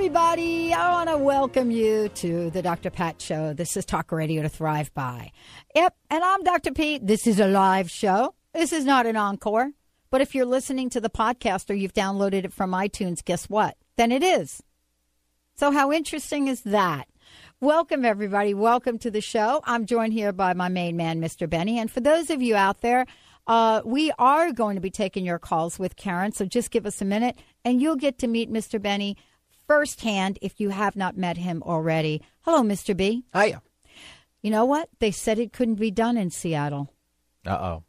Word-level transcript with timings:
everybody, 0.00 0.72
I 0.72 0.92
want 0.92 1.10
to 1.10 1.18
welcome 1.18 1.70
you 1.70 2.08
to 2.08 2.48
the 2.48 2.62
Dr. 2.62 2.88
Pat 2.88 3.20
Show. 3.20 3.52
This 3.52 3.76
is 3.76 3.84
Talk 3.84 4.10
Radio 4.12 4.40
to 4.40 4.48
Thrive 4.48 4.90
By. 4.94 5.30
Yep, 5.74 5.94
and 6.08 6.24
I'm 6.24 6.42
Dr. 6.42 6.72
Pete. 6.72 7.06
This 7.06 7.26
is 7.26 7.38
a 7.38 7.46
live 7.46 7.90
show. 7.90 8.34
This 8.54 8.72
is 8.72 8.86
not 8.86 9.04
an 9.04 9.16
encore. 9.16 9.72
But 10.08 10.22
if 10.22 10.34
you're 10.34 10.46
listening 10.46 10.88
to 10.88 11.02
the 11.02 11.10
podcast 11.10 11.68
or 11.68 11.74
you've 11.74 11.92
downloaded 11.92 12.46
it 12.46 12.52
from 12.54 12.70
iTunes, 12.70 13.22
guess 13.22 13.44
what? 13.50 13.76
Then 13.96 14.10
it 14.10 14.22
is. 14.22 14.62
So, 15.56 15.70
how 15.70 15.92
interesting 15.92 16.48
is 16.48 16.62
that? 16.62 17.06
Welcome, 17.60 18.06
everybody. 18.06 18.54
Welcome 18.54 18.98
to 19.00 19.10
the 19.10 19.20
show. 19.20 19.60
I'm 19.64 19.84
joined 19.84 20.14
here 20.14 20.32
by 20.32 20.54
my 20.54 20.70
main 20.70 20.96
man, 20.96 21.20
Mr. 21.20 21.48
Benny. 21.48 21.78
And 21.78 21.90
for 21.90 22.00
those 22.00 22.30
of 22.30 22.40
you 22.40 22.56
out 22.56 22.80
there, 22.80 23.04
uh, 23.46 23.82
we 23.84 24.12
are 24.18 24.50
going 24.50 24.76
to 24.76 24.80
be 24.80 24.90
taking 24.90 25.26
your 25.26 25.38
calls 25.38 25.78
with 25.78 25.96
Karen. 25.96 26.32
So 26.32 26.46
just 26.46 26.70
give 26.70 26.86
us 26.86 27.02
a 27.02 27.04
minute 27.04 27.36
and 27.66 27.82
you'll 27.82 27.96
get 27.96 28.18
to 28.20 28.26
meet 28.26 28.50
Mr. 28.50 28.80
Benny 28.80 29.18
firsthand 29.70 30.36
if 30.42 30.58
you 30.58 30.70
have 30.70 30.96
not 30.96 31.16
met 31.16 31.36
him 31.36 31.62
already. 31.62 32.20
Hello, 32.40 32.60
Mr. 32.62 32.96
B. 32.96 33.22
Hiya. 33.32 33.62
You 34.42 34.50
know 34.50 34.64
what? 34.64 34.88
They 34.98 35.12
said 35.12 35.38
it 35.38 35.52
couldn't 35.52 35.76
be 35.76 35.92
done 35.92 36.16
in 36.16 36.30
Seattle. 36.30 36.92
Uh 37.46 37.50
oh. 37.52 37.84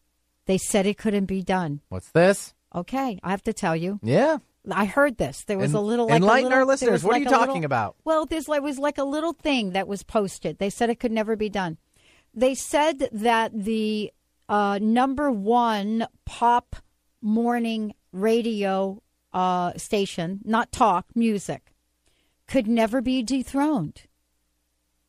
They 0.46 0.60
said 0.60 0.86
it 0.86 1.00
couldn't 1.00 1.26
be 1.26 1.42
done. 1.42 1.82
What's 1.90 2.10
this? 2.12 2.54
Okay, 2.76 3.20
I 3.24 3.32
have 3.32 3.42
to 3.44 3.54
tell 3.54 3.76
you. 3.76 4.00
Yeah. 4.04 4.38
I 4.70 4.86
heard 4.86 5.18
this. 5.18 5.44
There 5.46 5.58
was 5.58 5.72
En- 5.72 5.78
a 5.78 5.82
little 5.82 6.06
like 6.06 6.14
a 6.14 6.16
enlighten 6.18 6.44
little- 6.50 6.60
our 6.60 6.66
listeners. 6.66 7.04
What 7.04 7.16
are 7.16 7.20
you 7.20 7.26
talking 7.26 7.48
little- 7.48 7.66
about? 7.66 7.96
Well, 8.06 8.28
there's 8.28 8.48
like 8.48 8.62
was 8.62 8.78
like 8.78 9.00
a 9.00 9.04
little 9.04 9.34
thing 9.34 9.72
that 9.72 9.88
was 9.88 10.04
posted. 10.04 10.60
They 10.60 10.70
said 10.70 10.92
it 10.92 11.00
could 11.00 11.12
never 11.12 11.36
be 11.36 11.50
done. 11.50 11.80
They 12.36 12.54
said 12.54 13.10
that 13.12 13.52
the 13.56 14.12
uh, 14.48 14.78
number 14.80 15.32
one 15.32 16.06
pop 16.28 16.76
morning 17.24 17.96
radio 18.12 19.02
uh, 19.34 19.74
station, 19.78 20.42
not 20.44 20.72
talk 20.72 21.06
music, 21.16 21.71
could 22.52 22.68
never 22.68 23.02
be 23.02 23.24
dethroned. 23.24 24.02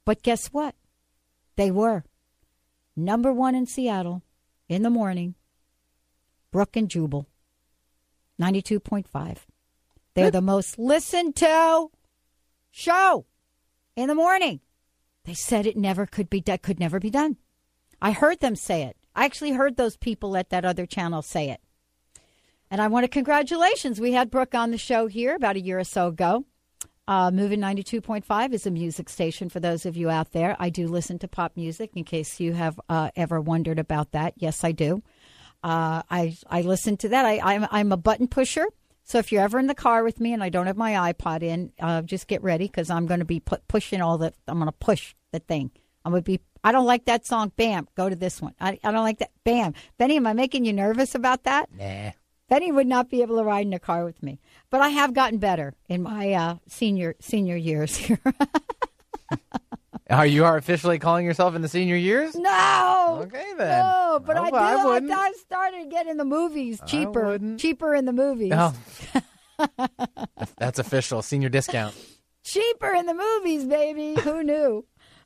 But 0.04 0.22
guess 0.22 0.46
what? 0.48 0.76
They 1.56 1.72
were 1.72 2.04
number 2.94 3.32
one 3.32 3.56
in 3.56 3.66
Seattle 3.66 4.22
in 4.68 4.82
the 4.82 4.90
morning. 4.90 5.34
Brooke 6.52 6.76
and 6.76 6.88
Jubal, 6.88 7.26
ninety-two 8.38 8.78
point 8.78 9.08
five. 9.08 9.44
They're 10.14 10.30
the 10.30 10.40
most 10.40 10.78
listened 10.78 11.34
to 11.36 11.88
show 12.70 13.26
in 13.96 14.06
the 14.06 14.14
morning. 14.14 14.60
They 15.24 15.34
said 15.34 15.66
it 15.66 15.77
never 15.77 16.06
could 16.06 16.30
be 16.30 16.40
done, 16.40 16.58
could 16.58 16.78
never 16.78 17.00
be 17.00 17.10
done. 17.10 17.38
I 18.00 18.12
heard 18.12 18.38
them 18.38 18.54
say 18.54 18.84
it. 18.84 18.96
I 19.16 19.24
actually 19.24 19.52
heard 19.52 19.77
those 19.77 19.96
people 19.96 20.36
at 20.36 20.50
that 20.50 20.64
other 20.64 20.86
channel 20.86 21.22
say 21.22 21.50
it. 21.50 21.61
And 22.70 22.80
I 22.80 22.86
want 22.86 23.02
to 23.02 23.08
congratulations. 23.08 24.00
We 24.00 24.12
had 24.12 24.30
Brooke 24.30 24.55
on 24.55 24.70
the 24.70 24.78
show 24.78 25.08
here 25.08 25.34
about 25.34 25.56
a 25.56 25.61
year 25.61 25.80
or 25.80 25.84
so 25.84 26.06
ago. 26.06 26.44
Uh, 27.08 27.30
Moving 27.33 27.61
92.5 27.61 28.52
is 28.52 28.67
a 28.67 28.70
music 28.70 29.08
station 29.08 29.48
for 29.48 29.58
those 29.58 29.85
of 29.86 29.96
you 29.96 30.08
out 30.08 30.33
there. 30.33 30.57
I 30.58 30.70
do 30.70 30.86
listen 30.86 31.18
to 31.20 31.29
pop 31.29 31.57
music 31.57 31.90
in 31.96 32.05
case 32.05 32.39
you 32.39 32.52
have 32.52 32.79
uh, 32.89 33.11
ever 33.17 33.40
wondered 33.40 33.79
about 33.79 34.13
that. 34.13 34.35
Yes, 34.36 34.63
I 34.63 34.73
do. 34.73 35.02
Uh, 35.64 36.02
I 36.11 36.36
I 36.48 36.62
listen 36.62 36.96
to 36.98 37.08
that. 37.11 37.24
I, 37.24 37.39
I'm 37.41 37.67
I'm 37.70 37.92
a 37.92 37.96
button 37.96 38.27
pusher. 38.29 38.67
So 39.05 39.18
if 39.18 39.33
you're 39.33 39.42
ever 39.42 39.58
in 39.58 39.67
the 39.67 39.74
car 39.74 40.05
with 40.05 40.20
me 40.20 40.33
and 40.33 40.42
I 40.42 40.48
don't 40.48 40.67
have 40.67 40.77
my 40.77 41.12
iPod 41.12 41.42
in, 41.42 41.73
uh, 41.80 42.02
just 42.02 42.29
get 42.29 42.42
ready 42.42 42.67
because 42.67 42.89
I'm 42.89 43.07
going 43.07 43.20
to 43.20 43.27
be 43.27 43.41
pu- 43.41 43.57
pushing 43.68 44.01
all 44.01 44.18
the. 44.18 44.33
I'm 44.46 44.58
going 44.58 44.67
to 44.67 44.73
push 44.73 45.14
the 45.33 45.41
thing. 45.41 45.70
I'm 46.05 46.12
going 46.12 46.23
to 46.23 46.30
be. 46.30 46.41
I 46.64 46.70
don't 46.70 46.86
like 46.86 47.07
that 47.07 47.27
song. 47.27 47.52
Bam, 47.57 47.89
go 47.96 48.08
to 48.08 48.14
this 48.14 48.41
one. 48.41 48.55
I, 48.61 48.79
I 48.85 48.92
don't 48.92 49.02
like 49.02 49.18
that. 49.18 49.30
Bam, 49.45 49.74
Benny, 49.98 50.17
am 50.17 50.27
I 50.27 50.33
making 50.33 50.64
you 50.64 50.73
nervous 50.73 51.14
about 51.17 51.45
that? 51.45 51.68
Nah. 51.77 52.12
Benny 52.52 52.70
would 52.70 52.86
not 52.86 53.08
be 53.08 53.23
able 53.23 53.39
to 53.39 53.45
ride 53.45 53.64
in 53.64 53.73
a 53.73 53.79
car 53.79 54.05
with 54.05 54.23
me, 54.23 54.39
but 54.68 54.83
I 54.83 54.90
have 54.90 55.14
gotten 55.14 55.39
better 55.39 55.73
in 55.89 56.02
my 56.02 56.35
uh, 56.35 56.57
senior 56.68 57.14
senior 57.18 57.57
years 57.57 57.96
here. 57.96 58.20
Are 60.11 60.27
you 60.27 60.45
are 60.45 60.58
officially 60.58 60.98
calling 60.98 61.24
yourself 61.24 61.55
in 61.55 61.62
the 61.62 61.68
senior 61.68 61.96
years? 61.96 62.35
no, 62.35 63.20
Okay 63.23 63.55
then. 63.57 63.79
no, 63.80 64.20
but 64.23 64.36
Oh, 64.36 64.42
I 64.42 64.51
do. 64.51 64.57
I 64.57 64.73
I, 64.74 64.85
wouldn't. 64.85 65.11
I 65.11 65.33
started 65.33 65.91
getting 65.91 66.18
the 66.18 66.27
movies 66.27 66.79
cheaper, 66.85 67.39
cheaper 67.57 67.95
in 67.95 68.05
the 68.05 68.12
movies. 68.12 68.52
Oh. 68.55 68.74
That's 70.58 70.79
official. 70.79 71.23
Senior 71.23 71.48
discount. 71.48 71.95
cheaper 72.45 72.92
in 72.92 73.07
the 73.07 73.14
movies, 73.14 73.64
baby. 73.64 74.20
Who 74.20 74.42
knew? 74.42 74.85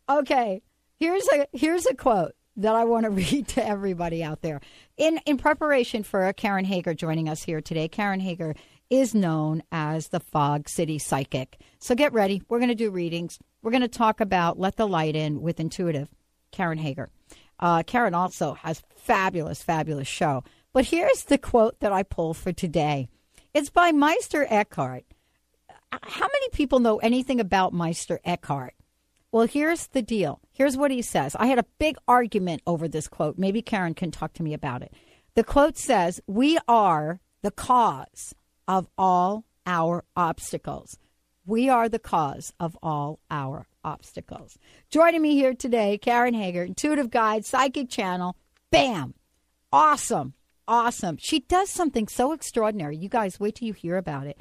Okay, 0.09 0.63
here's 1.01 1.27
a 1.35 1.49
here's 1.53 1.87
a 1.87 1.95
quote 1.97 2.36
that 2.57 2.75
I 2.75 2.85
want 2.85 3.05
to 3.05 3.11
read 3.11 3.49
to 3.49 3.67
everybody 3.67 4.23
out 4.23 4.43
there. 4.43 4.61
In 4.97 5.19
in 5.27 5.37
preparation 5.37 6.03
for 6.03 6.33
Karen 6.33 6.65
Hager 6.65 6.95
joining 6.95 7.29
us 7.29 7.43
here 7.43 7.61
today, 7.61 7.89
Karen 7.89 8.21
Hager 8.21 8.55
is 8.89 9.15
known 9.15 9.63
as 9.73 10.09
the 10.09 10.21
Fog 10.21 10.69
City 10.69 10.99
Psychic. 10.99 11.59
So 11.79 11.95
get 11.95 12.13
ready. 12.13 12.43
We're 12.49 12.59
going 12.59 12.69
to 12.69 12.75
do 12.75 12.91
readings. 12.91 13.39
We're 13.63 13.73
going 13.73 13.81
to 13.81 13.89
talk 13.89 14.21
about 14.21 14.61
Let 14.61 14.77
the 14.77 14.87
Light 14.87 15.17
In 15.17 15.43
with 15.43 15.59
Intuitive, 15.59 16.09
Karen 16.53 16.79
Hager. 16.79 17.11
Uh, 17.59 17.83
Karen 17.83 18.15
also 18.15 18.55
has 18.55 18.83
fabulous, 18.95 19.63
fabulous 19.63 20.07
show. 20.07 20.45
But 20.73 20.85
here's 20.85 21.25
the 21.25 21.39
quote 21.39 21.81
that 21.81 21.91
I 21.91 22.05
pulled 22.05 22.37
for 22.37 22.53
today. 22.53 23.09
It's 23.55 23.71
by 23.71 23.91
Meister 23.91 24.47
Eckhart 24.49 25.05
how 26.03 26.27
many 26.27 26.49
people 26.53 26.79
know 26.79 26.99
anything 26.99 27.41
about 27.41 27.73
Meister 27.73 28.21
Eckhart? 28.25 28.75
Well, 29.37 29.47
here's 29.47 29.89
the 29.89 30.01
deal. 30.01 30.41
Here's 30.51 30.79
what 30.79 30.91
he 30.91 31.03
says. 31.03 31.37
I 31.39 31.49
had 31.49 31.59
a 31.59 31.67
big 31.79 31.99
argument 32.09 32.63
over 32.67 32.89
this 32.89 33.07
quote. 33.07 33.37
Maybe 33.37 33.61
Karen 33.61 33.93
can 33.93 34.11
talk 34.11 34.33
to 34.33 34.43
me 34.43 34.55
about 34.55 34.81
it. 34.81 34.95
The 35.35 35.45
quote 35.45 35.77
says, 35.77 36.23
We 36.27 36.59
are 36.67 37.21
the 37.43 37.51
cause 37.51 38.35
of 38.67 38.89
all 38.97 39.45
our 39.67 40.05
obstacles. 40.17 40.97
We 41.45 41.69
are 41.69 41.87
the 41.87 41.99
cause 41.99 42.55
of 42.59 42.79
all 42.83 43.21
our 43.31 43.67
obstacles. 43.85 44.57
Joining 44.89 45.21
me 45.21 45.35
here 45.35 45.53
today, 45.53 45.99
Karen 45.99 46.33
Hager, 46.33 46.63
Intuitive 46.63 47.11
Guide, 47.11 47.45
Psychic 47.45 47.91
Channel. 47.91 48.39
Bam! 48.71 49.13
Awesome. 49.71 50.33
Awesome. 50.67 51.19
She 51.21 51.41
does 51.41 51.69
something 51.69 52.09
so 52.09 52.33
extraordinary. 52.33 52.97
You 52.97 53.11
guys, 53.11 53.39
wait 53.39 53.57
till 53.57 53.69
you 53.69 53.75
hear 53.75 53.99
about 53.99 54.29
it. 54.29 54.41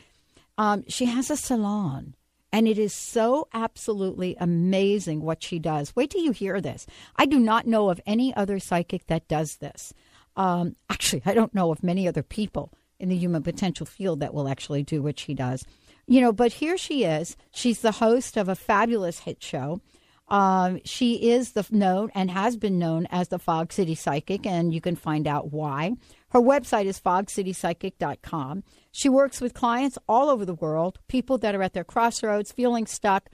Um, 0.57 0.85
she 0.87 1.03
has 1.07 1.29
a 1.29 1.35
salon, 1.35 2.15
and 2.55 2.69
it 2.69 2.79
is 2.79 2.93
so 2.93 3.49
absolutely 3.53 4.37
amazing 4.39 5.19
what 5.19 5.43
she 5.43 5.59
does. 5.59 5.93
Wait 5.93 6.09
till 6.09 6.21
you 6.21 6.31
hear 6.31 6.61
this. 6.61 6.87
I 7.17 7.25
do 7.25 7.37
not 7.37 7.67
know 7.67 7.89
of 7.89 7.99
any 8.05 8.33
other 8.33 8.59
psychic 8.59 9.07
that 9.07 9.27
does 9.27 9.57
this. 9.57 9.93
Um, 10.37 10.77
actually, 10.89 11.21
I 11.25 11.33
don't 11.33 11.53
know 11.53 11.69
of 11.73 11.83
many 11.83 12.07
other 12.07 12.23
people 12.23 12.71
in 12.97 13.09
the 13.09 13.17
human 13.17 13.43
potential 13.43 13.85
field 13.85 14.21
that 14.21 14.33
will 14.33 14.47
actually 14.47 14.83
do 14.83 15.03
what 15.03 15.19
she 15.19 15.33
does. 15.33 15.65
You 16.07 16.21
know, 16.21 16.31
but 16.31 16.53
here 16.53 16.77
she 16.77 17.03
is. 17.03 17.35
She's 17.51 17.81
the 17.81 17.91
host 17.91 18.37
of 18.37 18.47
a 18.47 18.55
fabulous 18.55 19.19
hit 19.19 19.43
show. 19.43 19.81
Um, 20.29 20.79
she 20.85 21.31
is 21.31 21.51
the 21.51 21.67
known 21.71 22.09
and 22.15 22.31
has 22.31 22.55
been 22.55 22.79
known 22.79 23.05
as 23.11 23.27
the 23.27 23.37
Fog 23.37 23.73
City 23.73 23.95
Psychic, 23.95 24.45
and 24.45 24.73
you 24.73 24.79
can 24.79 24.95
find 24.95 25.27
out 25.27 25.51
why. 25.51 25.91
Her 26.35 26.41
website 26.41 26.83
is 26.83 26.99
fogcitypsychic.com. 26.99 28.65
She 28.91 29.07
works 29.07 29.39
with 29.39 29.53
clients 29.53 29.97
all 30.05 30.27
over 30.27 30.43
the 30.43 30.53
world, 30.53 30.99
people 31.07 31.37
that 31.37 31.55
are 31.55 31.63
at 31.63 31.71
their 31.71 31.85
crossroads, 31.85 32.51
feeling 32.51 32.87
stuck, 32.87 33.29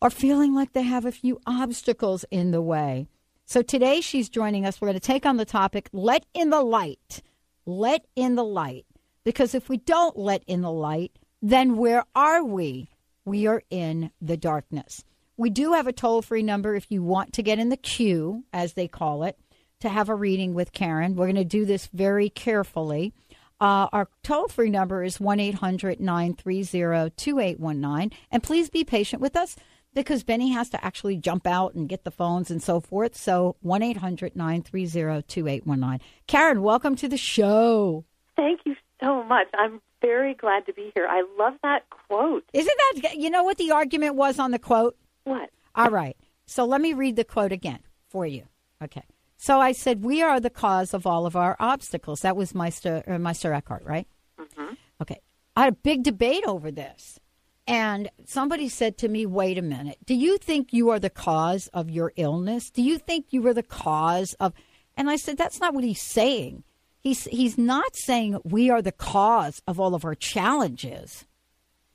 or 0.00 0.08
feeling 0.08 0.54
like 0.54 0.72
they 0.72 0.84
have 0.84 1.04
a 1.04 1.12
few 1.12 1.38
obstacles 1.46 2.24
in 2.30 2.52
the 2.52 2.62
way. 2.62 3.06
So 3.44 3.60
today 3.60 4.00
she's 4.00 4.30
joining 4.30 4.64
us. 4.64 4.80
We're 4.80 4.88
going 4.88 4.98
to 4.98 5.06
take 5.06 5.26
on 5.26 5.36
the 5.36 5.44
topic 5.44 5.90
let 5.92 6.24
in 6.32 6.48
the 6.48 6.62
light. 6.62 7.20
Let 7.66 8.06
in 8.16 8.34
the 8.34 8.44
light. 8.44 8.86
Because 9.22 9.54
if 9.54 9.68
we 9.68 9.76
don't 9.76 10.16
let 10.16 10.42
in 10.46 10.62
the 10.62 10.72
light, 10.72 11.18
then 11.42 11.76
where 11.76 12.04
are 12.14 12.42
we? 12.42 12.88
We 13.26 13.46
are 13.46 13.62
in 13.68 14.10
the 14.22 14.38
darkness. 14.38 15.04
We 15.36 15.50
do 15.50 15.74
have 15.74 15.86
a 15.86 15.92
toll 15.92 16.22
free 16.22 16.42
number 16.42 16.74
if 16.74 16.90
you 16.90 17.02
want 17.02 17.34
to 17.34 17.42
get 17.42 17.58
in 17.58 17.68
the 17.68 17.76
queue, 17.76 18.46
as 18.54 18.72
they 18.72 18.88
call 18.88 19.22
it, 19.24 19.38
to 19.80 19.88
have 19.88 20.08
a 20.08 20.14
reading 20.14 20.54
with 20.54 20.72
Karen. 20.72 21.16
We're 21.16 21.26
going 21.26 21.36
to 21.36 21.44
do 21.44 21.64
this 21.64 21.88
very 21.92 22.28
carefully. 22.28 23.12
Uh, 23.60 23.88
our 23.92 24.08
toll 24.22 24.48
free 24.48 24.70
number 24.70 25.02
is 25.02 25.20
1 25.20 25.38
800 25.38 26.00
930 26.00 27.10
2819. 27.16 28.18
And 28.30 28.42
please 28.42 28.70
be 28.70 28.84
patient 28.84 29.20
with 29.20 29.36
us 29.36 29.56
because 29.94 30.22
Benny 30.22 30.50
has 30.52 30.70
to 30.70 30.84
actually 30.84 31.16
jump 31.16 31.46
out 31.46 31.74
and 31.74 31.88
get 31.88 32.04
the 32.04 32.10
phones 32.10 32.50
and 32.50 32.62
so 32.62 32.80
forth. 32.80 33.16
So 33.16 33.56
1 33.60 33.82
800 33.82 34.36
930 34.36 35.22
2819. 35.22 36.00
Karen, 36.26 36.62
welcome 36.62 36.96
to 36.96 37.08
the 37.08 37.18
show. 37.18 38.04
Thank 38.36 38.60
you 38.64 38.76
so 39.02 39.22
much. 39.24 39.48
I'm 39.54 39.80
very 40.00 40.34
glad 40.34 40.64
to 40.66 40.72
be 40.72 40.90
here. 40.94 41.06
I 41.08 41.22
love 41.38 41.54
that 41.62 41.90
quote. 41.90 42.44
Isn't 42.54 42.78
that, 43.02 43.16
you 43.16 43.28
know 43.28 43.44
what 43.44 43.58
the 43.58 43.72
argument 43.72 44.14
was 44.14 44.38
on 44.38 44.50
the 44.50 44.58
quote? 44.58 44.96
What? 45.24 45.50
All 45.74 45.90
right. 45.90 46.16
So 46.46 46.64
let 46.64 46.80
me 46.80 46.94
read 46.94 47.16
the 47.16 47.24
quote 47.24 47.52
again 47.52 47.80
for 48.08 48.26
you. 48.26 48.44
Okay. 48.82 49.04
So 49.42 49.58
I 49.58 49.72
said, 49.72 50.04
We 50.04 50.20
are 50.22 50.38
the 50.38 50.50
cause 50.50 50.92
of 50.92 51.06
all 51.06 51.24
of 51.24 51.34
our 51.34 51.56
obstacles. 51.58 52.20
That 52.20 52.36
was 52.36 52.54
Meister, 52.54 53.02
uh, 53.06 53.18
Meister 53.18 53.54
Eckhart, 53.54 53.82
right? 53.86 54.06
Mm-hmm. 54.38 54.74
Okay. 55.00 55.18
I 55.56 55.64
had 55.64 55.72
a 55.72 55.76
big 55.76 56.02
debate 56.02 56.44
over 56.46 56.70
this. 56.70 57.18
And 57.66 58.10
somebody 58.26 58.68
said 58.68 58.98
to 58.98 59.08
me, 59.08 59.24
Wait 59.24 59.56
a 59.56 59.62
minute. 59.62 59.96
Do 60.04 60.14
you 60.14 60.36
think 60.36 60.74
you 60.74 60.90
are 60.90 60.98
the 60.98 61.08
cause 61.08 61.68
of 61.68 61.88
your 61.88 62.12
illness? 62.16 62.70
Do 62.70 62.82
you 62.82 62.98
think 62.98 63.28
you 63.30 63.40
were 63.40 63.54
the 63.54 63.62
cause 63.62 64.34
of. 64.34 64.52
And 64.94 65.08
I 65.08 65.16
said, 65.16 65.38
That's 65.38 65.58
not 65.58 65.72
what 65.72 65.84
he's 65.84 66.02
saying. 66.02 66.62
He's, 66.98 67.24
he's 67.24 67.56
not 67.56 67.96
saying 67.96 68.38
we 68.44 68.68
are 68.68 68.82
the 68.82 68.92
cause 68.92 69.62
of 69.66 69.80
all 69.80 69.94
of 69.94 70.04
our 70.04 70.14
challenges. 70.14 71.24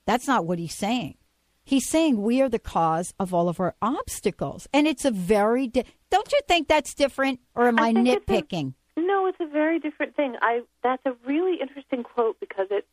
That's 0.08 0.28
not 0.28 0.48
what 0.48 0.58
he's 0.58 0.74
saying. 0.74 1.18
He's 1.66 1.90
saying 1.90 2.22
we 2.22 2.42
are 2.42 2.50
the 2.50 2.60
cause 2.60 3.14
of 3.20 3.34
all 3.34 3.50
of 3.50 3.60
our 3.60 3.76
obstacles. 3.82 4.68
And 4.72 4.88
it's 4.88 5.04
a 5.04 5.12
very, 5.12 5.68
di- 5.68 5.84
don't 6.12 6.32
you 6.32 6.40
think 6.48 6.68
that's 6.68 6.94
different? 6.94 7.40
Or 7.56 7.68
am 7.68 7.80
I, 7.80 7.88
I 7.88 7.94
think 7.94 8.08
it's 8.08 8.30
a- 8.30 8.32
nitpicking? 8.32 8.74
No, 8.98 9.28
it's 9.28 9.40
a 9.42 9.48
very 9.48 9.80
different 9.80 10.16
thing. 10.16 10.36
I 10.42 10.62
that's 10.82 11.06
a 11.06 11.14
really 11.26 11.60
interesting 11.60 12.04
quote 12.04 12.40
because 12.40 12.68
it 12.72 12.88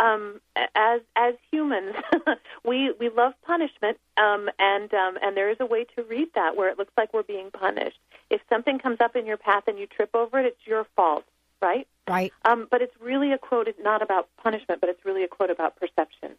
um, 0.00 0.40
as 0.74 1.00
as 1.16 1.34
humans, 1.50 1.94
we 2.64 2.92
we 2.98 3.08
love 3.10 3.34
punishment, 3.42 3.98
um, 4.16 4.48
and 4.58 4.92
um, 4.94 5.18
and 5.22 5.36
there 5.36 5.50
is 5.50 5.58
a 5.60 5.66
way 5.66 5.84
to 5.96 6.02
read 6.02 6.28
that 6.34 6.56
where 6.56 6.68
it 6.68 6.78
looks 6.78 6.92
like 6.96 7.12
we're 7.12 7.22
being 7.22 7.50
punished. 7.50 7.98
If 8.30 8.40
something 8.48 8.78
comes 8.78 9.00
up 9.00 9.16
in 9.16 9.26
your 9.26 9.36
path 9.36 9.64
and 9.66 9.78
you 9.78 9.86
trip 9.86 10.10
over 10.14 10.38
it, 10.40 10.46
it's 10.46 10.66
your 10.66 10.86
fault, 10.96 11.24
right? 11.60 11.86
right. 12.08 12.32
Um, 12.44 12.66
but 12.70 12.82
it's 12.82 12.94
really 13.00 13.32
a 13.32 13.38
quote. 13.38 13.68
It's 13.68 13.82
not 13.82 14.02
about 14.02 14.28
punishment, 14.42 14.80
but 14.80 14.88
it's 14.90 15.04
really 15.04 15.24
a 15.24 15.28
quote 15.28 15.50
about 15.50 15.76
perception. 15.76 16.32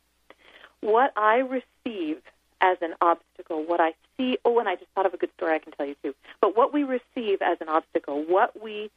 What 0.82 1.14
I 1.16 1.38
receive 1.38 2.22
as 2.62 2.78
an 2.82 2.94
obstacle, 3.02 3.64
what 3.66 3.80
I 3.80 3.94
see. 4.18 4.38
Oh, 4.46 4.60
and 4.60 4.70
I 4.70 4.76
just 4.76 4.92
thought 4.94 5.06
of 5.06 5.14
a 5.14 5.18
good 5.18 5.32
story 5.36 5.56
I 5.56 5.60
can 5.60 5.74
tell 5.74 5.86
you 5.86 5.96
too. 6.04 6.14
But 6.42 6.56
what 6.56 6.74
we 6.74 6.84
receive 6.84 7.42
as 7.42 7.58
an 7.60 7.70
obstacle, 7.70 8.24
what 8.28 8.62
we 8.62 8.92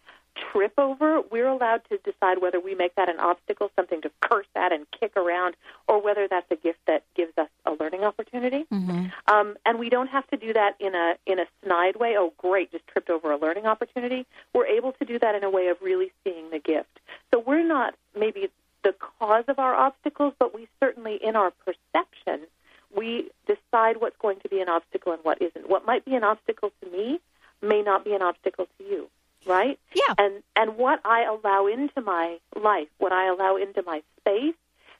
trip 0.53 0.73
over, 0.79 1.21
we're 1.31 1.47
allowed 1.47 1.83
to 1.89 1.99
decide 1.99 2.41
whether 2.41 2.59
we 2.59 2.75
make 2.75 2.95
that 2.97 3.09
an 3.09 3.21
obstacle, 3.21 3.71
something 3.77 4.03
to 4.03 4.11
curse 4.21 4.47
at 4.57 4.73
and 4.73 4.85
kick 4.99 5.17
around, 5.17 5.55
or 5.89 6.03
whether 6.03 6.27
that's 6.29 6.51
a 6.51 6.57
gift 6.57 6.81
that 6.87 7.05
gives 7.15 7.33
us 7.39 7.49
a 7.65 7.73
learning 7.73 8.05
opportunity. 8.05 8.67
hmm 8.71 9.07
Um, 9.29 9.57
and 9.65 9.79
we 9.79 9.89
don't 9.89 10.09
have 10.09 10.27
to 10.29 10.37
do 10.37 10.53
that 10.53 10.75
in 10.81 10.95
a 10.95 11.15
in 11.27 11.39
a 11.39 11.47
snide 11.63 11.97
way. 11.97 12.17
Oh, 12.19 12.33
great, 12.37 12.73
just 12.73 12.87
tripped 12.89 13.11
over 13.11 13.31
a 13.33 13.37
learning 13.39 13.67
opportunity. 13.67 14.27
We're 14.53 14.67
able 14.67 14.93
to 14.93 15.05
do 15.05 15.19
that 15.21 15.35
in 15.35 15.45
a 15.45 15.51
way 15.51 15.69
of 15.69 15.81
really 15.81 16.13
seeing 16.25 16.51
the 16.51 16.59
gift. 16.59 17.01
So 17.33 17.39
we're 17.41 17.67
not 17.67 17.95
maybe 18.19 18.51
the 18.85 18.95
cause 19.19 19.45
of 19.49 19.59
our 19.59 19.75
obstacles, 19.75 20.35
but 20.39 20.55
we 20.55 20.69
certainly, 20.79 21.19
in 21.21 21.35
our 21.35 21.53
perception, 21.65 22.47
we 22.97 23.31
decide 23.47 23.97
what's 24.01 24.17
going 24.19 24.39
to 24.41 24.49
be 24.49 24.61
an 24.61 24.69
obstacle 24.69 25.13
and 25.13 25.25
what 25.25 25.43
isn't. 25.43 25.69
What 25.69 25.85
might 25.85 26.05
be 26.05 26.15
an 26.15 26.23
obstacle 26.23 26.71
to 26.83 26.91
me 26.91 27.19
may 27.61 27.83
not 27.83 28.05
be 28.05 28.15
an 28.15 28.23
obstacle 28.23 28.69
to 28.79 28.85
you, 28.85 29.09
right? 29.47 29.79
Yeah. 29.95 30.15
And 30.19 30.43
and 30.55 30.77
what 30.77 31.01
I 31.05 31.25
allow 31.25 31.67
into 31.67 32.01
my 32.01 32.39
life, 32.55 32.89
what 32.99 33.13
I 33.13 33.29
allow 33.29 33.57
into 33.57 33.83
my 33.83 34.03
space, 34.21 34.55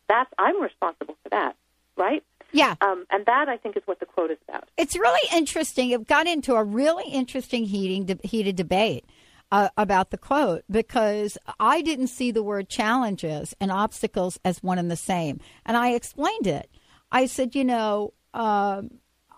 that's 0.09 0.31
I'm 0.39 0.61
responsible 0.61 1.17
for 1.23 1.29
that, 1.29 1.55
right? 1.97 2.25
Yeah. 2.53 2.75
Um, 2.81 3.05
and 3.11 3.27
that 3.27 3.49
I 3.49 3.57
think 3.57 3.77
is 3.77 3.83
what 3.85 4.01
the 4.01 4.07
quote 4.07 4.31
is 4.31 4.39
about. 4.49 4.69
It's 4.77 4.97
really 4.97 5.29
interesting. 5.37 5.91
It 5.91 6.07
got 6.07 6.27
into 6.27 6.55
a 6.55 6.63
really 6.63 7.11
interesting 7.11 7.65
heating, 7.65 8.19
heated 8.23 8.57
debate 8.57 9.05
uh, 9.53 9.69
about 9.77 10.11
the 10.11 10.19
quote 10.19 10.65
because 10.71 11.39
I 11.61 11.81
didn't 11.83 12.09
see 12.09 12.31
the 12.31 12.43
word 12.43 12.69
challenges 12.69 13.55
and 13.61 13.71
obstacles 13.71 14.39
as 14.45 14.63
one 14.63 14.79
and 14.79 14.91
the 14.91 14.97
same. 14.97 15.41
And 15.65 15.77
I 15.77 15.91
explained 15.91 16.47
it. 16.47 16.71
I 17.13 17.27
said, 17.27 17.55
you 17.55 17.65
know, 17.65 18.15
um, 18.33 18.91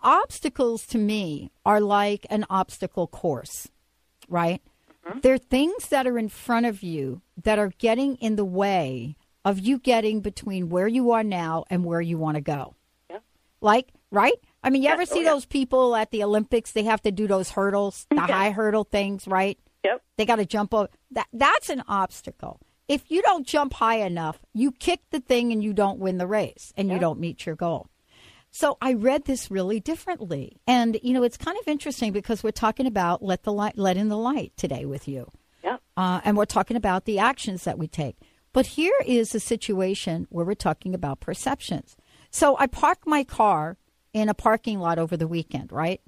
obstacles 0.03 0.87
to 0.88 0.99
me 0.99 1.50
are 1.64 1.81
like 1.81 2.26
an 2.31 2.47
obstacle 2.49 3.06
course, 3.06 3.69
right? 4.29 4.62
They're 5.23 5.38
things 5.38 5.88
that 5.91 6.06
are 6.09 6.19
in 6.19 6.29
front 6.29 6.67
of 6.67 6.82
you 6.82 7.20
that 7.44 7.61
are 7.61 7.70
getting 7.79 8.17
in 8.17 8.35
the 8.35 8.44
way 8.44 9.17
of 9.44 9.61
you 9.61 9.79
getting 9.79 10.20
between 10.20 10.69
where 10.69 10.88
you 10.88 11.12
are 11.12 11.23
now 11.23 11.64
and 11.70 11.85
where 11.85 12.00
you 12.00 12.19
want 12.19 12.35
to 12.35 12.41
go. 12.41 12.75
Yeah. 13.09 13.19
Like, 13.61 13.93
right? 14.11 14.35
I 14.64 14.70
mean, 14.70 14.82
you 14.82 14.88
ever 14.88 15.02
Yes, 15.02 15.12
oh, 15.12 15.14
see 15.14 15.23
yeah. 15.23 15.31
those 15.32 15.44
people 15.47 15.94
at 15.94 16.11
the 16.11 16.25
Olympics? 16.25 16.73
They 16.73 16.82
have 16.82 17.02
to 17.02 17.12
do 17.12 17.29
those 17.29 17.50
hurdles, 17.50 18.06
the 18.11 18.17
Yeah. 18.17 18.26
high 18.26 18.50
hurdle 18.50 18.82
things, 18.82 19.29
right? 19.29 19.56
Yep. 19.87 20.03
They 20.17 20.27
got 20.27 20.37
to 20.37 20.47
jump 20.47 20.75
over. 20.75 20.88
That 21.12 21.29
that's 21.33 21.71
an 21.71 21.83
obstacle. 21.87 22.61
If 22.88 23.11
you 23.11 23.23
don't 23.23 23.47
jump 23.47 23.75
high 23.75 23.99
enough, 23.99 24.38
you 24.53 24.73
kick 24.73 25.00
the 25.11 25.21
thing 25.21 25.53
and 25.53 25.62
you 25.62 25.73
don't 25.73 25.99
win 25.99 26.19
the 26.19 26.27
race 26.27 26.73
and 26.77 26.88
you 26.91 26.99
don't 26.99 27.19
meet 27.19 27.47
your 27.47 27.56
goal. 27.56 27.88
So 28.50 28.79
I 28.81 28.94
read 28.94 29.25
this 29.25 29.50
really 29.50 29.81
differently. 29.81 30.61
And 30.67 30.99
you 31.03 31.12
know, 31.12 31.23
it's 31.23 31.37
kind 31.37 31.59
of 31.61 31.69
interesting 31.69 32.12
because 32.12 32.43
we're 32.43 32.53
talking 32.53 32.87
about 32.87 33.23
let 33.23 33.43
the 33.43 33.53
light 33.53 33.77
let 33.77 33.97
in 33.97 34.09
the 34.09 34.17
light 34.17 34.53
today 34.56 34.85
with 34.85 35.09
you. 35.09 35.31
Yep. 35.62 35.83
Uh, 35.97 36.21
and 36.25 36.37
we're 36.37 36.44
talking 36.44 36.77
about 36.77 37.05
the 37.05 37.19
actions 37.19 37.65
that 37.65 37.79
we 37.79 37.88
take. 37.88 38.17
But 38.53 38.67
here 38.67 38.94
is 39.05 39.35
a 39.35 39.41
situation 39.41 40.27
where 40.31 40.47
we're 40.47 40.55
talking 40.55 40.94
about 40.94 41.21
perceptions. 41.21 41.97
So 42.31 42.56
I 42.59 42.67
parked 42.67 43.06
my 43.06 43.25
car 43.25 43.77
in 44.12 44.29
a 44.29 44.35
parking 44.35 44.79
lot 44.79 44.99
over 44.99 45.17
the 45.17 45.29
weekend, 45.29 45.73
right? 45.73 46.00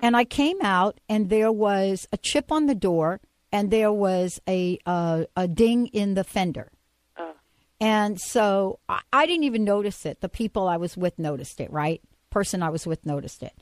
And 0.00 0.16
I 0.16 0.24
came 0.24 0.58
out, 0.62 1.00
and 1.08 1.28
there 1.28 1.50
was 1.50 2.06
a 2.12 2.16
chip 2.16 2.52
on 2.52 2.66
the 2.66 2.74
door, 2.74 3.20
and 3.50 3.70
there 3.70 3.92
was 3.92 4.40
a 4.48 4.78
uh, 4.86 5.24
a 5.36 5.48
ding 5.48 5.88
in 5.88 6.14
the 6.14 6.24
fender. 6.24 6.70
Oh. 7.16 7.32
And 7.80 8.20
so 8.20 8.78
I, 8.88 9.00
I 9.12 9.26
didn't 9.26 9.44
even 9.44 9.64
notice 9.64 10.06
it. 10.06 10.20
The 10.20 10.28
people 10.28 10.68
I 10.68 10.76
was 10.76 10.96
with 10.96 11.18
noticed 11.18 11.60
it, 11.60 11.70
right? 11.72 12.00
Person 12.30 12.62
I 12.62 12.68
was 12.70 12.86
with 12.86 13.06
noticed 13.06 13.42
it, 13.42 13.54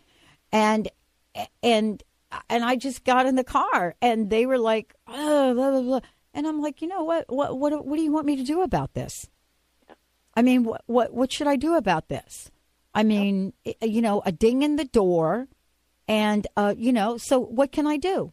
and 0.53 0.89
and 1.63 2.03
and 2.51 2.65
I 2.65 2.77
just 2.77 3.05
got 3.05 3.27
in 3.27 3.37
the 3.37 3.45
car, 3.45 3.95
and 4.03 4.29
they 4.29 4.45
were 4.47 4.59
like, 4.59 4.95
oh, 5.07 5.55
blah 5.55 5.71
blah 5.71 5.83
blah, 5.83 6.01
and 6.35 6.47
I'm 6.47 6.61
like, 6.61 6.83
you 6.83 6.89
know 6.89 7.05
what? 7.05 7.25
What 7.29 7.59
what 7.59 7.87
what 7.87 7.97
do 7.97 8.03
you 8.03 8.13
want 8.13 8.27
me 8.27 8.37
to 8.37 8.45
do 8.45 8.63
about 8.63 8.95
this? 8.95 9.29
I 10.35 10.43
mean, 10.43 10.65
what 10.65 10.83
what 10.87 11.15
what 11.15 11.33
should 11.33 11.47
I 11.47 11.57
do 11.57 11.77
about 11.77 12.09
this? 12.09 12.51
I 12.95 13.03
mean, 13.03 13.53
you 13.83 14.01
know, 14.01 14.23
a 14.25 14.33
ding 14.33 14.63
in 14.63 14.77
the 14.77 14.87
door, 14.87 15.49
and 16.09 16.47
uh, 16.57 16.75
you 16.77 16.93
know, 16.93 17.17
so 17.19 17.41
what 17.41 17.73
can 17.73 17.87
I 17.87 17.97
do? 17.97 18.33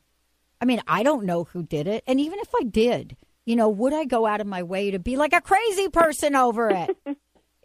I 0.62 0.65
mean, 0.65 0.82
I 0.88 1.03
don't 1.03 1.25
know 1.25 1.44
who 1.46 1.63
did 1.63 1.88
it, 1.88 2.03
and 2.08 2.20
even 2.20 2.39
if 2.39 2.50
I 2.60 2.63
did, 2.63 3.18
you 3.46 3.56
know, 3.56 3.68
would 3.70 3.94
I 3.94 4.06
go 4.06 4.25
out 4.25 4.39
of 4.42 4.48
my 4.48 4.63
way 4.63 4.92
to 4.92 5.00
be 5.00 5.18
like 5.18 5.34
a 5.34 5.42
crazy 5.42 5.89
person 5.89 6.36
over 6.36 6.70
it? 6.70 6.96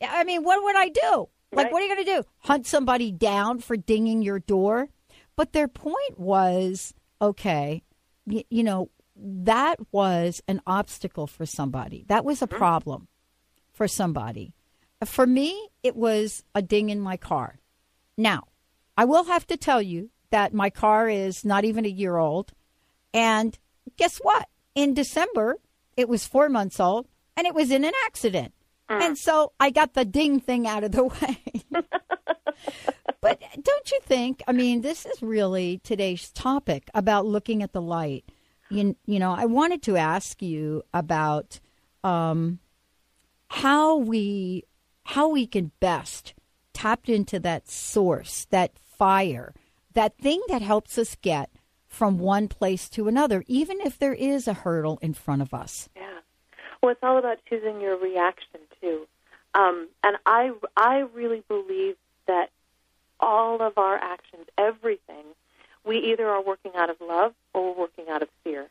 I 0.03 0.25
mean, 0.25 0.43
what 0.45 0.63
would 0.65 0.77
I 0.77 0.89
do? 0.89 1.29
Like, 1.53 1.65
Right. 1.67 1.73
what 1.73 1.83
are 1.83 1.87
you 1.87 1.95
going 1.95 2.05
to 2.07 2.17
do? 2.17 2.25
Hunt 2.41 2.67
somebody 2.67 3.11
down 3.13 3.61
for 3.61 3.77
dinging 3.77 4.23
your 4.23 4.39
door? 4.39 4.89
But 5.37 5.53
their 5.53 5.69
point 5.69 6.19
was, 6.19 6.93
okay, 7.23 7.83
y- 8.27 8.45
you 8.51 8.63
know, 8.65 8.91
that 9.17 9.79
was 9.93 10.43
an 10.49 10.61
obstacle 10.67 11.27
for 11.27 11.47
somebody. 11.47 12.05
That 12.09 12.25
was 12.25 12.43
a 12.43 12.47
problem 12.47 13.09
for 13.73 13.89
somebody. 13.89 14.53
For 15.05 15.27
me, 15.27 15.69
it 15.83 15.95
was 15.97 16.43
a 16.55 16.63
ding 16.63 16.91
in 16.91 17.01
my 17.01 17.17
car. 17.17 17.59
Now, 18.17 18.49
I 18.99 19.05
will 19.05 19.25
have 19.27 19.47
to 19.47 19.57
tell 19.57 19.81
you 19.81 20.11
that 20.31 20.53
my 20.53 20.71
car 20.71 21.09
is 21.09 21.45
not 21.45 21.65
even 21.65 21.87
a 21.87 21.89
year 21.89 22.17
old. 22.17 22.53
And 23.15 23.57
guess 23.97 24.19
what? 24.19 24.49
In 24.75 24.93
December, 24.93 25.59
it 25.97 26.09
was 26.09 26.27
four 26.27 26.49
months 26.49 26.81
old 26.81 27.07
and 27.37 27.47
it 27.47 27.55
was 27.55 27.71
in 27.71 27.85
an 27.85 27.93
accident. 28.07 28.53
And 28.89 29.17
so 29.17 29.53
I 29.61 29.71
got 29.71 29.95
the 29.95 30.05
ding 30.05 30.41
thing 30.41 30.67
out 30.67 30.83
of 30.83 30.93
the 30.93 31.05
way. 31.23 31.39
but 33.21 33.41
don't 33.63 33.91
you 33.93 34.01
think? 34.03 34.43
I 34.49 34.53
mean, 34.53 34.81
this 34.81 35.07
is 35.07 35.23
really 35.23 35.81
today's 35.85 36.31
topic 36.33 36.91
about 36.93 37.25
looking 37.25 37.63
at 37.63 37.73
the 37.73 37.83
light. 37.83 38.25
You, 38.69 38.97
you 39.07 39.21
know, 39.21 39.33
I 39.33 39.45
wanted 39.45 39.83
to 39.85 39.97
ask 39.97 40.43
you 40.43 40.83
about 40.93 41.61
um, 42.03 42.59
how 43.49 43.97
we 43.97 44.65
how 45.05 45.29
we 45.29 45.47
can 45.47 45.71
best 45.81 46.35
tap 46.75 47.09
into 47.09 47.41
that 47.41 47.69
source, 47.69 48.47
that 48.51 48.73
fire, 48.99 49.55
that 49.95 50.19
thing 50.19 50.43
that 50.49 50.63
helps 50.63 50.99
us 50.99 51.17
get 51.23 51.51
from 51.87 52.19
one 52.19 52.49
place 52.49 52.89
to 52.91 53.09
another, 53.09 53.43
even 53.47 53.81
if 53.81 53.99
there 53.99 54.13
is 54.15 54.47
a 54.47 54.53
hurdle 54.53 54.99
in 55.01 55.15
front 55.15 55.43
of 55.43 55.55
us. 55.55 55.89
Yeah. 55.97 56.19
Well, 56.83 56.93
it's 56.93 57.03
all 57.03 57.19
about 57.19 57.39
choosing 57.49 57.81
your 57.81 57.97
reaction 57.97 58.61
too. 58.81 59.07
Um, 59.55 59.89
and 60.05 60.17
I, 60.27 60.53
I 60.77 60.99
really 61.15 61.43
believe 61.49 61.97
that 62.27 62.51
all 63.19 63.63
of 63.63 63.79
our 63.79 63.97
actions, 63.97 64.47
everything, 64.57 65.25
we 65.85 65.99
either 65.99 66.29
are 66.29 66.43
working 66.43 66.73
out 66.77 66.91
of 66.91 66.97
love 67.01 67.33
or 67.55 67.75
working 67.75 68.05
out 68.11 68.23
of 68.23 68.29
fear. 68.45 68.69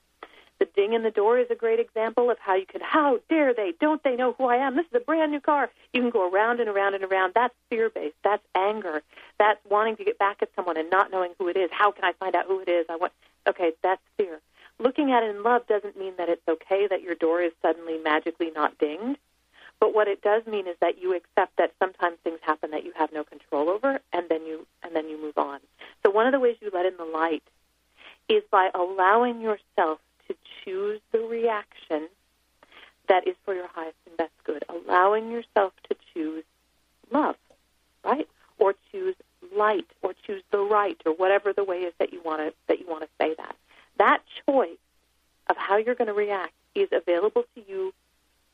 The 0.59 0.67
ding 0.75 0.93
in 0.93 1.03
the 1.03 1.11
door 1.11 1.37
is 1.37 1.47
a 1.51 1.55
great 1.55 1.79
example 1.79 2.31
of 2.31 2.37
how 2.39 2.55
you 2.55 2.65
could, 2.65 2.81
how 2.81 3.19
dare 3.29 3.53
they? 3.53 3.73
Don't 3.79 4.03
they 4.03 4.15
know 4.15 4.33
who 4.37 4.45
I 4.45 4.57
am? 4.57 4.75
This 4.75 4.85
is 4.87 4.95
a 4.95 4.99
brand 4.99 5.31
new 5.31 5.39
car. 5.39 5.69
You 5.93 6.01
can 6.01 6.09
go 6.09 6.29
around 6.29 6.59
and 6.59 6.69
around 6.69 6.95
and 6.95 7.03
around. 7.03 7.33
That's 7.35 7.53
fear 7.69 7.89
based. 7.89 8.15
That's 8.23 8.43
anger. 8.55 9.03
That's 9.37 9.59
wanting 9.69 9.97
to 9.97 10.03
get 10.03 10.17
back 10.17 10.37
at 10.41 10.49
someone 10.55 10.77
and 10.77 10.89
not 10.89 11.11
knowing 11.11 11.33
who 11.37 11.47
it 11.47 11.57
is. 11.57 11.69
How 11.71 11.91
can 11.91 12.03
I 12.03 12.13
find 12.13 12.35
out 12.35 12.45
who 12.47 12.59
it 12.59 12.69
is? 12.69 12.87
I 12.89 12.95
want, 12.95 13.13
okay, 13.47 13.73
that's 13.83 14.01
fear. 14.17 14.39
Looking 14.79 15.11
at 15.11 15.23
it 15.23 15.35
in 15.35 15.43
love 15.43 15.67
doesn't 15.67 15.97
mean 15.97 16.13
that 16.17 16.29
it's 16.29 16.47
okay 16.47 16.87
that 16.87 17.01
your 17.01 17.15
door 17.15 17.41
is 17.41 17.51
suddenly 17.61 17.97
magically 17.97 18.51
not 18.51 18.77
dinged. 18.77 19.19
But 19.79 19.93
what 19.93 20.07
it 20.07 20.21
does 20.21 20.45
mean 20.47 20.67
is 20.67 20.75
that 20.81 20.99
you 20.99 21.15
accept 21.15 21.57
that 21.57 21.73
sometimes 21.77 22.17
things 22.23 22.39
happen 22.41 22.71
that 22.71 22.83
you 22.83 22.93
have 22.95 23.11
no 23.13 23.23
control 23.23 23.69
over, 23.69 23.99
and 24.11 24.27
then 24.27 24.45
you 24.45 24.65
and 24.81 24.95
then 24.95 25.07
you 25.07 25.21
move 25.21 25.37
on. 25.37 25.59
So 26.03 26.09
one 26.09 26.25
of 26.25 26.31
the 26.31 26.39
ways 26.39 26.57
you 26.61 26.71
let 26.73 26.87
in 26.87 26.97
the 26.97 27.05
light 27.05 27.43
is 28.27 28.43
by 28.51 28.69
allowing 28.73 29.39
yourself 29.39 29.99
choose 30.67 30.99
the 31.11 31.19
reaction 31.19 32.07
that 33.07 33.27
is 33.27 33.35
for 33.45 33.53
your 33.53 33.67
highest 33.67 33.95
and 34.05 34.17
best 34.17 34.33
good. 34.43 34.63
Allowing 34.67 35.31
yourself 35.31 35.73
to 35.89 35.95
choose 36.13 36.43
love, 37.11 37.35
right, 38.03 38.27
or 38.59 38.73
choose 38.91 39.15
light, 39.55 39.87
or 40.01 40.13
choose 40.25 40.43
the 40.51 40.59
right, 40.59 40.99
or 41.05 41.13
whatever 41.13 41.53
the 41.53 41.63
way 41.63 41.77
is 41.77 41.93
that 41.99 42.11
you 42.11 42.21
want 42.23 42.41
to 42.41 42.53
that 42.67 42.79
you 42.79 42.87
want 42.87 43.03
to 43.03 43.09
say 43.19 43.33
that. 43.37 43.55
That 43.97 44.21
choice 44.45 44.77
of 45.49 45.55
how 45.57 45.77
you're 45.77 45.95
going 45.95 46.09
to 46.09 46.13
react 46.13 46.53
is 46.75 46.89
available 46.91 47.43
to 47.55 47.63
you 47.67 47.93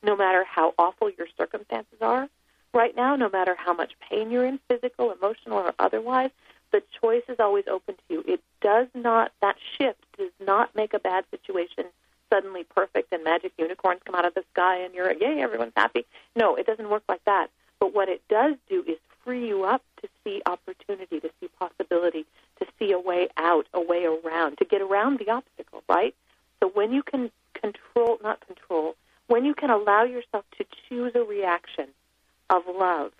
no 0.03 0.15
matter 0.15 0.43
how 0.43 0.73
awful 0.77 1.09
your 1.09 1.27
circumstances 1.37 1.97
are 2.01 2.29
right 2.73 2.95
now, 2.95 3.15
no 3.15 3.29
matter 3.29 3.55
how 3.57 3.73
much 3.73 3.93
pain 4.09 4.29
you're 4.29 4.45
in, 4.45 4.59
physical, 4.67 5.11
emotional, 5.11 5.57
or 5.59 5.73
otherwise, 5.79 6.29
the 6.71 6.83
choice 7.01 7.23
is 7.29 7.39
always 7.39 7.65
open 7.69 7.95
to 7.95 8.13
you. 8.13 8.23
It 8.27 8.41
does 8.61 8.87
not, 8.93 9.31
that 9.41 9.55
shift 9.77 10.03
does 10.17 10.31
not 10.45 10.75
make 10.75 10.93
a 10.93 10.99
bad 10.99 11.23
situation 11.31 11.85
suddenly 12.33 12.63
perfect 12.63 13.13
and 13.13 13.23
magic 13.23 13.51
unicorns 13.57 14.01
come 14.05 14.15
out 14.15 14.25
of 14.25 14.33
the 14.33 14.43
sky 14.53 14.77
and 14.77 14.93
you're, 14.93 15.11
yay, 15.13 15.41
everyone's 15.41 15.73
happy. 15.75 16.05
No, 16.35 16.55
it 16.55 16.65
doesn't 16.65 16.89
work 16.89 17.03
like 17.07 17.23
that. 17.25 17.47
But 17.79 17.93
what 17.93 18.09
it 18.09 18.21
does 18.29 18.55
do 18.69 18.83
is 18.87 18.97
free 19.23 19.47
you 19.47 19.63
up 19.65 19.83
to 20.01 20.09
see 20.23 20.41
opportunity, 20.45 21.19
to 21.19 21.29
see 21.39 21.47
possibility, 21.59 22.25
to 22.59 22.65
see 22.79 22.91
a 22.91 22.99
way 22.99 23.27
out, 23.37 23.67
a 23.73 23.81
way 23.81 24.05
around, 24.05 24.57
to 24.57 24.65
get 24.65 24.81
around 24.81 25.19
the 25.19 25.29
obstacle, 25.29 25.83
right? 25.87 26.15
So 26.59 26.69
when 26.69 26.91
you 26.91 27.03
can 27.03 27.29
control, 27.53 28.17
not 28.23 28.45
control, 28.45 28.95
when 29.27 29.45
you 29.45 29.53
can 29.53 29.69
allow 29.69 30.03
yourself 30.03 30.45
to 30.57 30.65
choose 30.89 31.11
a 31.15 31.23
reaction 31.23 31.87
of 32.49 32.63
love, 32.67 33.11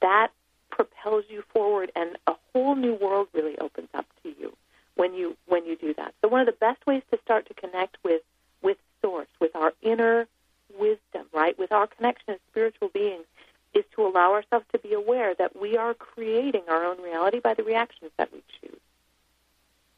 that 0.00 0.28
propels 0.70 1.24
you 1.28 1.42
forward 1.52 1.90
and 1.96 2.16
a 2.26 2.34
whole 2.52 2.76
new 2.76 2.94
world 2.94 3.26
really 3.34 3.58
opens 3.58 3.88
up 3.94 4.06
to 4.22 4.28
you 4.38 4.54
when 4.98 5.14
you 5.14 5.36
when 5.46 5.64
you 5.64 5.76
do 5.76 5.94
that. 5.94 6.12
So 6.20 6.28
one 6.28 6.40
of 6.40 6.46
the 6.46 6.52
best 6.60 6.84
ways 6.86 7.02
to 7.12 7.18
start 7.24 7.46
to 7.46 7.54
connect 7.54 7.96
with 8.04 8.22
with 8.62 8.76
source, 9.00 9.28
with 9.40 9.54
our 9.54 9.72
inner 9.80 10.26
wisdom, 10.76 11.26
right? 11.32 11.56
With 11.56 11.70
our 11.72 11.86
connection 11.86 12.34
as 12.34 12.40
spiritual 12.50 12.88
beings 12.88 13.24
is 13.74 13.84
to 13.94 14.02
allow 14.04 14.32
ourselves 14.32 14.66
to 14.72 14.78
be 14.78 14.92
aware 14.92 15.34
that 15.36 15.58
we 15.60 15.76
are 15.76 15.94
creating 15.94 16.62
our 16.68 16.84
own 16.84 17.00
reality 17.00 17.38
by 17.38 17.54
the 17.54 17.62
reactions 17.62 18.10
that 18.18 18.32
we 18.32 18.42
choose. 18.60 18.80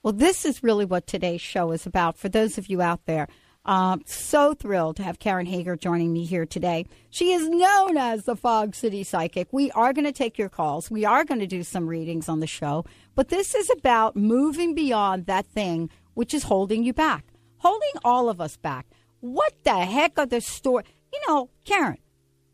Well, 0.02 0.12
this 0.12 0.44
is 0.44 0.62
really 0.62 0.84
what 0.84 1.06
today's 1.06 1.40
show 1.40 1.72
is 1.72 1.86
about 1.86 2.18
for 2.18 2.28
those 2.28 2.58
of 2.58 2.68
you 2.68 2.82
out 2.82 3.06
there 3.06 3.26
um, 3.64 4.02
so 4.06 4.54
thrilled 4.54 4.96
to 4.96 5.02
have 5.02 5.18
Karen 5.18 5.46
Hager 5.46 5.76
joining 5.76 6.12
me 6.12 6.24
here 6.24 6.46
today. 6.46 6.86
She 7.10 7.32
is 7.32 7.48
known 7.48 7.96
as 7.96 8.24
the 8.24 8.36
Fog 8.36 8.74
City 8.74 9.04
Psychic. 9.04 9.48
We 9.52 9.70
are 9.72 9.92
going 9.92 10.06
to 10.06 10.12
take 10.12 10.38
your 10.38 10.48
calls. 10.48 10.90
We 10.90 11.04
are 11.04 11.24
going 11.24 11.40
to 11.40 11.46
do 11.46 11.62
some 11.62 11.86
readings 11.86 12.28
on 12.28 12.40
the 12.40 12.46
show. 12.46 12.84
But 13.20 13.28
this 13.28 13.54
is 13.54 13.68
about 13.68 14.16
moving 14.16 14.74
beyond 14.74 15.26
that 15.26 15.44
thing 15.44 15.90
which 16.14 16.32
is 16.32 16.44
holding 16.44 16.82
you 16.82 16.94
back, 16.94 17.26
holding 17.58 17.90
all 18.02 18.30
of 18.30 18.40
us 18.40 18.56
back. 18.56 18.86
What 19.20 19.52
the 19.62 19.84
heck 19.84 20.18
are 20.18 20.24
the 20.24 20.40
stories? 20.40 20.86
You 21.12 21.20
know, 21.28 21.50
Karen, 21.66 21.98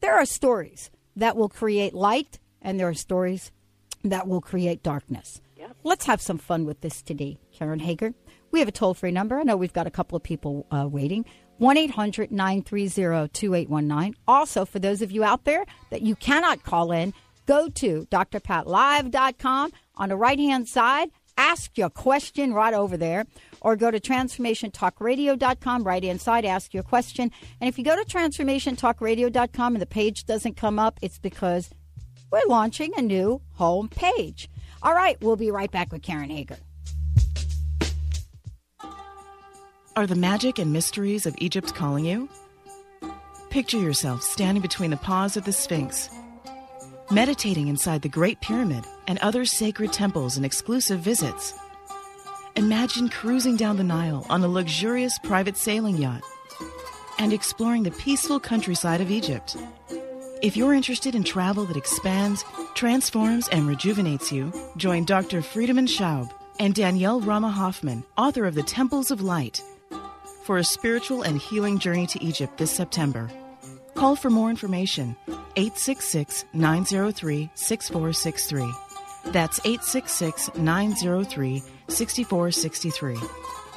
there 0.01 0.17
are 0.17 0.25
stories 0.25 0.91
that 1.15 1.37
will 1.37 1.49
create 1.49 1.95
light, 1.95 2.41
and 2.61 2.81
there 2.81 2.89
are 2.89 2.95
stories 2.95 3.53
that 4.03 4.27
will 4.27 4.41
create 4.41 4.83
darkness. 4.83 5.41
Yep. 5.57 5.77
Let's 5.85 6.07
have 6.07 6.21
some 6.21 6.39
fun 6.39 6.65
with 6.65 6.81
this 6.81 7.01
today, 7.01 7.39
Karen 7.53 7.79
Hager. 7.79 8.13
We 8.51 8.59
have 8.59 8.67
a 8.67 8.73
toll 8.73 8.95
free 8.95 9.13
number. 9.13 9.39
I 9.39 9.45
know 9.45 9.57
we've 9.57 9.73
got 9.73 9.87
a 9.87 9.91
couple 9.93 10.17
of 10.17 10.25
people 10.25 10.67
uh, 10.73 10.89
waiting. 10.91 11.27
1 11.59 11.77
800 11.77 12.33
930 12.33 13.29
2819. 13.29 14.17
Also, 14.27 14.65
for 14.65 14.81
those 14.81 15.01
of 15.01 15.13
you 15.13 15.23
out 15.23 15.45
there 15.45 15.65
that 15.91 16.03
you 16.03 16.17
cannot 16.17 16.65
call 16.65 16.91
in, 16.91 17.15
go 17.47 17.69
to 17.69 18.07
drpatlive.com. 18.11 19.73
On 19.97 20.09
the 20.09 20.17
right 20.17 20.39
hand 20.39 20.69
side, 20.69 21.11
ask 21.39 21.77
your 21.79 21.91
question 21.91 22.53
right 22.53 22.75
over 22.75 22.97
there. 22.97 23.27
Or 23.61 23.77
go 23.77 23.91
to 23.91 23.99
transformationtalkradio.com, 23.99 25.85
right 25.85 26.05
inside, 26.05 26.45
ask 26.45 26.75
your 26.75 26.83
question. 26.83 27.31
And 27.61 27.69
if 27.69 27.79
you 27.79 27.85
go 27.85 27.97
to 27.97 28.05
transformationtalkradio.com 28.05 29.75
and 29.75 29.83
the 29.83 29.87
page 29.87 30.25
doesn't 30.25 30.57
come 30.57 30.79
up, 30.79 30.99
it's 31.03 31.19
because 31.19 31.71
we're 32.31 32.47
launching 32.49 32.93
a 32.97 33.03
new 33.03 33.41
home 33.53 33.89
page. 33.89 34.49
All 34.83 34.95
right, 34.95 35.21
we'll 35.23 35.37
be 35.37 35.51
right 35.51 35.71
back 35.71 35.93
with 35.93 36.03
Karen 36.03 36.31
Hager. 36.31 36.59
Are 39.97 40.07
the 40.07 40.15
magic 40.15 40.59
and 40.59 40.75
mysteries 40.75 41.25
of 41.25 41.35
Egypt 41.39 41.75
calling 41.75 42.05
you? 42.05 42.29
Picture 43.49 43.79
yourself 43.79 44.23
standing 44.23 44.61
between 44.61 44.91
the 44.91 44.99
paws 44.99 45.39
of 45.39 45.45
the 45.45 45.53
Sphinx, 45.53 46.11
meditating 47.11 47.69
inside 47.69 48.03
the 48.03 48.09
Great 48.09 48.41
Pyramid 48.41 48.85
and 49.07 49.19
other 49.19 49.45
sacred 49.45 49.93
temples 49.93 50.37
and 50.37 50.45
exclusive 50.45 51.01
visits. 51.01 51.55
Imagine 52.57 53.09
cruising 53.09 53.57
down 53.57 53.77
the 53.77 53.85
Nile 53.85 54.27
on 54.29 54.43
a 54.43 54.49
luxurious 54.49 55.19
private 55.19 55.57
sailing 55.57 55.99
yacht 55.99 56.23
and 57.19 57.33
exploring 57.33 57.83
the 57.83 57.91
peaceful 57.93 58.41
countryside 58.41 59.01
of 59.01 59.11
Egypt. 59.11 59.57
If 60.43 60.57
you're 60.57 60.75
interested 60.75 61.15
in 61.15 61.25
travel 61.25 61.65
that 61.67 61.77
expands, 61.77 62.45
transforms, 62.75 63.49
and 63.49 63.67
rejuvenates 63.67 64.33
you, 64.33 64.53
join 64.77 65.05
Dr. 65.05 65.41
Friedemann 65.41 65.87
Schaub 65.87 66.31
and 66.59 66.75
Danielle 66.75 67.21
Rama 67.21 67.51
Hoffman, 67.51 68.05
author 68.19 68.45
of 68.45 68.55
The 68.55 68.63
Temples 68.63 69.11
of 69.11 69.21
Light, 69.21 69.63
for 70.45 70.59
a 70.59 70.65
spiritual 70.65 71.23
and 71.23 71.39
healing 71.39 71.79
journey 71.79 72.07
to 72.09 72.23
Egypt 72.23 72.59
this 72.59 72.71
September. 72.71 73.31
Call 73.97 74.15
for 74.15 74.31
more 74.31 74.51
information 74.51 75.17
866 75.57 76.45
903 76.53 77.51
6463. 77.55 78.73
That's 79.33 79.59
866 79.61 80.55
903 80.57 81.63
6463. 81.89 83.19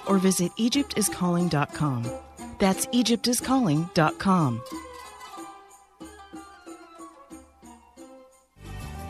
Or 0.07 0.17
visit 0.17 0.51
EgyptIsCalling.com. 0.57 2.11
That's 2.59 2.85
EgyptIsCalling.com. 2.87 4.61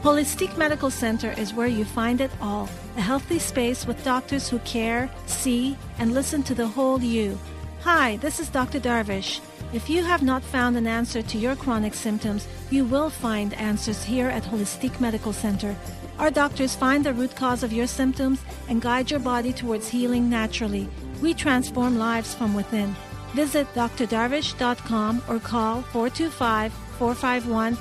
Holistic 0.01 0.57
Medical 0.57 0.89
Center 0.89 1.33
is 1.33 1.53
where 1.53 1.67
you 1.67 1.83
find 1.83 2.21
it 2.21 2.31
all 2.39 2.69
a 2.95 3.01
healthy 3.01 3.37
space 3.39 3.85
with 3.85 4.01
doctors 4.03 4.47
who 4.47 4.59
care, 4.59 5.09
see, 5.25 5.77
and 5.97 6.13
listen 6.13 6.41
to 6.43 6.55
the 6.55 6.67
whole 6.67 7.01
you. 7.01 7.37
Hi, 7.81 8.17
this 8.17 8.39
is 8.39 8.49
Dr. 8.49 8.79
Darvish. 8.79 9.41
If 9.71 9.88
you 9.88 10.03
have 10.03 10.23
not 10.23 10.41
found 10.41 10.77
an 10.77 10.88
answer 10.88 11.21
to 11.21 11.38
your 11.38 11.55
chronic 11.55 11.93
symptoms, 11.93 12.47
you 12.71 12.85
will 12.85 13.11
find 13.11 13.53
answers 13.53 14.03
here 14.03 14.27
at 14.27 14.41
Holistic 14.41 14.99
Medical 14.99 15.31
Center. 15.31 15.75
Our 16.17 16.31
doctors 16.31 16.75
find 16.75 17.05
the 17.05 17.13
root 17.13 17.35
cause 17.35 17.61
of 17.61 17.71
your 17.71 17.85
symptoms 17.85 18.41
and 18.67 18.81
guide 18.81 19.11
your 19.11 19.19
body 19.19 19.53
towards 19.53 19.88
healing 19.88 20.27
naturally. 20.27 20.89
We 21.21 21.35
transform 21.35 21.99
lives 21.99 22.33
from 22.33 22.55
within. 22.55 22.95
Visit 23.35 23.71
drdarvish.com 23.75 25.21
or 25.29 25.39
call 25.39 25.83
425 25.83 26.73
451 26.73 27.75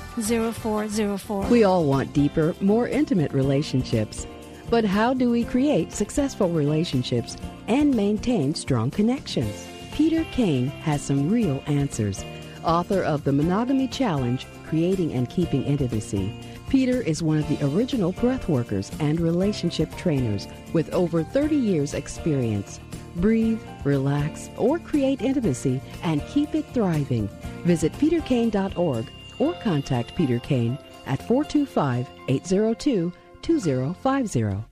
0404. 0.53 1.47
We 1.47 1.63
all 1.63 1.85
want 1.85 2.13
deeper, 2.13 2.53
more 2.61 2.87
intimate 2.87 3.33
relationships. 3.33 4.27
But 4.69 4.85
how 4.85 5.15
do 5.15 5.31
we 5.31 5.43
create 5.43 5.91
successful 5.91 6.49
relationships 6.49 7.35
and 7.67 7.95
maintain 7.95 8.53
strong 8.53 8.91
connections? 8.91 9.65
Peter 9.99 10.23
Kane 10.31 10.67
has 10.67 11.01
some 11.01 11.29
real 11.29 11.61
answers. 11.67 12.23
Author 12.63 13.03
of 13.03 13.25
The 13.25 13.33
Monogamy 13.33 13.89
Challenge 13.89 14.47
Creating 14.65 15.11
and 15.11 15.29
Keeping 15.29 15.65
Intimacy, 15.65 16.33
Peter 16.69 17.01
is 17.01 17.21
one 17.21 17.37
of 17.37 17.49
the 17.49 17.61
original 17.65 18.13
breathworkers 18.13 18.93
and 19.01 19.19
relationship 19.19 19.93
trainers 19.97 20.47
with 20.71 20.89
over 20.93 21.21
30 21.21 21.57
years' 21.57 21.93
experience. 21.93 22.79
Breathe, 23.17 23.59
relax, 23.83 24.49
or 24.55 24.79
create 24.79 25.21
intimacy 25.21 25.81
and 26.01 26.25
keep 26.27 26.55
it 26.55 26.65
thriving. 26.73 27.27
Visit 27.65 27.91
peterkane.org 27.91 29.05
or 29.37 29.53
contact 29.55 30.15
Peter 30.15 30.39
Kane 30.39 30.77
at 31.07 31.19
425 31.27 32.07
802 32.29 33.11
2050. 33.41 34.68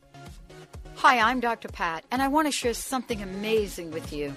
Hi, 1.01 1.19
I'm 1.19 1.39
Dr. 1.39 1.67
Pat, 1.67 2.03
and 2.09 2.23
I 2.23 2.27
want 2.27 2.47
to 2.47 2.51
share 2.51 2.73
something 2.73 3.21
amazing 3.21 3.91
with 3.91 4.11
you. 4.11 4.33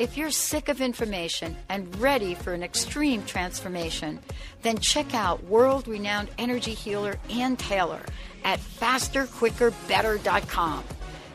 If 0.00 0.16
you're 0.16 0.32
sick 0.32 0.68
of 0.68 0.80
information 0.80 1.56
and 1.68 1.96
ready 2.00 2.34
for 2.34 2.52
an 2.52 2.64
extreme 2.64 3.22
transformation, 3.22 4.18
then 4.62 4.78
check 4.78 5.14
out 5.14 5.44
world 5.44 5.86
renowned 5.86 6.30
energy 6.38 6.74
healer 6.74 7.20
Anne 7.30 7.56
Taylor 7.56 8.02
at 8.42 8.58
fasterquickerbetter.com. 8.58 10.82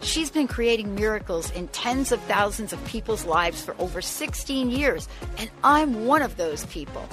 She's 0.01 0.29
been 0.29 0.49
creating 0.49 0.95
miracles 0.95 1.49
in 1.51 1.69
tens 1.69 2.11
of 2.11 2.19
thousands 2.23 2.73
of 2.73 2.83
people's 2.83 3.23
lives 3.23 3.61
for 3.61 3.73
over 3.79 4.01
16 4.01 4.69
years, 4.69 5.07
and 5.37 5.49
I'm 5.63 6.05
one 6.05 6.21
of 6.21 6.35
those 6.35 6.65
people. 6.65 7.07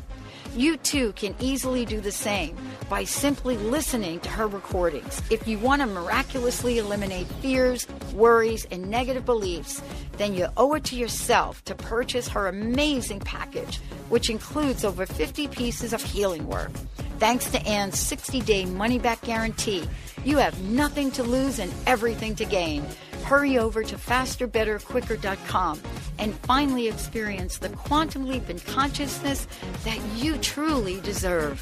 You 0.57 0.77
too 0.77 1.13
can 1.15 1.35
easily 1.41 1.85
do 1.85 2.01
the 2.01 2.13
same 2.13 2.57
by 2.89 3.03
simply 3.03 3.57
listening 3.57 4.21
to 4.21 4.29
her 4.29 4.47
recordings. 4.47 5.21
If 5.29 5.49
you 5.49 5.59
want 5.59 5.83
to 5.83 5.87
miraculously 5.87 6.79
eliminate 6.79 7.27
fears, 7.43 7.89
worries, 8.13 8.65
and 8.71 8.89
negative 8.89 9.27
beliefs, 9.27 9.83
then 10.17 10.33
you 10.33 10.47
owe 10.57 10.75
it 10.75 10.85
to 10.85 10.97
yourself 10.97 11.65
to 11.65 11.75
purchase 11.75 12.29
her 12.29 12.47
amazing 12.47 13.19
package, 13.19 13.81
which 14.11 14.31
includes 14.31 14.85
over 14.85 15.07
50 15.07 15.49
pieces 15.49 15.93
of 15.93 16.01
healing 16.01 16.47
work. 16.47 16.71
Thanks 17.19 17.51
to 17.51 17.61
Anne's 17.67 17.99
60 17.99 18.41
day 18.43 18.65
money 18.65 19.01
back 19.01 19.23
guarantee, 19.23 19.89
you 20.25 20.39
have 20.39 20.61
nothing 20.63 21.11
to 21.13 21.25
lose 21.25 21.59
and 21.59 21.73
everything 21.85 22.37
to 22.37 22.45
gain. 22.45 22.85
Hurry 23.25 23.59
over 23.59 23.83
to 23.83 23.97
fasterbetterquicker.com 23.97 25.81
and 26.19 26.35
finally 26.41 26.89
experience 26.89 27.57
the 27.57 27.71
quantum 27.71 28.29
leap 28.29 28.51
in 28.51 28.59
consciousness 28.59 29.49
that 29.85 29.99
you 30.17 30.37
truly 30.39 31.01
deserve. 31.01 31.59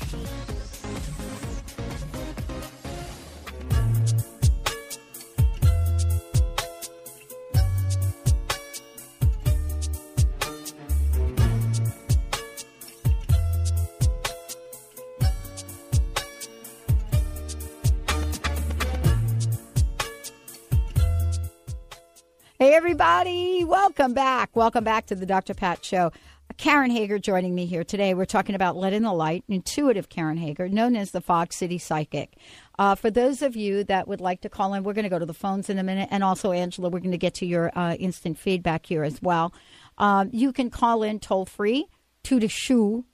Everybody. 22.73 23.64
Welcome 23.64 24.14
back. 24.14 24.57
Welcome 24.57 24.83
back 24.83 25.05
to 25.07 25.14
the 25.14 25.26
Dr. 25.26 25.52
Pat 25.52 25.85
Show. 25.85 26.11
Karen 26.57 26.91
Hager 26.91 27.19
joining 27.19 27.55
me 27.55 27.67
here 27.67 27.85
today. 27.85 28.14
We're 28.14 28.25
talking 28.25 28.55
about 28.55 28.76
Let 28.76 28.95
in 28.95 29.02
the 29.02 29.12
Light, 29.12 29.45
intuitive 29.47 30.09
Karen 30.09 30.38
Hager, 30.38 30.71
known 30.71 30.97
as 30.97 31.11
the 31.11 31.21
Fog 31.21 31.52
City 31.52 31.76
Psychic. 31.76 32.35
Uh, 32.79 32.95
for 32.95 33.11
those 33.11 33.43
of 33.43 33.57
you 33.57 33.85
that 33.85 34.09
would 34.09 34.23
like 34.23 34.41
to 34.41 34.49
call 34.49 34.73
in, 34.73 34.85
we're 34.85 34.95
going 34.95 35.02
to 35.02 35.11
go 35.11 35.19
to 35.19 35.26
the 35.26 35.35
phones 35.35 35.69
in 35.69 35.79
a 35.79 35.83
minute. 35.83 36.09
And 36.11 36.25
also, 36.25 36.50
Angela, 36.52 36.88
we're 36.88 37.00
going 37.00 37.11
to 37.11 37.19
get 37.19 37.35
to 37.35 37.47
your 37.47 37.71
uh, 37.79 37.95
instant 37.97 38.38
feedback 38.38 38.87
here 38.87 39.05
as 39.05 39.21
well. 39.21 39.52
Um, 39.99 40.31
you 40.33 40.50
can 40.50 40.71
call 40.71 41.02
in 41.02 41.21
toll 41.21 41.45
free 41.45 41.88
to 42.23 42.41
the 42.41 42.49
shoe, 42.49 43.05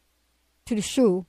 to 0.67 0.77
the 0.77 0.83
shoe. 0.83 1.27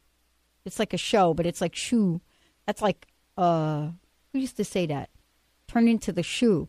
It's 0.66 0.78
like 0.78 0.94
a 0.94 0.98
show, 0.98 1.34
but 1.34 1.48
it's 1.48 1.62
like 1.62 1.76
shoe. 1.76 2.22
That's 2.68 2.84
like, 2.84 3.08
uh, 3.40 3.90
who 4.32 4.40
used 4.40 4.58
to 4.58 4.66
say 4.66 4.86
that? 4.86 5.10
Turn 5.68 5.88
into 5.88 6.12
the 6.12 6.24
shoe. 6.24 6.68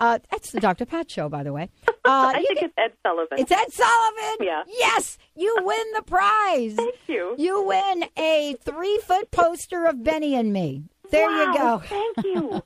Uh, 0.00 0.18
that's 0.30 0.50
the 0.50 0.60
Dr. 0.60 0.86
Pat 0.86 1.10
show, 1.10 1.28
by 1.28 1.42
the 1.42 1.52
way. 1.52 1.68
Uh, 2.02 2.32
I 2.34 2.38
think 2.42 2.58
can- 2.58 2.68
it's 2.70 2.74
Ed 2.78 2.92
Sullivan. 3.06 3.38
it's 3.38 3.52
Ed 3.52 3.70
Sullivan. 3.72 4.36
Yeah. 4.40 4.62
Yes, 4.66 5.18
you 5.36 5.54
win 5.60 5.84
the 5.94 6.00
prize. 6.02 6.74
Thank 6.76 6.94
you. 7.06 7.34
You 7.38 7.62
win 7.66 8.04
a 8.16 8.56
three 8.64 8.98
foot 9.06 9.30
poster 9.30 9.84
of 9.84 10.02
Benny 10.02 10.34
and 10.34 10.50
me. 10.50 10.84
There 11.10 11.30
you 11.30 11.52
go. 11.54 11.78
Thank 11.84 12.16
you. 12.24 12.62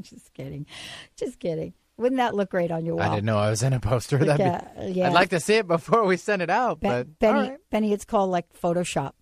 Just 0.00 0.32
kidding. 0.32 0.64
Just 1.16 1.38
kidding. 1.38 1.74
Wouldn't 1.98 2.16
that 2.16 2.34
look 2.34 2.50
great 2.50 2.70
on 2.70 2.86
your 2.86 2.94
wall? 2.96 3.04
I 3.10 3.14
didn't 3.16 3.26
know 3.26 3.36
I 3.38 3.50
was 3.50 3.62
in 3.62 3.74
a 3.74 3.78
poster. 3.78 4.16
That'd 4.18 4.38
Yeah, 4.40 4.86
be, 4.86 4.92
yeah. 4.92 5.08
I'd 5.08 5.12
like 5.14 5.30
to 5.30 5.40
see 5.40 5.56
it 5.56 5.66
before 5.68 6.04
we 6.06 6.16
send 6.16 6.40
it 6.40 6.48
out. 6.50 6.80
Be- 6.80 6.88
but 6.88 7.18
Benny, 7.18 7.38
all 7.38 7.48
right. 7.50 7.58
Benny, 7.70 7.92
it's 7.92 8.06
called 8.06 8.30
like 8.30 8.46
Photoshop. 8.58 9.12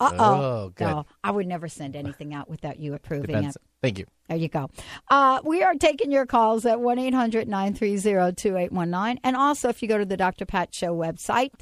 Uh 0.00 0.10
Oh. 0.18 0.72
No, 0.78 1.06
I 1.24 1.30
would 1.30 1.46
never 1.46 1.68
send 1.68 1.96
anything 1.96 2.32
out 2.32 2.48
without 2.48 2.78
you 2.78 2.94
approving 2.94 3.34
Depends. 3.34 3.56
it. 3.56 3.62
Thank 3.82 3.98
you. 3.98 4.06
There 4.28 4.36
you 4.38 4.48
go. 4.48 4.70
Uh, 5.08 5.40
we 5.44 5.62
are 5.62 5.74
taking 5.74 6.10
your 6.10 6.26
calls 6.26 6.66
at 6.66 6.80
1 6.80 6.98
800 6.98 7.48
930 7.48 8.34
2819. 8.34 9.20
And 9.24 9.36
also, 9.36 9.68
if 9.68 9.82
you 9.82 9.88
go 9.88 9.98
to 9.98 10.04
the 10.04 10.16
Dr. 10.16 10.46
Pat 10.46 10.74
Show 10.74 10.94
website, 10.94 11.52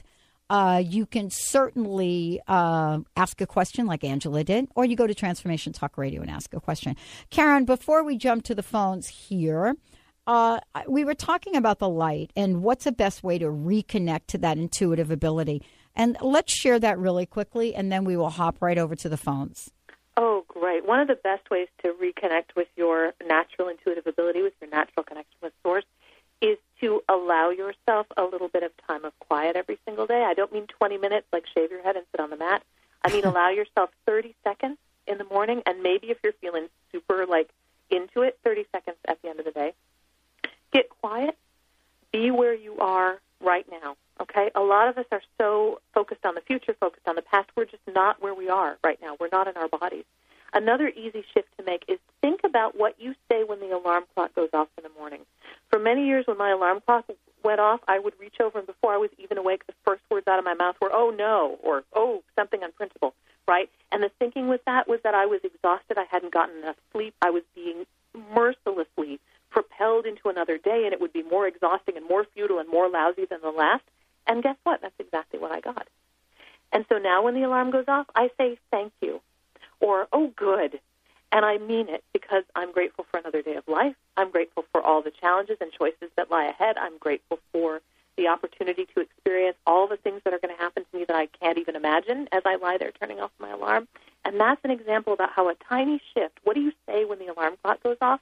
uh, 0.48 0.82
you 0.84 1.06
can 1.06 1.28
certainly 1.30 2.40
uh, 2.46 3.00
ask 3.16 3.40
a 3.40 3.46
question 3.46 3.86
like 3.86 4.04
Angela 4.04 4.44
did, 4.44 4.68
or 4.74 4.84
you 4.84 4.96
go 4.96 5.06
to 5.06 5.14
Transformation 5.14 5.72
Talk 5.72 5.98
Radio 5.98 6.22
and 6.22 6.30
ask 6.30 6.52
a 6.54 6.60
question. 6.60 6.96
Karen, 7.30 7.64
before 7.64 8.04
we 8.04 8.16
jump 8.16 8.44
to 8.44 8.54
the 8.54 8.62
phones 8.62 9.08
here, 9.08 9.74
uh, 10.26 10.60
we 10.88 11.04
were 11.04 11.14
talking 11.14 11.56
about 11.56 11.78
the 11.78 11.88
light 11.88 12.32
and 12.36 12.62
what's 12.62 12.84
the 12.84 12.92
best 12.92 13.22
way 13.22 13.38
to 13.38 13.46
reconnect 13.46 14.26
to 14.28 14.38
that 14.38 14.56
intuitive 14.58 15.10
ability. 15.10 15.62
And 15.96 16.18
let's 16.20 16.52
share 16.52 16.78
that 16.78 16.98
really 16.98 17.24
quickly, 17.24 17.74
and 17.74 17.90
then 17.90 18.04
we 18.04 18.16
will 18.16 18.30
hop 18.30 18.60
right 18.60 18.76
over 18.76 18.94
to 18.94 19.08
the 19.08 19.16
phones. 19.16 19.70
Oh, 20.18 20.44
great. 20.46 20.86
One 20.86 21.00
of 21.00 21.08
the 21.08 21.14
best 21.14 21.50
ways 21.50 21.68
to 21.82 21.94
reconnect 21.94 22.54
with 22.54 22.68
your 22.76 23.14
natural 23.26 23.68
intuitive 23.68 24.06
ability, 24.06 24.42
with 24.42 24.52
your 24.60 24.70
natural 24.70 25.02
connection 25.04 25.38
with 25.42 25.54
Source, 25.62 25.84
is 26.42 26.58
to 26.80 27.02
allow 27.08 27.48
yourself 27.48 28.06
a 28.16 28.22
little 28.22 28.48
bit 28.48 28.62
of 28.62 28.72
time 28.86 29.06
of 29.06 29.18
quiet 29.20 29.56
every 29.56 29.78
single 29.86 30.06
day. 30.06 30.22
I 30.22 30.34
don't 30.34 30.52
mean 30.52 30.66
20 30.66 30.98
minutes, 30.98 31.26
like 31.32 31.44
shave 31.54 31.70
your 31.70 31.82
head 31.82 31.96
and 31.96 32.04
sit 32.12 32.20
on 32.20 32.28
the 32.28 32.36
mat. 32.36 32.62
I 33.02 33.10
mean, 33.10 33.24
allow 33.24 33.48
yourself 33.48 33.90
30 34.04 34.34
seconds 34.44 34.76
in 35.06 35.16
the 35.16 35.24
morning, 35.24 35.62
and 35.64 35.82
maybe 35.82 36.10
if 36.10 36.18
you're 36.22 36.34
feeling 36.34 36.68
super, 36.92 37.24
like, 37.26 37.48
into 37.90 38.22
it, 38.22 38.38
30 38.44 38.66
seconds 38.70 38.96
at 39.06 39.20
the 39.22 39.28
end 39.28 39.38
of 39.38 39.46
the 39.46 39.52
day. 39.52 39.72
Get 40.72 40.90
quiet. 40.90 41.36
Be 42.12 42.30
where 42.30 42.54
you 42.54 42.78
are 42.78 43.20
right 43.40 43.66
now. 43.70 43.96
Okay? 44.20 44.50
A 44.54 44.60
lot 44.60 44.88
of 44.88 44.98
us 44.98 45.06
are 45.12 45.22
so 45.38 45.80
focused 45.94 46.24
on 46.24 46.34
the 46.34 46.40
future, 46.40 46.74
focused 46.78 47.06
on 47.06 47.16
the 47.16 47.22
past. 47.22 47.50
We're 47.56 47.64
just 47.66 47.82
not 47.86 48.22
where 48.22 48.34
we 48.34 48.48
are 48.48 48.78
right 48.84 48.98
now. 49.00 49.16
We're 49.18 49.28
not 49.30 49.48
in 49.48 49.56
our 49.56 49.68
bodies. 49.68 50.04
Another 50.52 50.88
easy 50.88 51.24
shift 51.34 51.48
to 51.58 51.64
make 51.64 51.84
is 51.88 51.98
think 52.22 52.40
about 52.44 52.78
what 52.78 52.94
you 52.98 53.14
say 53.30 53.44
when 53.44 53.60
the 53.60 53.76
alarm 53.76 54.04
clock 54.14 54.34
goes 54.34 54.48
off 54.52 54.68
in 54.78 54.84
the 54.84 54.98
morning. 54.98 55.20
For 55.70 55.78
many 55.78 56.06
years, 56.06 56.26
when 56.26 56.38
my 56.38 56.50
alarm 56.50 56.80
clock 56.86 57.04
went 57.44 57.60
off, 57.60 57.80
I 57.86 57.98
would 57.98 58.14
reach 58.18 58.36
over, 58.40 58.58
and 58.58 58.66
before 58.66 58.94
I 58.94 58.96
was 58.96 59.10
even 59.18 59.38
awake, 59.38 59.66
the 59.66 59.74
first 59.84 60.02
words 60.10 60.26
out 60.26 60.38
of 60.38 60.44
my 60.44 60.54
mouth 60.54 60.76
were, 60.80 60.90
oh 60.92 61.10
no, 61.10 61.58
or 61.62 61.84
oh, 61.94 62.22
something 62.38 62.60
unprintable, 62.60 63.12
right? 63.46 63.68
And 63.92 64.02
the 64.02 64.10
thinking 64.18 64.48
with 64.48 64.64
that 64.64 64.88
was 64.88 65.00
that 65.04 65.14
I 65.14 65.26
was 65.26 65.40
exhausted. 65.44 65.98
I 65.98 66.04
hadn't 66.10 66.32
gotten 66.32 66.58
enough 66.58 66.76
sleep. 66.92 67.14
I 67.20 67.30
was 67.30 67.42
being 67.54 67.84
mercilessly 68.34 69.20
propelled 69.56 70.04
into 70.04 70.28
another 70.28 70.58
day, 70.58 70.82
and 70.84 70.92
it 70.92 71.00
would 71.00 71.14
be 71.14 71.22
more 71.22 71.46
exhausting 71.46 71.96
and 71.96 72.06
more 72.06 72.26
futile 72.34 72.58
and 72.58 72.68
more 72.68 72.90
lousy 72.90 73.24
than 73.24 73.40
the 73.40 73.50
last. 73.50 73.84
And 74.26 74.42
guess 74.42 74.56
what? 74.64 74.82
That's 74.82 74.94
exactly 74.98 75.38
what 75.38 75.50
I 75.50 75.60
got. 75.60 75.88
And 76.72 76.84
so 76.90 76.98
now 76.98 77.22
when 77.22 77.32
the 77.32 77.44
alarm 77.44 77.70
goes 77.70 77.86
off, 77.88 78.06
I 78.14 78.30
say 78.36 78.58
thank 78.70 78.92
you 79.00 79.22
or 79.80 80.08
oh 80.12 80.30
good. 80.36 80.78
And 81.32 81.42
I 81.46 81.56
mean 81.56 81.88
it 81.88 82.04
because 82.12 82.44
I'm 82.54 82.70
grateful 82.70 83.06
for 83.10 83.18
another 83.18 83.40
day 83.40 83.54
of 83.54 83.66
life. 83.66 83.94
I'm 84.18 84.30
grateful 84.30 84.66
for 84.72 84.82
all 84.82 85.00
the 85.00 85.10
challenges 85.10 85.56
and 85.62 85.72
choices 85.72 86.10
that 86.16 86.30
lie 86.30 86.48
ahead. 86.48 86.76
I'm 86.76 86.98
grateful 86.98 87.38
for 87.50 87.80
the 88.18 88.28
opportunity 88.28 88.86
to 88.94 89.00
experience 89.00 89.56
all 89.66 89.88
the 89.88 89.96
things 89.96 90.20
that 90.24 90.34
are 90.34 90.38
going 90.38 90.54
to 90.54 90.62
happen 90.62 90.84
to 90.90 90.98
me 90.98 91.06
that 91.06 91.16
I 91.16 91.28
can't 91.40 91.56
even 91.56 91.76
imagine 91.76 92.28
as 92.30 92.42
I 92.44 92.56
lie 92.56 92.76
there 92.76 92.92
turning 92.92 93.20
off 93.20 93.30
my 93.38 93.52
alarm. 93.52 93.88
And 94.22 94.38
that's 94.38 94.60
an 94.64 94.70
example 94.70 95.14
about 95.14 95.30
how 95.30 95.48
a 95.48 95.54
tiny 95.54 96.02
shift, 96.12 96.40
what 96.44 96.54
do 96.56 96.60
you 96.60 96.72
say 96.86 97.06
when 97.06 97.18
the 97.18 97.28
alarm 97.28 97.54
clock 97.62 97.82
goes 97.82 97.98
off, 98.02 98.20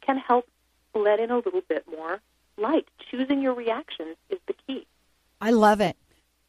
can 0.00 0.16
help 0.16 0.46
let 1.02 1.20
in 1.20 1.30
a 1.30 1.36
little 1.36 1.62
bit 1.68 1.84
more 1.90 2.20
light. 2.56 2.86
Choosing 3.10 3.42
your 3.42 3.54
reactions 3.54 4.16
is 4.28 4.38
the 4.46 4.54
key. 4.66 4.86
I 5.40 5.50
love 5.50 5.80
it. 5.80 5.96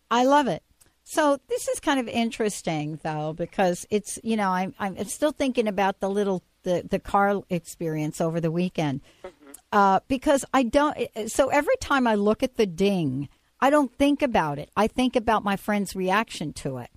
I 0.10 0.26
love 0.26 0.48
it. 0.48 0.64
So 1.04 1.40
this 1.48 1.68
is 1.68 1.80
kind 1.80 2.00
of 2.00 2.08
interesting, 2.08 3.00
though, 3.04 3.34
because 3.34 3.86
it's 3.90 4.20
you 4.24 4.38
know 4.38 4.50
I'm 4.50 4.74
I'm 4.80 5.04
still 5.06 5.32
thinking 5.32 5.68
about 5.68 6.00
the 6.00 6.10
little 6.10 6.44
the 6.64 6.86
the 6.88 7.00
car 7.00 7.42
experience 7.50 8.22
over 8.22 8.40
the 8.40 8.52
weekend 8.52 9.02
uh, 9.72 10.02
because 10.08 10.46
I 10.54 10.64
don't. 10.64 10.98
So 11.28 11.50
every 11.50 11.76
time 11.80 12.08
I 12.08 12.16
look 12.16 12.44
at 12.44 12.56
the 12.56 12.66
ding, 12.66 13.30
I 13.60 13.70
don't 13.70 13.94
think 13.98 14.22
about 14.22 14.60
it. 14.60 14.70
I 14.76 14.88
think 14.88 15.16
about 15.16 15.44
my 15.44 15.56
friend's 15.56 15.96
reaction 15.96 16.54
to 16.54 16.78
it, 16.78 16.90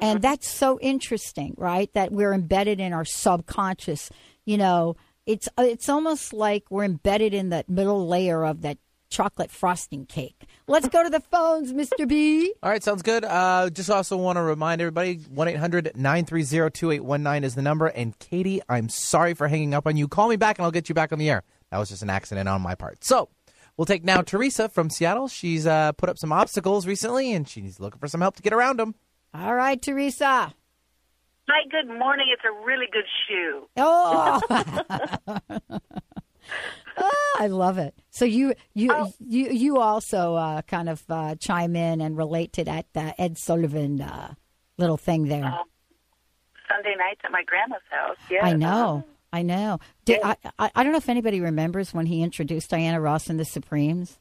and 0.00 0.22
that's 0.22 0.48
so 0.48 0.78
interesting, 0.80 1.54
right? 1.56 1.92
That 1.94 2.12
we're 2.12 2.32
embedded 2.32 2.80
in 2.80 2.92
our 2.92 3.04
subconscious. 3.04 4.10
You 4.44 4.58
know, 4.58 4.96
it's 5.26 5.48
it's 5.58 5.88
almost 5.88 6.32
like 6.32 6.64
we're 6.70 6.84
embedded 6.84 7.34
in 7.34 7.50
that 7.50 7.68
middle 7.68 8.06
layer 8.06 8.44
of 8.44 8.62
that 8.62 8.78
chocolate 9.10 9.50
frosting 9.50 10.06
cake. 10.06 10.46
Let's 10.66 10.88
go 10.88 11.02
to 11.02 11.10
the 11.10 11.20
phones, 11.20 11.72
Mr. 11.72 12.08
B. 12.08 12.52
All 12.62 12.70
right, 12.70 12.82
sounds 12.82 13.02
good. 13.02 13.24
Uh, 13.24 13.68
just 13.70 13.90
also 13.90 14.16
want 14.16 14.36
to 14.36 14.42
remind 14.42 14.80
everybody 14.80 15.16
1 15.16 15.48
800 15.48 15.92
930 15.96 16.70
2819 16.70 17.44
is 17.44 17.54
the 17.54 17.62
number. 17.62 17.86
And 17.86 18.18
Katie, 18.18 18.62
I'm 18.68 18.88
sorry 18.88 19.34
for 19.34 19.48
hanging 19.48 19.74
up 19.74 19.86
on 19.86 19.96
you. 19.96 20.08
Call 20.08 20.28
me 20.28 20.36
back 20.36 20.58
and 20.58 20.64
I'll 20.64 20.70
get 20.70 20.88
you 20.88 20.94
back 20.94 21.12
on 21.12 21.18
the 21.18 21.28
air. 21.28 21.42
That 21.70 21.78
was 21.78 21.88
just 21.88 22.02
an 22.02 22.10
accident 22.10 22.48
on 22.48 22.62
my 22.62 22.74
part. 22.74 23.04
So 23.04 23.28
we'll 23.76 23.86
take 23.86 24.04
now 24.04 24.22
Teresa 24.22 24.68
from 24.68 24.90
Seattle. 24.90 25.28
She's 25.28 25.66
uh, 25.66 25.92
put 25.92 26.08
up 26.08 26.18
some 26.18 26.32
obstacles 26.32 26.86
recently 26.86 27.32
and 27.32 27.48
she's 27.48 27.80
looking 27.80 27.98
for 27.98 28.08
some 28.08 28.20
help 28.20 28.36
to 28.36 28.42
get 28.42 28.52
around 28.52 28.78
them. 28.78 28.94
All 29.34 29.54
right, 29.54 29.80
Teresa. 29.80 30.54
Hi, 31.52 31.66
good 31.68 31.88
morning. 31.98 32.26
It's 32.32 32.42
a 32.44 32.64
really 32.64 32.86
good 32.92 33.06
shoe. 33.26 33.66
Oh, 33.76 34.40
Ah, 36.96 37.36
I 37.38 37.46
love 37.48 37.78
it. 37.78 37.94
So 38.10 38.24
you 38.24 38.54
you 38.74 39.12
you 39.18 39.50
you 39.50 39.78
also 39.78 40.34
uh, 40.36 40.62
kind 40.62 40.88
of 40.88 41.02
uh, 41.08 41.34
chime 41.36 41.74
in 41.74 42.00
and 42.00 42.16
relate 42.16 42.52
to 42.54 42.64
that 42.64 42.86
uh, 42.94 43.12
Ed 43.18 43.36
Sullivan 43.36 44.00
uh, 44.00 44.34
little 44.78 44.96
thing 44.96 45.26
there. 45.26 45.52
Sunday 46.68 46.94
nights 46.96 47.20
at 47.24 47.32
my 47.32 47.42
grandma's 47.44 47.80
house. 47.90 48.16
Yeah. 48.30 48.44
I 48.44 48.52
know. 48.52 49.04
I 49.32 49.42
know. 49.42 49.80
Did, 50.04 50.20
I, 50.22 50.36
I 50.58 50.70
I 50.74 50.82
don't 50.84 50.92
know 50.92 50.98
if 50.98 51.08
anybody 51.08 51.40
remembers 51.40 51.92
when 51.92 52.06
he 52.06 52.22
introduced 52.22 52.70
Diana 52.70 53.00
Ross 53.00 53.28
and 53.28 53.40
the 53.40 53.44
Supremes. 53.44 54.18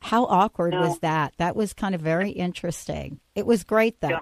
How 0.00 0.24
awkward 0.24 0.72
No. 0.72 0.80
was 0.80 0.98
that? 1.00 1.34
That 1.36 1.54
was 1.54 1.72
kind 1.72 1.94
of 1.94 2.00
very 2.00 2.30
interesting. 2.30 3.20
It 3.36 3.46
was 3.46 3.62
great 3.64 4.00
though. 4.00 4.08
Yeah. 4.08 4.18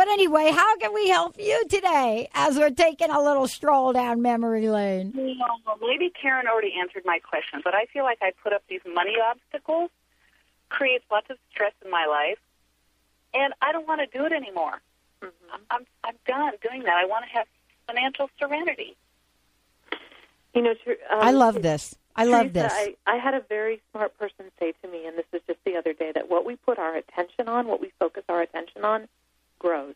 But 0.00 0.08
anyway, 0.08 0.50
how 0.50 0.78
can 0.78 0.94
we 0.94 1.10
help 1.10 1.38
you 1.38 1.62
today 1.68 2.30
as 2.32 2.56
we're 2.56 2.70
taking 2.70 3.10
a 3.10 3.20
little 3.20 3.46
stroll 3.46 3.92
down 3.92 4.22
memory 4.22 4.70
lane? 4.70 5.12
Well, 5.14 5.76
maybe 5.78 6.08
Karen 6.08 6.46
already 6.46 6.72
answered 6.80 7.02
my 7.04 7.18
question, 7.18 7.60
but 7.62 7.74
I 7.74 7.84
feel 7.92 8.04
like 8.04 8.16
I 8.22 8.32
put 8.42 8.54
up 8.54 8.62
these 8.66 8.80
money 8.94 9.16
obstacles, 9.22 9.90
creates 10.70 11.04
lots 11.10 11.28
of 11.28 11.36
stress 11.50 11.74
in 11.84 11.90
my 11.90 12.06
life, 12.06 12.38
and 13.34 13.52
I 13.60 13.72
don't 13.72 13.86
want 13.86 14.00
to 14.00 14.18
do 14.18 14.24
it 14.24 14.32
anymore. 14.32 14.80
I'm 15.70 15.84
I'm 16.02 16.14
done 16.26 16.54
doing 16.66 16.84
that. 16.84 16.96
I 16.96 17.04
want 17.04 17.26
to 17.26 17.36
have 17.36 17.46
financial 17.86 18.30
serenity. 18.38 18.96
You 20.54 20.62
know, 20.62 20.72
Ter- 20.82 20.96
um, 21.12 21.20
I 21.20 21.32
love 21.32 21.60
this. 21.60 21.94
I 22.16 22.24
love 22.24 22.54
Teresa, 22.54 22.54
this. 22.54 22.72
I, 22.72 22.94
I 23.06 23.16
had 23.18 23.34
a 23.34 23.42
very 23.50 23.82
smart 23.92 24.16
person 24.18 24.46
say 24.58 24.72
to 24.82 24.88
me, 24.88 25.04
and 25.04 25.18
this 25.18 25.26
was 25.30 25.42
just 25.46 25.58
the 25.66 25.76
other 25.76 25.92
day, 25.92 26.10
that 26.14 26.30
what 26.30 26.46
we 26.46 26.56
put 26.56 26.78
our 26.78 26.96
attention 26.96 27.48
on, 27.48 27.66
what 27.66 27.82
we 27.82 27.92
focus 27.98 28.24
our 28.30 28.40
attention 28.40 28.82
on, 28.82 29.06
grows. 29.60 29.94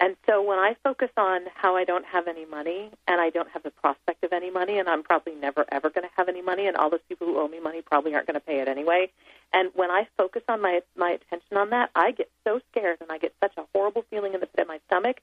And 0.00 0.16
so 0.26 0.42
when 0.42 0.58
I 0.58 0.76
focus 0.84 1.10
on 1.16 1.40
how 1.54 1.76
I 1.76 1.84
don't 1.84 2.04
have 2.04 2.28
any 2.28 2.44
money 2.44 2.90
and 3.08 3.20
I 3.20 3.30
don't 3.30 3.48
have 3.50 3.64
the 3.64 3.72
prospect 3.72 4.22
of 4.22 4.32
any 4.32 4.48
money 4.48 4.78
and 4.78 4.88
I'm 4.88 5.02
probably 5.02 5.34
never 5.34 5.64
ever 5.72 5.90
going 5.90 6.04
to 6.04 6.14
have 6.16 6.28
any 6.28 6.40
money 6.40 6.68
and 6.68 6.76
all 6.76 6.88
those 6.88 7.02
people 7.08 7.26
who 7.26 7.38
owe 7.38 7.48
me 7.48 7.58
money 7.58 7.82
probably 7.82 8.14
aren't 8.14 8.28
going 8.28 8.38
to 8.38 8.46
pay 8.46 8.60
it 8.60 8.68
anyway. 8.68 9.10
And 9.52 9.70
when 9.74 9.90
I 9.90 10.06
focus 10.16 10.42
on 10.48 10.62
my 10.62 10.82
my 10.96 11.10
attention 11.10 11.56
on 11.56 11.70
that, 11.70 11.90
I 11.96 12.12
get 12.12 12.30
so 12.44 12.60
scared 12.70 12.98
and 13.00 13.10
I 13.10 13.18
get 13.18 13.34
such 13.42 13.54
a 13.56 13.64
horrible 13.74 14.04
feeling 14.08 14.34
in 14.34 14.40
the 14.40 14.46
pit 14.46 14.62
of 14.62 14.68
my 14.68 14.78
stomach 14.86 15.20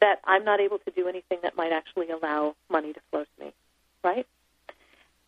that 0.00 0.20
I'm 0.24 0.44
not 0.44 0.60
able 0.60 0.78
to 0.78 0.90
do 0.92 1.08
anything 1.08 1.38
that 1.42 1.56
might 1.56 1.72
actually 1.72 2.10
allow 2.10 2.54
money 2.70 2.92
to 2.92 3.00
flow 3.10 3.24
to 3.24 3.44
me. 3.44 3.52
Right? 4.04 4.26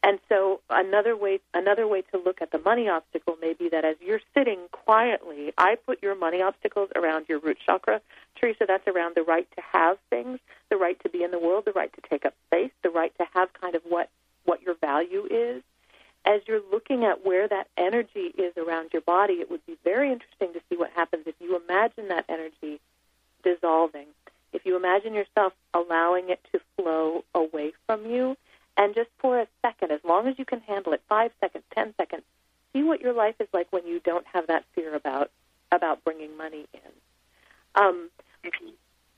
And 0.06 0.18
so 0.28 0.60
another 0.68 1.16
way 1.16 1.40
another 1.54 1.88
way 1.88 2.02
to 2.12 2.18
look 2.18 2.42
at 2.42 2.50
the 2.52 2.58
money 2.58 2.90
obstacle 2.90 3.36
may 3.40 3.54
be 3.54 3.70
that 3.70 3.86
as 3.86 3.96
you're 4.04 4.20
sitting 4.34 4.58
quietly, 4.70 5.54
I 5.56 5.76
put 5.76 6.02
your 6.02 6.14
money 6.14 6.42
obstacles 6.42 6.90
around 6.94 7.24
your 7.26 7.38
root 7.38 7.56
chakra. 7.64 8.02
Teresa, 8.38 8.66
that's 8.68 8.86
around 8.86 9.16
the 9.16 9.22
right 9.22 9.48
to 9.56 9.62
have 9.72 9.96
things, 10.10 10.40
the 10.68 10.76
right 10.76 11.02
to 11.04 11.08
be 11.08 11.22
in 11.24 11.30
the 11.30 11.38
world, 11.38 11.64
the 11.64 11.72
right 11.72 11.90
to 11.94 12.02
take 12.10 12.26
up 12.26 12.34
space, 12.48 12.70
the 12.82 12.90
right 12.90 13.16
to 13.16 13.24
have 13.32 13.48
kind 13.54 13.74
of 13.74 13.82
what 13.88 14.10
what 14.44 14.60
your 14.60 14.74
value 14.74 15.26
is. 15.30 15.62
As 16.26 16.42
you're 16.46 16.62
looking 16.70 17.04
at 17.04 17.24
where 17.24 17.48
that 17.48 17.68
energy 17.78 18.34
is 18.36 18.52
around 18.58 18.90
your 18.92 19.02
body, 19.02 19.34
it 19.34 19.50
would 19.50 19.64
be 19.64 19.78
very 19.84 20.12
interesting 20.12 20.52
to 20.52 20.60
see 20.68 20.76
what 20.76 20.90
happens 20.90 21.24
if 21.26 21.34
you 21.40 21.56
imagine 21.56 22.08
that 22.08 22.26
energy 22.28 22.78
dissolving. 23.42 24.08
If 24.52 24.66
you 24.66 24.76
imagine 24.76 25.14
yourself 25.14 25.54
allowing 25.72 26.28
it 26.28 26.40
to 26.52 26.60
flow 26.76 27.24
away 27.34 27.72
from 27.86 28.04
you, 28.04 28.36
and 28.76 28.94
just 28.94 29.10
for 29.18 29.38
a 29.40 29.46
second, 29.62 29.92
as 29.92 30.00
long 30.04 30.26
as 30.26 30.38
you 30.38 30.44
can 30.44 30.60
handle 30.60 30.92
it, 30.92 31.02
five 31.08 31.30
seconds, 31.40 31.64
ten 31.74 31.94
seconds, 31.96 32.22
see 32.72 32.82
what 32.82 33.00
your 33.00 33.12
life 33.12 33.36
is 33.40 33.48
like 33.52 33.68
when 33.72 33.86
you 33.86 34.00
don't 34.00 34.26
have 34.32 34.46
that 34.48 34.64
fear 34.74 34.94
about 34.94 35.30
about 35.72 36.04
bringing 36.04 36.36
money 36.36 36.66
in. 36.72 36.90
Um, 37.74 38.10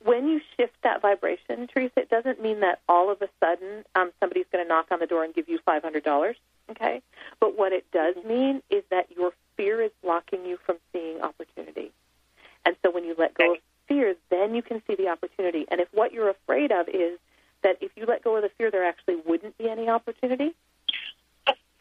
when 0.05 0.29
you 0.29 0.40
shift 0.57 0.75
that 0.83 1.03
vibration, 1.03 1.66
Teresa, 1.66 2.01
it 2.01 2.11
doesn't 2.11 2.40
mean 2.40 2.61
that 2.61 2.81
all 2.88 3.11
of 3.11 3.21
a 3.23 3.29
sudden 3.40 3.85
um, 3.95 4.12
somebody's 4.21 4.47
going 4.53 4.64
to 4.64 4.69
knock 4.69 4.87
on 4.90 5.01
the 5.01 5.07
door 5.07 5.25
and 5.25 5.35
give 5.35 5.49
you 5.49 5.59
five 5.64 5.83
hundred 5.83 6.05
dollars. 6.05 6.37
Okay, 6.71 7.01
but 7.40 7.57
what 7.57 7.73
it 7.73 7.85
does 7.92 8.16
mean 8.27 8.62
is 8.71 8.83
that 8.90 9.11
your 9.16 9.33
fear 9.57 9.81
is 9.81 9.90
blocking 10.03 10.45
you 10.45 10.59
from 10.64 10.77
seeing 10.92 11.21
opportunity. 11.21 11.92
And 12.64 12.77
so 12.83 12.90
when 12.90 13.05
you 13.05 13.14
let 13.16 13.35
go 13.35 13.53
of 13.53 13.59
fear, 13.87 14.16
then 14.31 14.55
you 14.55 14.62
can 14.62 14.83
see 14.87 14.97
the 14.97 15.09
opportunity. 15.09 15.66
And 15.71 15.81
if 15.81 15.88
what 15.92 16.12
you're 16.12 16.29
afraid 16.31 16.73
of 16.73 16.88
is 16.88 17.19
that 17.62 17.79
if 17.81 17.90
you 17.97 18.07
let 18.07 18.23
go 18.23 18.37
of 18.37 18.42
the 18.42 18.51
fear, 18.59 18.71
there 18.71 18.85
actually 18.85 19.16
wouldn't 19.27 19.57
be 19.59 19.69
any 19.69 19.88
opportunity, 19.88 20.55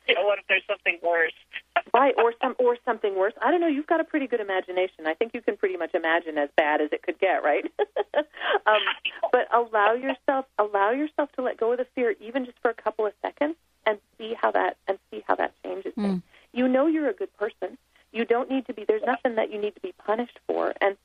You 0.07 0.15
know, 0.15 0.25
what 0.25 0.39
if 0.39 0.45
there's 0.47 0.63
something 0.67 0.99
worse? 1.01 1.33
right? 1.93 2.13
Or 2.17 2.33
some 2.41 2.55
or 2.59 2.77
something 2.85 3.17
worse. 3.17 3.33
I 3.41 3.51
don't 3.51 3.61
know. 3.61 3.67
You've 3.67 3.87
got 3.87 3.99
a 3.99 4.03
pretty 4.03 4.27
good 4.27 4.39
imagination. 4.39 5.07
I 5.07 5.13
think 5.13 5.33
you 5.33 5.41
can 5.41 5.57
pretty 5.57 5.77
much 5.77 5.95
imagine 5.95 6.37
as 6.37 6.49
bad 6.55 6.81
as 6.81 6.89
it 6.91 7.01
could 7.01 7.19
get, 7.19 7.43
right? 7.43 7.65
um, 8.67 8.81
but 9.31 9.47
allow 9.53 9.93
yourself 9.93 10.45
allow 10.59 10.91
yourself 10.91 11.31
to 11.33 11.41
let 11.41 11.57
go 11.57 11.71
of 11.71 11.79
the 11.79 11.87
fear, 11.95 12.15
even 12.19 12.45
just 12.45 12.59
for 12.61 12.69
a 12.69 12.73
couple 12.73 13.05
of 13.05 13.13
seconds, 13.21 13.55
and 13.85 13.97
see 14.17 14.35
how 14.39 14.51
that 14.51 14.77
and 14.87 14.99
see 15.09 15.23
how 15.27 15.35
that 15.35 15.53
changes 15.63 15.93
things. 15.95 16.21
You 16.53 16.67
know 16.67 16.87
you're 16.87 17.09
a 17.09 17.13
good 17.13 17.35
person. 17.37 17.77
You 18.11 18.25
don't 18.25 18.49
need 18.49 18.67
to 18.67 18.73
be. 18.73 18.85
There's 18.87 19.03
nothing 19.05 19.35
that 19.35 19.51
you 19.51 19.59
need 19.59 19.75
to 19.75 19.81
be 19.81 19.93
punished 20.05 20.39
for, 20.47 20.73
and 20.81 20.95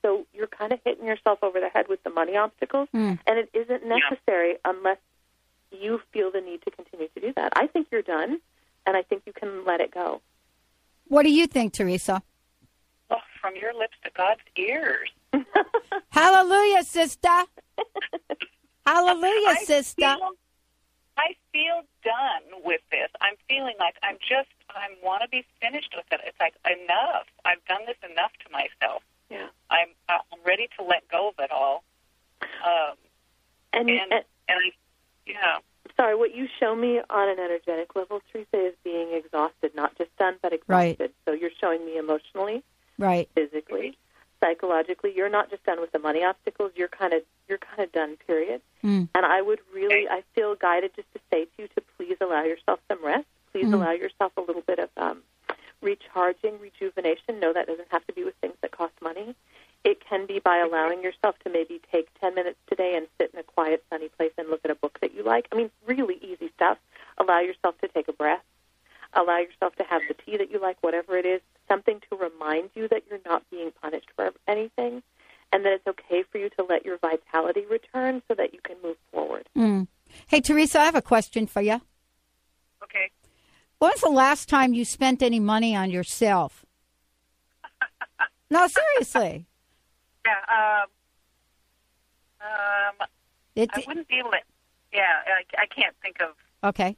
kind 0.71 0.79
of 0.79 0.83
hitting 0.85 1.07
yourself 1.07 1.39
over 1.41 1.59
the 1.59 1.69
head 1.69 1.87
with 1.89 2.01
the 2.03 2.09
money 2.09 2.37
obstacles, 2.37 2.87
mm. 2.93 3.19
and 3.27 3.39
it 3.39 3.49
isn't 3.53 3.83
necessary 3.85 4.55
unless 4.65 4.97
you 5.71 6.01
feel 6.11 6.31
the 6.31 6.41
need 6.41 6.61
to 6.63 6.71
continue 6.71 7.07
to 7.09 7.21
do 7.21 7.33
that. 7.35 7.51
I 7.55 7.67
think 7.67 7.87
you're 7.91 8.01
done, 8.01 8.39
and 8.85 8.97
I 8.97 9.01
think 9.01 9.23
you 9.25 9.33
can 9.33 9.65
let 9.65 9.81
it 9.81 9.93
go. 9.93 10.21
What 11.07 11.23
do 11.23 11.31
you 11.31 11.47
think, 11.47 11.73
Teresa? 11.73 12.23
Oh, 13.09 13.17
from 13.41 13.55
your 13.55 13.73
lips 13.73 13.95
to 14.03 14.11
God's 14.15 14.41
ears. 14.55 15.09
Hallelujah, 16.09 16.83
sister. 16.83 17.43
Hallelujah, 18.85 19.49
I 19.49 19.63
sister. 19.65 20.01
Feel, 20.01 20.31
I 21.17 21.35
feel 21.51 21.81
done 22.03 22.63
with 22.63 22.81
this. 22.91 23.09
I'm 23.19 23.35
feeling 23.49 23.75
like 23.79 23.95
I'm 24.03 24.17
just, 24.19 24.49
I 24.69 24.87
want 25.03 25.23
to 25.23 25.29
be 25.29 25.45
finished 25.61 25.93
with 25.95 26.05
it. 26.11 26.21
It's 26.25 26.39
like 26.39 26.53
enough. 26.65 27.27
I've 27.43 27.63
done 27.65 27.81
this 27.85 27.97
enough 28.09 28.31
to 28.45 28.51
myself. 28.51 29.03
Yeah. 29.31 29.47
I'm, 29.69 29.87
I'm 30.09 30.39
ready 30.45 30.67
to 30.77 30.83
let 30.83 31.07
go 31.09 31.29
of 31.29 31.35
it 31.39 31.51
all. 31.51 31.83
Um, 32.41 32.95
And, 33.73 33.89
and, 33.89 33.99
and 34.11 34.11
and 34.49 34.59
I, 34.59 34.71
yeah. 35.25 35.57
sorry, 35.95 36.15
what 36.15 36.35
you 36.35 36.47
show 36.59 36.75
me 36.75 36.99
on 37.09 37.29
an 37.29 37.39
energetic 37.39 37.95
level, 37.95 38.21
Teresa, 38.31 38.67
is 38.67 38.73
being 38.83 39.13
exhausted, 39.13 39.71
not 39.75 39.97
just 39.97 40.15
done, 40.17 40.35
but 40.41 40.51
Right. 40.67 40.91
exhausted. 40.99 41.13
So 41.25 41.31
you're 41.31 41.55
showing 41.59 41.85
me 41.85 41.97
emotionally, 41.97 42.63
Right. 42.97 43.29
physically, 43.33 43.97
psychologically. 44.43 45.13
You're 45.15 45.29
not 45.29 45.49
just 45.49 45.63
done 45.63 45.79
with 45.79 45.91
the 45.93 45.99
money 45.99 46.23
obstacles. 46.23 46.71
You're 46.75 46.89
kind 46.89 47.13
of 47.13 47.21
you're 47.47 47.57
kind 47.59 47.79
of 47.79 47.91
done. 47.93 48.17
Period. 48.27 48.61
Mm. 48.83 49.07
And 49.15 49.25
I 49.25 49.41
would 49.41 49.59
really, 49.73 50.07
I 50.09 50.23
feel 50.35 50.55
guided 50.55 50.91
just 50.95 51.11
to 51.13 51.19
say 51.31 51.45
to 51.45 51.51
you 51.63 51.67
to 51.69 51.81
please 51.97 52.17
allow 52.21 52.43
yourself 52.43 52.79
some 52.89 53.03
rest. 53.03 53.27
Please 53.51 53.67
Mm. 53.67 53.75
allow 53.75 53.91
yourself 53.91 54.31
a 54.37 54.41
little 54.41 54.61
bit 54.63 54.79
of 54.79 54.89
um, 54.97 55.23
recharging, 55.81 56.59
rejuvenation. 56.59 57.39
No, 57.39 57.53
that 57.53 57.67
doesn't 57.67 57.91
have 57.91 58.05
to 58.07 58.13
be 58.13 58.23
with 58.23 58.35
things 58.41 58.55
that 58.61 58.71
cost 58.71 58.93
money. 59.01 59.35
It 59.83 59.99
can 60.07 60.27
be 60.27 60.39
by 60.39 60.57
allowing 60.57 61.01
yourself 61.01 61.39
to 61.39 61.49
maybe 61.49 61.81
take 61.91 62.07
10 62.19 62.35
minutes 62.35 62.59
today 62.67 62.95
and 62.95 63.07
sit 63.19 63.31
in 63.33 63.39
a 63.39 63.43
quiet, 63.43 63.83
sunny 63.89 64.09
place 64.09 64.31
and 64.37 64.49
look 64.49 64.61
at 64.63 64.71
a 64.71 64.75
book 64.75 64.99
that 65.01 65.15
you 65.15 65.23
like. 65.23 65.47
I 65.51 65.55
mean, 65.55 65.71
really 65.85 66.19
easy 66.21 66.51
stuff. 66.55 66.77
Allow 67.17 67.39
yourself 67.39 67.79
to 67.81 67.87
take 67.87 68.07
a 68.07 68.13
breath. 68.13 68.43
Allow 69.13 69.39
yourself 69.39 69.75
to 69.77 69.83
have 69.83 70.01
the 70.07 70.13
tea 70.13 70.37
that 70.37 70.51
you 70.51 70.61
like, 70.61 70.77
whatever 70.81 71.17
it 71.17 71.25
is, 71.25 71.41
something 71.67 71.99
to 72.09 72.15
remind 72.15 72.69
you 72.75 72.87
that 72.89 73.03
you're 73.09 73.19
not 73.25 73.43
being 73.49 73.71
punished 73.81 74.09
for 74.15 74.31
anything 74.47 75.01
and 75.51 75.65
that 75.65 75.73
it's 75.73 75.87
okay 75.87 76.23
for 76.31 76.37
you 76.37 76.49
to 76.49 76.63
let 76.63 76.85
your 76.85 76.97
vitality 76.97 77.65
return 77.69 78.21
so 78.27 78.35
that 78.35 78.53
you 78.53 78.59
can 78.63 78.77
move 78.83 78.95
forward. 79.11 79.47
Mm. 79.57 79.87
Hey, 80.27 80.41
Teresa, 80.41 80.79
I 80.79 80.85
have 80.85 80.95
a 80.95 81.01
question 81.01 81.47
for 81.47 81.61
you. 81.61 81.81
Okay. 82.83 83.09
When 83.81 83.89
was 83.89 84.01
the 84.01 84.09
last 84.11 84.47
time 84.47 84.75
you 84.75 84.85
spent 84.85 85.23
any 85.23 85.39
money 85.39 85.75
on 85.75 85.89
yourself? 85.89 86.63
No, 88.51 88.67
seriously. 88.67 89.47
Yeah. 90.23 90.83
Um, 92.43 92.47
um, 93.01 93.07
It, 93.55 93.71
I 93.73 93.83
wouldn't 93.87 94.07
be 94.07 94.19
able 94.19 94.29
to. 94.29 94.37
Yeah, 94.93 95.01
I, 95.25 95.63
I 95.63 95.65
can't 95.65 95.95
think 96.03 96.17
of. 96.21 96.35
okay. 96.69 96.95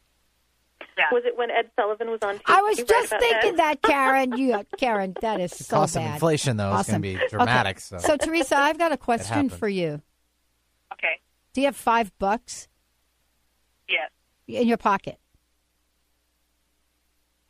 Yeah. 0.97 1.05
Was 1.13 1.23
it 1.25 1.37
when 1.37 1.49
Ed 1.49 1.71
Sullivan 1.79 2.09
was 2.09 2.19
on 2.21 2.35
TV? 2.35 2.41
I 2.47 2.61
was 2.63 2.77
just 2.79 3.07
about 3.13 3.21
thinking 3.21 3.51
Ed? 3.51 3.57
that, 3.59 3.81
Karen. 3.81 4.37
You, 4.37 4.65
Karen, 4.77 5.15
that 5.21 5.39
is 5.39 5.51
The 5.51 5.63
so 5.63 5.75
cost 5.77 5.95
bad. 5.95 6.05
of 6.05 6.13
inflation, 6.15 6.57
though, 6.57 6.71
is 6.73 6.79
awesome. 6.81 7.01
going 7.01 7.13
to 7.15 7.19
be 7.23 7.27
dramatic. 7.29 7.77
Okay. 7.77 7.79
So. 7.79 7.97
so, 7.99 8.17
Teresa, 8.17 8.57
I've 8.57 8.77
got 8.77 8.91
a 8.91 8.97
question 8.97 9.47
for 9.47 9.69
you. 9.69 10.01
Okay. 10.91 11.21
Do 11.53 11.61
you 11.61 11.67
have 11.67 11.77
five 11.77 12.11
bucks 12.19 12.67
Yes. 13.87 14.09
in 14.49 14.67
your 14.67 14.75
pocket? 14.77 15.17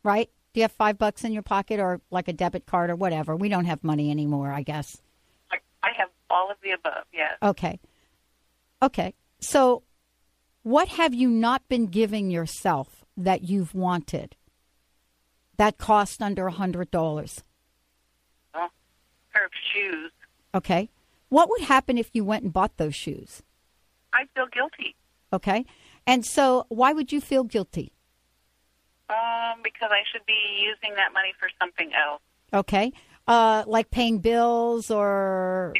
Right? 0.04 0.30
Do 0.52 0.60
you 0.60 0.62
have 0.62 0.72
five 0.72 0.98
bucks 0.98 1.24
in 1.24 1.32
your 1.32 1.42
pocket 1.42 1.80
or 1.80 2.00
like 2.12 2.28
a 2.28 2.32
debit 2.32 2.66
card 2.66 2.90
or 2.90 2.94
whatever? 2.94 3.34
We 3.34 3.48
don't 3.48 3.64
have 3.64 3.82
money 3.82 4.10
anymore, 4.12 4.52
I 4.52 4.62
guess. 4.62 4.98
I, 5.50 5.56
I 5.82 5.90
have 5.96 6.10
all 6.30 6.50
of 6.50 6.58
the 6.62 6.70
above. 6.70 7.04
Yes. 7.12 7.32
Okay. 7.42 7.80
Okay. 8.80 9.14
So, 9.40 9.82
what 10.62 10.88
have 10.88 11.12
you 11.12 11.28
not 11.28 11.66
been 11.68 11.86
giving 11.86 12.30
yourself 12.30 13.04
that 13.16 13.42
you've 13.42 13.74
wanted 13.74 14.36
that 15.56 15.78
cost 15.78 16.22
under 16.22 16.46
a 16.46 16.52
$100? 16.52 17.42
Well, 18.54 18.70
pair 19.32 19.44
of 19.44 19.50
shoes. 19.72 20.12
Okay. 20.54 20.88
What 21.30 21.50
would 21.50 21.62
happen 21.62 21.98
if 21.98 22.10
you 22.12 22.24
went 22.24 22.44
and 22.44 22.52
bought 22.52 22.76
those 22.76 22.94
shoes? 22.94 23.42
I 24.12 24.26
feel 24.34 24.46
guilty. 24.52 24.94
Okay. 25.32 25.64
And 26.06 26.24
so, 26.24 26.66
why 26.68 26.92
would 26.92 27.10
you 27.10 27.20
feel 27.20 27.42
guilty? 27.42 27.93
Um, 29.10 29.60
because 29.62 29.90
I 29.92 30.02
should 30.10 30.24
be 30.26 30.60
using 30.62 30.94
that 30.96 31.12
money 31.12 31.32
for 31.38 31.48
something 31.60 31.90
else. 31.94 32.22
Okay. 32.52 32.92
Uh, 33.26 33.64
like 33.66 33.90
paying 33.90 34.18
bills 34.18 34.90
or 34.90 35.74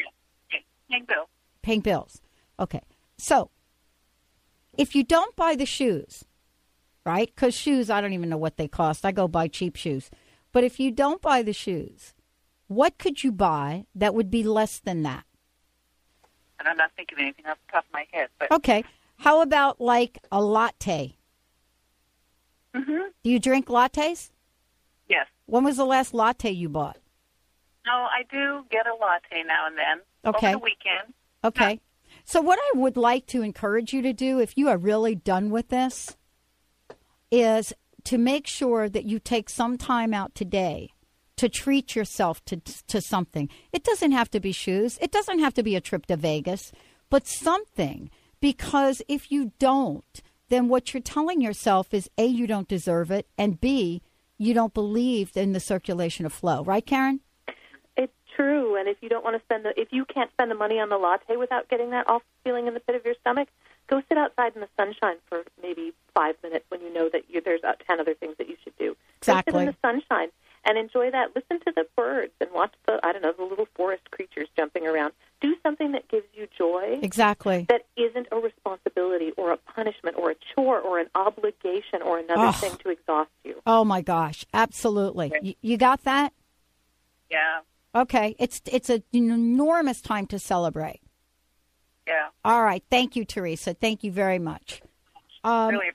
Paying 0.91 1.05
bills. 1.07 1.29
paying 1.63 1.81
bills. 1.81 2.21
Okay. 2.61 2.81
So, 3.19 3.51
if 4.77 4.95
you 4.95 5.03
don't 5.05 5.35
buy 5.37 5.55
the 5.57 5.67
shoes, 5.67 6.25
right? 7.07 7.31
Because 7.35 7.55
shoes, 7.55 7.91
I 7.91 8.01
don't 8.01 8.13
even 8.13 8.29
know 8.29 8.37
what 8.37 8.57
they 8.57 8.69
cost. 8.69 9.05
I 9.05 9.13
go 9.13 9.27
buy 9.29 9.49
cheap 9.49 9.77
shoes. 9.77 10.11
But 10.53 10.65
if 10.65 10.79
you 10.79 10.91
don't 10.91 11.21
buy 11.23 11.43
the 11.43 11.53
shoes, 11.53 12.15
what 12.69 12.99
could 12.99 13.25
you 13.25 13.33
buy 13.33 13.87
that 13.95 14.15
would 14.15 14.31
be 14.31 14.43
less 14.43 14.79
than 14.79 15.03
that? 15.03 15.25
And 16.59 16.69
I'm 16.69 16.77
not 16.77 16.93
thinking 16.97 17.19
of 17.19 17.23
anything 17.23 17.47
off 17.47 17.59
the 17.67 17.73
top 17.73 17.85
of 17.87 17.93
my 17.93 18.07
head. 18.13 18.29
But 18.39 18.53
Okay. 18.53 18.85
How 19.19 19.43
about 19.43 19.81
like 19.81 20.19
a 20.31 20.43
latte? 20.43 21.17
Hmm 22.75 23.09
Do 23.23 23.31
you 23.31 23.39
drink 23.39 23.67
lattes? 23.67 24.31
yes, 25.09 25.27
When 25.47 25.65
was 25.65 25.77
the 25.77 25.85
last 25.87 26.13
latte 26.15 26.51
you 26.51 26.69
bought? 26.69 26.99
no, 27.87 27.93
I 27.93 28.23
do 28.31 28.65
get 28.71 28.87
a 28.87 28.95
latte 28.95 29.43
now 29.47 29.67
and 29.67 29.77
then 29.77 30.01
Okay. 30.35 30.49
over 30.49 30.59
the 30.59 30.65
weekend. 30.65 31.13
Okay. 31.45 31.81
So, 32.25 32.41
what 32.41 32.59
I 32.59 32.79
would 32.79 32.97
like 32.97 33.27
to 33.27 33.43
encourage 33.43 33.93
you 33.93 34.01
to 34.03 34.13
do, 34.15 34.39
if 34.41 34.57
you 34.57 34.69
are 34.69 34.79
really 34.79 35.15
done 35.15 35.51
with 35.51 35.69
this, 35.69 36.17
is 37.31 37.73
to 38.05 38.17
make 38.19 38.47
sure 38.47 38.89
that 38.89 39.05
you 39.05 39.19
take 39.19 39.51
some 39.51 39.77
time 39.77 40.15
out 40.15 40.35
today 40.35 40.91
to 41.37 41.49
treat 41.49 41.95
yourself 41.97 42.43
to, 42.47 42.57
to 42.87 43.01
something. 43.03 43.49
It 43.73 43.83
doesn't 43.85 44.13
have 44.13 44.31
to 44.31 44.41
be 44.41 44.53
shoes, 44.53 44.97
it 45.03 45.11
doesn't 45.13 45.41
have 45.41 45.53
to 45.55 45.63
be 45.63 45.75
a 45.77 45.81
trip 45.81 46.07
to 46.07 46.17
Vegas, 46.17 46.73
but 47.11 47.27
something. 47.27 48.11
Because 48.41 49.03
if 49.09 49.31
you 49.31 49.53
don't, 49.59 50.23
then 50.55 50.69
what 50.69 50.95
you're 50.95 51.03
telling 51.03 51.41
yourself 51.41 51.93
is 51.93 52.09
A, 52.17 52.25
you 52.25 52.47
don't 52.47 52.69
deserve 52.69 53.11
it, 53.11 53.27
and 53.37 53.61
B, 53.61 54.03
you 54.39 54.55
don't 54.55 54.73
believe 54.73 55.37
in 55.37 55.53
the 55.53 55.59
circulation 55.59 56.25
of 56.25 56.33
flow. 56.33 56.63
Right, 56.63 56.87
Karen? 56.87 57.21
It's 57.97 58.13
true, 58.37 58.77
and 58.77 58.89
if 58.89 58.97
you 59.01 59.09
don't 59.09 59.25
want 59.25 59.37
to 59.37 59.43
spend 59.43 59.65
the, 59.65 59.73
if 59.77 59.89
you 59.91 60.05
can't 60.05 60.31
spend 60.31 60.53
the 60.53 60.55
money 60.55 60.79
on 60.79 60.91
the 60.91 60.97
latte 60.97 61.37
without 61.37 61.69
getting 61.69 61.91
that 61.91 62.09
off 62.09 62.23
feeling 62.45 62.69
in 62.69 62.75
the 62.75 62.81
pit 62.81 62.95
of 62.95 63.05
your 63.05 63.17
stomach, 63.21 63.49
go 63.89 64.01
sit 64.09 64.17
outside 64.17 64.53
in 64.55 64.61
the 64.61 64.69
sunshine 64.77 65.17
for 65.29 65.43
maybe 65.61 65.93
five 66.15 66.37
minutes 66.43 66.65
when 66.69 66.81
you 66.81 66.93
know 66.95 67.09
that 67.13 67.23
you, 67.29 67.41
there's 67.45 67.65
uh, 67.65 67.73
ten 67.85 67.99
other 67.99 68.15
things 68.15 68.37
that 68.39 68.49
you 68.49 68.57
should 68.63 68.77
do. 68.79 68.91
Go 69.27 69.33
Exactly. 69.33 69.53
sit 69.53 69.61
in 69.61 69.67
the 69.67 69.77
sunshine 69.83 70.29
and 70.65 70.79
enjoy 70.79 71.11
that. 71.11 71.35
Listen 71.37 71.61
to 71.67 71.73
the 71.75 71.87
birds 71.97 72.33
and 72.41 72.51
watch 72.53 72.73
the, 72.87 72.99
I 73.03 73.13
don't 73.13 73.23
know, 73.23 73.33
the 73.37 73.45
little 73.45 73.69
forest 73.75 74.11
creatures 74.11 74.49
jumping 74.57 74.87
around. 74.87 75.13
Do 75.41 75.55
something 75.63 75.93
that 75.93 76.09
gives 76.09 76.27
you 76.35 76.47
joy. 76.57 76.99
Exactly. 77.03 77.67
That 77.69 77.87
isn't 77.97 78.29
a 78.33 78.37
responsibility 78.39 79.33
or 79.37 79.53
a 79.53 79.57
punishment 79.57 80.17
or 80.19 80.31
a 80.31 80.35
chore 80.55 80.81
or 80.81 80.99
an 80.99 81.09
obligation 81.15 82.03
or 82.03 82.19
another 82.19 82.47
Oh. 82.49 82.53
thing 82.53 82.77
to 82.83 82.89
exhaust 82.91 83.31
you. 83.45 83.61
Oh 83.67 83.85
my 83.85 84.01
gosh, 84.01 84.45
absolutely. 84.55 85.33
You, 85.43 85.55
you 85.61 85.77
got 85.77 86.05
that? 86.05 86.33
Yeah, 87.31 87.61
Okay, 87.95 88.35
it's 88.39 88.61
it's 88.67 88.91
a, 88.91 88.95
an 89.13 89.31
enormous 89.31 90.01
time 90.01 90.27
to 90.29 90.39
celebrate. 90.39 91.01
yeah, 92.07 92.29
All 92.45 92.63
right, 92.63 92.83
thank 92.91 93.17
you, 93.17 93.25
Teresa. 93.25 93.73
Thank 93.75 94.03
you 94.05 94.11
very 94.13 94.39
much. 94.39 94.83
Um, 95.43 95.69
really. 95.71 95.91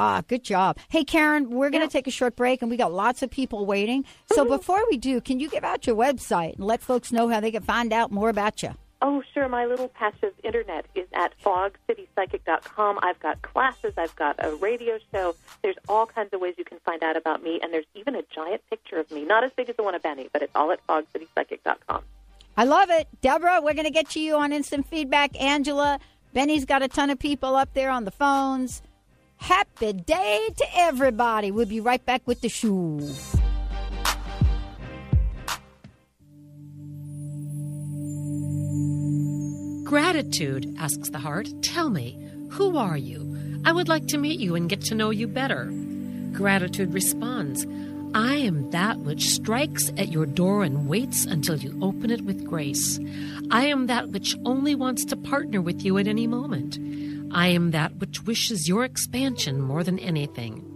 Ah, 0.00 0.22
good 0.26 0.42
job. 0.42 0.78
Hey, 0.88 1.04
Karen, 1.04 1.50
we're 1.50 1.70
going 1.70 1.86
to 1.86 1.92
take 1.92 2.06
a 2.06 2.10
short 2.10 2.34
break, 2.34 2.62
and 2.62 2.70
we 2.70 2.76
got 2.76 2.92
lots 2.92 3.22
of 3.22 3.30
people 3.30 3.66
waiting. 3.66 4.04
So 4.32 4.44
before 4.44 4.82
we 4.90 4.96
do, 4.96 5.20
can 5.20 5.38
you 5.38 5.48
give 5.48 5.62
out 5.62 5.86
your 5.86 5.96
website 5.96 6.56
and 6.56 6.64
let 6.64 6.80
folks 6.80 7.12
know 7.12 7.28
how 7.28 7.40
they 7.40 7.50
can 7.50 7.62
find 7.62 7.92
out 7.92 8.10
more 8.10 8.30
about 8.30 8.62
you? 8.62 8.74
Oh, 9.02 9.22
sure. 9.32 9.48
My 9.48 9.64
little 9.64 9.88
patch 9.88 10.22
of 10.22 10.32
internet 10.42 10.86
is 10.94 11.06
at 11.14 11.32
fogcitypsychic.com. 11.42 12.98
I've 13.02 13.18
got 13.20 13.40
classes. 13.42 13.94
I've 13.96 14.14
got 14.16 14.36
a 14.38 14.54
radio 14.56 14.98
show. 15.12 15.34
There's 15.62 15.76
all 15.88 16.06
kinds 16.06 16.30
of 16.32 16.40
ways 16.40 16.54
you 16.58 16.64
can 16.64 16.78
find 16.84 17.02
out 17.02 17.16
about 17.16 17.42
me, 17.42 17.60
and 17.62 17.72
there's 17.72 17.86
even 17.94 18.14
a 18.14 18.22
giant 18.34 18.62
picture 18.68 18.96
of 18.96 19.10
me. 19.10 19.24
Not 19.24 19.44
as 19.44 19.52
big 19.52 19.70
as 19.70 19.76
the 19.76 19.82
one 19.82 19.94
of 19.94 20.02
Benny, 20.02 20.28
but 20.32 20.42
it's 20.42 20.52
all 20.54 20.70
at 20.72 20.86
fogcitypsychic.com. 20.86 22.02
I 22.56 22.64
love 22.64 22.90
it. 22.90 23.08
Deborah, 23.20 23.60
we're 23.62 23.74
going 23.74 23.86
to 23.86 23.90
get 23.90 24.10
to 24.10 24.20
you 24.20 24.36
on 24.36 24.52
instant 24.52 24.86
feedback. 24.86 25.40
Angela, 25.40 25.98
Benny's 26.34 26.64
got 26.64 26.82
a 26.82 26.88
ton 26.88 27.08
of 27.08 27.18
people 27.18 27.56
up 27.56 27.72
there 27.74 27.90
on 27.90 28.04
the 28.04 28.10
phones. 28.10 28.82
Happy 29.40 29.94
day 29.94 30.48
to 30.54 30.66
everybody. 30.76 31.50
We'll 31.50 31.66
be 31.66 31.80
right 31.80 32.04
back 32.04 32.20
with 32.26 32.42
the 32.42 32.50
shoe. 32.50 33.00
Gratitude, 39.84 40.76
asks 40.78 41.08
the 41.08 41.18
heart. 41.18 41.48
Tell 41.62 41.88
me, 41.88 42.22
who 42.50 42.76
are 42.76 42.98
you? 42.98 43.60
I 43.64 43.72
would 43.72 43.88
like 43.88 44.06
to 44.08 44.18
meet 44.18 44.38
you 44.38 44.54
and 44.54 44.68
get 44.68 44.82
to 44.82 44.94
know 44.94 45.08
you 45.08 45.26
better. 45.26 45.72
Gratitude 46.32 46.92
responds, 46.92 47.66
I 48.14 48.34
am 48.34 48.70
that 48.72 48.98
which 48.98 49.30
strikes 49.30 49.90
at 49.96 50.12
your 50.12 50.26
door 50.26 50.64
and 50.64 50.86
waits 50.86 51.24
until 51.24 51.56
you 51.56 51.78
open 51.80 52.10
it 52.10 52.22
with 52.22 52.44
grace. 52.44 53.00
I 53.50 53.66
am 53.66 53.86
that 53.86 54.10
which 54.10 54.36
only 54.44 54.74
wants 54.74 55.04
to 55.06 55.16
partner 55.16 55.60
with 55.62 55.82
you 55.82 55.96
at 55.96 56.06
any 56.06 56.26
moment. 56.26 56.78
I 57.32 57.48
am 57.48 57.70
that 57.70 57.96
which 57.96 58.24
wishes 58.24 58.68
your 58.68 58.84
expansion 58.84 59.60
more 59.60 59.84
than 59.84 59.98
anything. 59.98 60.66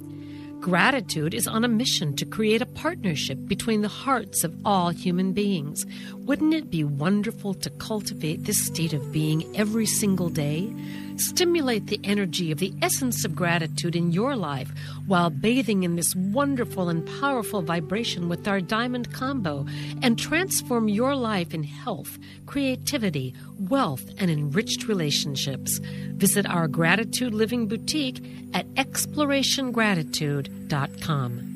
Gratitude 0.60 1.34
is 1.34 1.46
on 1.46 1.62
a 1.62 1.68
mission 1.68 2.16
to 2.16 2.24
create 2.24 2.62
a 2.62 2.66
partnership 2.66 3.38
between 3.46 3.82
the 3.82 3.88
hearts 3.88 4.44
of 4.44 4.56
all 4.64 4.88
human 4.88 5.32
beings. 5.34 5.84
Wouldn't 6.14 6.54
it 6.54 6.70
be 6.70 6.84
wonderful 6.84 7.52
to 7.54 7.68
cultivate 7.70 8.44
this 8.44 8.64
state 8.64 8.94
of 8.94 9.12
being 9.12 9.44
every 9.54 9.84
single 9.84 10.30
day? 10.30 10.72
Stimulate 11.16 11.87
the 11.87 12.00
energy 12.05 12.50
of 12.50 12.59
the 12.59 12.74
essence 12.83 13.24
of 13.24 13.37
gratitude 13.37 13.94
in 13.94 14.11
your 14.11 14.35
life 14.37 14.72
while 15.07 15.31
bathing 15.31 15.85
in 15.85 15.96
this 15.96 16.14
wonderful 16.16 16.88
and 16.88 17.07
powerful 17.20 17.61
vibration 17.62 18.29
with 18.29 18.48
our 18.48 18.61
diamond 18.61 19.12
combo 19.12 19.64
and 20.03 20.18
transform 20.18 20.88
your 20.88 21.14
life 21.14 21.55
in 21.55 21.62
health, 21.62 22.18
creativity, 22.46 23.33
wealth, 23.68 24.05
and 24.18 24.29
enriched 24.31 24.88
relationships. 24.88 25.79
Visit 26.14 26.46
our 26.46 26.66
Gratitude 26.68 27.33
Living 27.33 27.68
Boutique 27.68 28.20
at 28.53 28.66
explorationgratitude.com. 28.74 31.50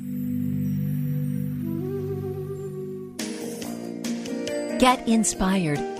Get 4.78 5.08
inspired. 5.08 5.97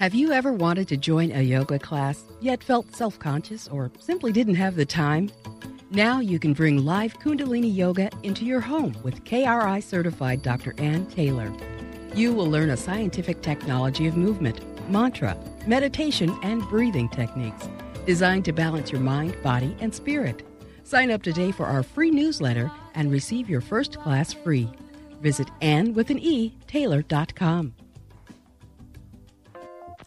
Have 0.00 0.14
you 0.14 0.32
ever 0.32 0.50
wanted 0.50 0.88
to 0.88 0.96
join 0.96 1.30
a 1.30 1.42
yoga 1.42 1.78
class, 1.78 2.24
yet 2.40 2.64
felt 2.64 2.96
self 2.96 3.18
conscious 3.18 3.68
or 3.68 3.90
simply 4.00 4.32
didn't 4.32 4.54
have 4.54 4.74
the 4.74 4.86
time? 4.86 5.30
Now 5.90 6.20
you 6.20 6.38
can 6.38 6.54
bring 6.54 6.86
live 6.86 7.18
Kundalini 7.18 7.76
Yoga 7.76 8.08
into 8.22 8.46
your 8.46 8.62
home 8.62 8.96
with 9.02 9.22
KRI 9.24 9.82
certified 9.82 10.40
Dr. 10.40 10.74
Anne 10.78 11.04
Taylor. 11.04 11.52
You 12.14 12.32
will 12.32 12.46
learn 12.46 12.70
a 12.70 12.78
scientific 12.78 13.42
technology 13.42 14.06
of 14.06 14.16
movement, 14.16 14.62
mantra, 14.90 15.36
meditation, 15.66 16.34
and 16.42 16.62
breathing 16.70 17.10
techniques 17.10 17.68
designed 18.06 18.46
to 18.46 18.54
balance 18.54 18.90
your 18.90 19.02
mind, 19.02 19.36
body, 19.42 19.76
and 19.80 19.94
spirit. 19.94 20.48
Sign 20.82 21.10
up 21.10 21.22
today 21.22 21.52
for 21.52 21.66
our 21.66 21.82
free 21.82 22.10
newsletter 22.10 22.72
and 22.94 23.12
receive 23.12 23.50
your 23.50 23.60
first 23.60 24.00
class 24.00 24.32
free. 24.32 24.70
Visit 25.20 25.50
Anne 25.60 25.92
with 25.92 26.08
an 26.08 26.18
E, 26.20 26.56
Taylor.com. 26.66 27.74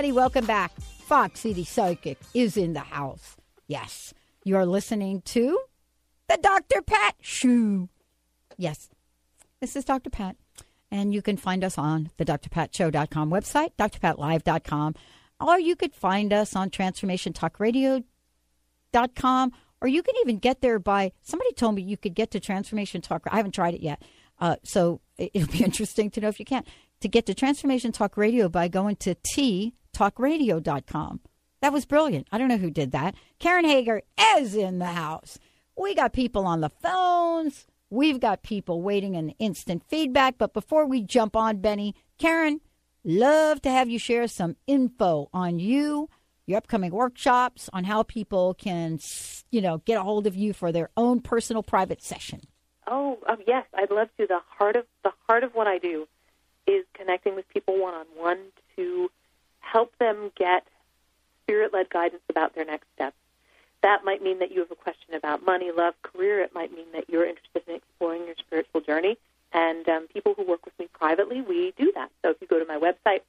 everybody, 0.00 0.16
welcome 0.16 0.46
back. 0.46 0.72
Fog 0.80 1.36
City 1.36 1.62
Psychic 1.62 2.16
is 2.32 2.56
in 2.56 2.72
the 2.72 2.80
house. 2.80 3.36
Yes, 3.66 4.14
you're 4.44 4.64
listening 4.64 5.20
to 5.26 5.60
the 6.26 6.38
Dr. 6.40 6.80
Pat 6.80 7.16
Show. 7.20 7.90
Yes, 8.56 8.88
this 9.60 9.76
is 9.76 9.84
Dr. 9.84 10.08
Pat. 10.08 10.36
And 10.90 11.12
you 11.12 11.20
can 11.20 11.36
find 11.36 11.62
us 11.62 11.76
on 11.76 12.08
the 12.16 12.24
drpatshow.com 12.24 13.30
website, 13.30 13.72
drpatlive.com, 13.78 14.94
or 15.38 15.60
you 15.60 15.76
could 15.76 15.94
find 15.94 16.32
us 16.32 16.56
on 16.56 16.70
transformationtalkradio.com, 16.70 19.52
or 19.82 19.88
you 19.88 20.02
can 20.02 20.14
even 20.22 20.38
get 20.38 20.62
there 20.62 20.78
by 20.78 21.12
somebody 21.20 21.52
told 21.52 21.74
me 21.74 21.82
you 21.82 21.98
could 21.98 22.14
get 22.14 22.30
to 22.30 22.40
Transformation 22.40 23.02
Talk. 23.02 23.24
I 23.30 23.36
haven't 23.36 23.52
tried 23.52 23.74
it 23.74 23.82
yet. 23.82 24.00
Uh, 24.40 24.56
so 24.62 25.02
it- 25.18 25.30
it'll 25.34 25.52
be 25.52 25.62
interesting 25.64 26.08
to 26.12 26.22
know 26.22 26.28
if 26.28 26.40
you 26.40 26.46
can. 26.46 26.64
To 27.00 27.08
get 27.08 27.24
to 27.26 27.34
Transformation 27.34 27.92
Talk 27.92 28.16
Radio 28.18 28.50
by 28.50 28.68
going 28.68 28.96
to 28.96 29.14
ttalkradio.com. 29.14 31.20
That 31.62 31.72
was 31.72 31.86
brilliant. 31.86 32.28
I 32.30 32.36
don't 32.36 32.48
know 32.48 32.58
who 32.58 32.70
did 32.70 32.92
that. 32.92 33.14
Karen 33.38 33.64
Hager 33.64 34.02
is 34.36 34.54
in 34.54 34.80
the 34.80 34.84
house. 34.84 35.38
We 35.78 35.94
got 35.94 36.12
people 36.12 36.46
on 36.46 36.60
the 36.60 36.68
phones. 36.68 37.66
We've 37.88 38.20
got 38.20 38.42
people 38.42 38.82
waiting 38.82 39.14
in 39.14 39.30
instant 39.38 39.82
feedback. 39.88 40.36
But 40.36 40.52
before 40.52 40.84
we 40.84 41.00
jump 41.00 41.36
on, 41.36 41.62
Benny, 41.62 41.94
Karen, 42.18 42.60
love 43.02 43.62
to 43.62 43.70
have 43.70 43.88
you 43.88 43.98
share 43.98 44.28
some 44.28 44.56
info 44.66 45.30
on 45.32 45.58
you, 45.58 46.10
your 46.44 46.58
upcoming 46.58 46.92
workshops, 46.92 47.70
on 47.72 47.84
how 47.84 48.02
people 48.02 48.52
can, 48.52 48.98
you 49.50 49.62
know, 49.62 49.78
get 49.86 49.96
a 49.96 50.02
hold 50.02 50.26
of 50.26 50.36
you 50.36 50.52
for 50.52 50.70
their 50.70 50.90
own 50.98 51.20
personal 51.20 51.62
private 51.62 52.02
session. 52.02 52.42
Oh, 52.86 53.16
um, 53.26 53.38
yes, 53.46 53.64
I'd 53.74 53.90
love 53.90 54.08
to. 54.18 54.26
The 54.26 54.40
heart 54.58 54.76
of 54.76 54.84
the 55.02 55.12
heart 55.26 55.44
of 55.44 55.54
what 55.54 55.66
I 55.66 55.78
do 55.78 56.06
is 56.72 56.86
connecting 56.94 57.34
with 57.34 57.48
people 57.48 57.78
one 57.78 57.94
on 57.94 58.06
one 58.16 58.38
to 58.76 59.10
help 59.60 59.96
them 59.98 60.30
get 60.36 60.66
spirit 61.42 61.72
led 61.72 61.90
guidance 61.90 62.22
about 62.28 62.54
their 62.54 62.64
next 62.64 62.86
steps. 62.94 63.16
That 63.82 64.04
might 64.04 64.22
mean 64.22 64.38
that 64.40 64.52
you 64.52 64.60
have 64.60 64.70
a 64.70 64.76
question 64.76 65.14
about 65.14 65.44
money, 65.44 65.70
love, 65.74 65.94
career. 66.02 66.40
It 66.40 66.54
might 66.54 66.72
mean 66.72 66.86
that 66.92 67.08
you're 67.08 67.26
interested 67.26 67.62
in 67.66 67.76
exploring 67.76 68.26
your 68.26 68.34
spiritual 68.38 68.82
journey. 68.82 69.16
And 69.52 69.88
um, 69.88 70.06
people 70.12 70.34
who 70.34 70.46
work 70.46 70.64
with 70.64 70.78
me 70.78 70.86
privately, 70.92 71.40
we 71.40 71.72
do 71.76 71.90
that. 71.94 72.10
So 72.22 72.30
if 72.30 72.36
you 72.40 72.46
go 72.46 72.58
to 72.58 72.66
my 72.66 72.78
website, 72.78 73.22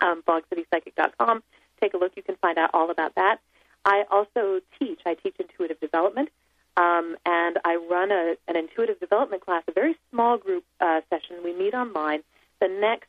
um, 0.00 0.22
fogcitypsychic.com, 0.22 1.42
take 1.80 1.94
a 1.94 1.96
look. 1.96 2.12
You 2.16 2.22
can 2.22 2.36
find 2.36 2.58
out 2.58 2.70
all 2.72 2.90
about 2.90 3.16
that. 3.16 3.40
I 3.84 4.04
also 4.10 4.60
teach. 4.78 5.00
I 5.04 5.14
teach 5.14 5.34
intuitive 5.38 5.80
development, 5.80 6.30
um, 6.76 7.16
and 7.26 7.58
I 7.64 7.76
run 7.90 8.12
a, 8.12 8.36
an 8.46 8.56
intuitive 8.56 9.00
development 9.00 9.44
class, 9.44 9.64
a 9.68 9.72
very 9.72 9.96
small 10.10 10.38
group 10.38 10.64
uh, 10.80 11.00
session. 11.10 11.38
We 11.44 11.52
meet 11.52 11.74
online. 11.74 12.20
The 12.62 12.68
next, 12.68 13.08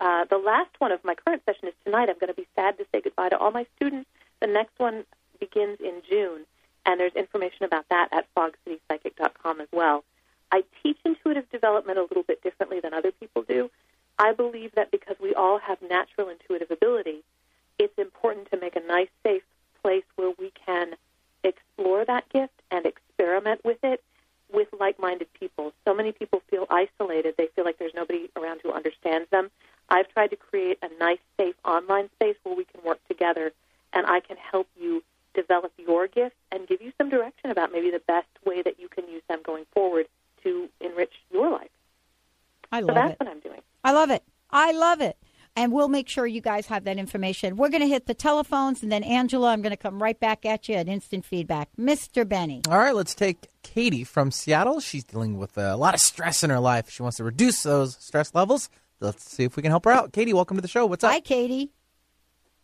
uh, 0.00 0.24
the 0.30 0.38
last 0.38 0.70
one 0.78 0.90
of 0.90 1.04
my 1.04 1.14
current 1.14 1.42
session 1.44 1.68
is 1.68 1.74
tonight. 1.84 2.08
I'm 2.08 2.18
going 2.18 2.32
to 2.32 2.34
be 2.34 2.48
sad 2.56 2.78
to 2.78 2.86
say 2.90 3.02
goodbye 3.02 3.28
to 3.28 3.36
all 3.36 3.50
my 3.50 3.66
students. 3.76 4.08
The 4.40 4.46
next 4.46 4.78
one 4.78 5.04
begins 5.38 5.78
in 5.78 6.00
June, 6.08 6.46
and 6.86 6.98
there's 6.98 7.12
information 7.12 7.66
about 7.66 7.84
that 7.90 8.08
at 8.12 8.26
fogcitypsychic.com 8.34 9.60
as 9.60 9.68
well. 9.72 10.04
I 10.50 10.64
teach 10.82 10.96
intuitive 11.04 11.50
development 11.50 11.98
a 11.98 12.04
little 12.04 12.22
bit 12.22 12.42
differently 12.42 12.80
than 12.80 12.94
other 12.94 13.12
people 13.12 13.42
do. 13.42 13.70
I 14.18 14.32
believe 14.32 14.74
that 14.74 14.90
because 14.90 15.16
we 15.20 15.34
all 15.34 15.58
have 15.58 15.82
natural 15.82 16.30
intuitive 16.30 16.70
ability, 16.70 17.22
it's 17.78 17.98
important 17.98 18.50
to 18.52 18.56
make 18.58 18.74
a 18.74 18.80
nice, 18.80 19.10
safe 19.22 19.42
place 19.82 20.04
where 20.16 20.32
we 20.38 20.50
can 20.64 20.94
explore 21.42 22.06
that 22.06 22.26
gift 22.30 22.54
and 22.70 22.86
experiment 22.86 23.66
with 23.66 23.80
it 23.82 24.02
with 24.54 24.68
like 24.78 24.98
minded 24.98 25.28
people. 25.38 25.72
So 25.84 25.94
many 25.94 26.12
people 26.12 26.42
feel 26.50 26.66
isolated. 26.70 27.34
They 27.36 27.48
feel 27.54 27.64
like 27.64 27.78
there's 27.78 27.94
nobody 27.94 28.28
around 28.36 28.60
who 28.62 28.72
understands 28.72 29.28
them. 29.30 29.50
I've 29.88 30.08
tried 30.08 30.28
to 30.28 30.36
create 30.36 30.78
a 30.82 30.88
nice, 30.98 31.18
safe 31.36 31.54
online 31.64 32.08
space 32.16 32.36
where 32.42 32.54
we 32.54 32.64
can 32.64 32.82
work 32.84 33.00
together 33.08 33.52
and 33.92 34.06
I 34.06 34.20
can 34.20 34.36
help 34.36 34.68
you 34.80 35.02
develop 35.34 35.72
your 35.76 36.06
gifts 36.06 36.36
and 36.52 36.66
give 36.66 36.80
you 36.80 36.92
some 36.96 37.10
direction 37.10 37.50
about 37.50 37.72
maybe 37.72 37.90
the 37.90 38.02
best 38.06 38.28
way 38.46 38.62
that 38.62 38.78
you 38.78 38.88
can 38.88 39.08
use 39.08 39.22
them 39.28 39.40
going 39.44 39.64
forward 39.74 40.06
to 40.42 40.68
enrich 40.80 41.12
your 41.30 41.50
life. 41.50 41.70
I 42.72 42.80
so 42.80 42.86
love 42.86 42.94
that's 42.94 43.12
it. 43.12 43.20
what 43.20 43.28
I'm 43.28 43.40
doing. 43.40 43.60
I 43.82 43.92
love 43.92 44.10
it. 44.10 44.22
I 44.50 44.72
love 44.72 45.00
it. 45.00 45.16
And 45.56 45.72
we'll 45.72 45.88
make 45.88 46.08
sure 46.08 46.26
you 46.26 46.40
guys 46.40 46.66
have 46.66 46.84
that 46.84 46.98
information. 46.98 47.56
We're 47.56 47.68
going 47.68 47.82
to 47.82 47.88
hit 47.88 48.06
the 48.06 48.14
telephones, 48.14 48.82
and 48.82 48.90
then 48.90 49.04
Angela, 49.04 49.52
I'm 49.52 49.62
going 49.62 49.70
to 49.70 49.76
come 49.76 50.02
right 50.02 50.18
back 50.18 50.44
at 50.44 50.68
you 50.68 50.74
at 50.74 50.88
instant 50.88 51.24
feedback. 51.24 51.68
Mr. 51.78 52.28
Benny. 52.28 52.62
All 52.68 52.78
right, 52.78 52.94
let's 52.94 53.14
take 53.14 53.46
Katie 53.62 54.02
from 54.02 54.32
Seattle. 54.32 54.80
She's 54.80 55.04
dealing 55.04 55.38
with 55.38 55.56
a 55.56 55.76
lot 55.76 55.94
of 55.94 56.00
stress 56.00 56.42
in 56.42 56.50
her 56.50 56.58
life. 56.58 56.90
She 56.90 57.02
wants 57.02 57.18
to 57.18 57.24
reduce 57.24 57.62
those 57.62 57.96
stress 58.00 58.34
levels. 58.34 58.68
Let's 58.98 59.30
see 59.30 59.44
if 59.44 59.54
we 59.54 59.62
can 59.62 59.70
help 59.70 59.84
her 59.84 59.92
out. 59.92 60.12
Katie, 60.12 60.32
welcome 60.32 60.56
to 60.56 60.60
the 60.60 60.68
show. 60.68 60.86
What's 60.86 61.04
up? 61.04 61.12
Hi, 61.12 61.20
Katie. 61.20 61.70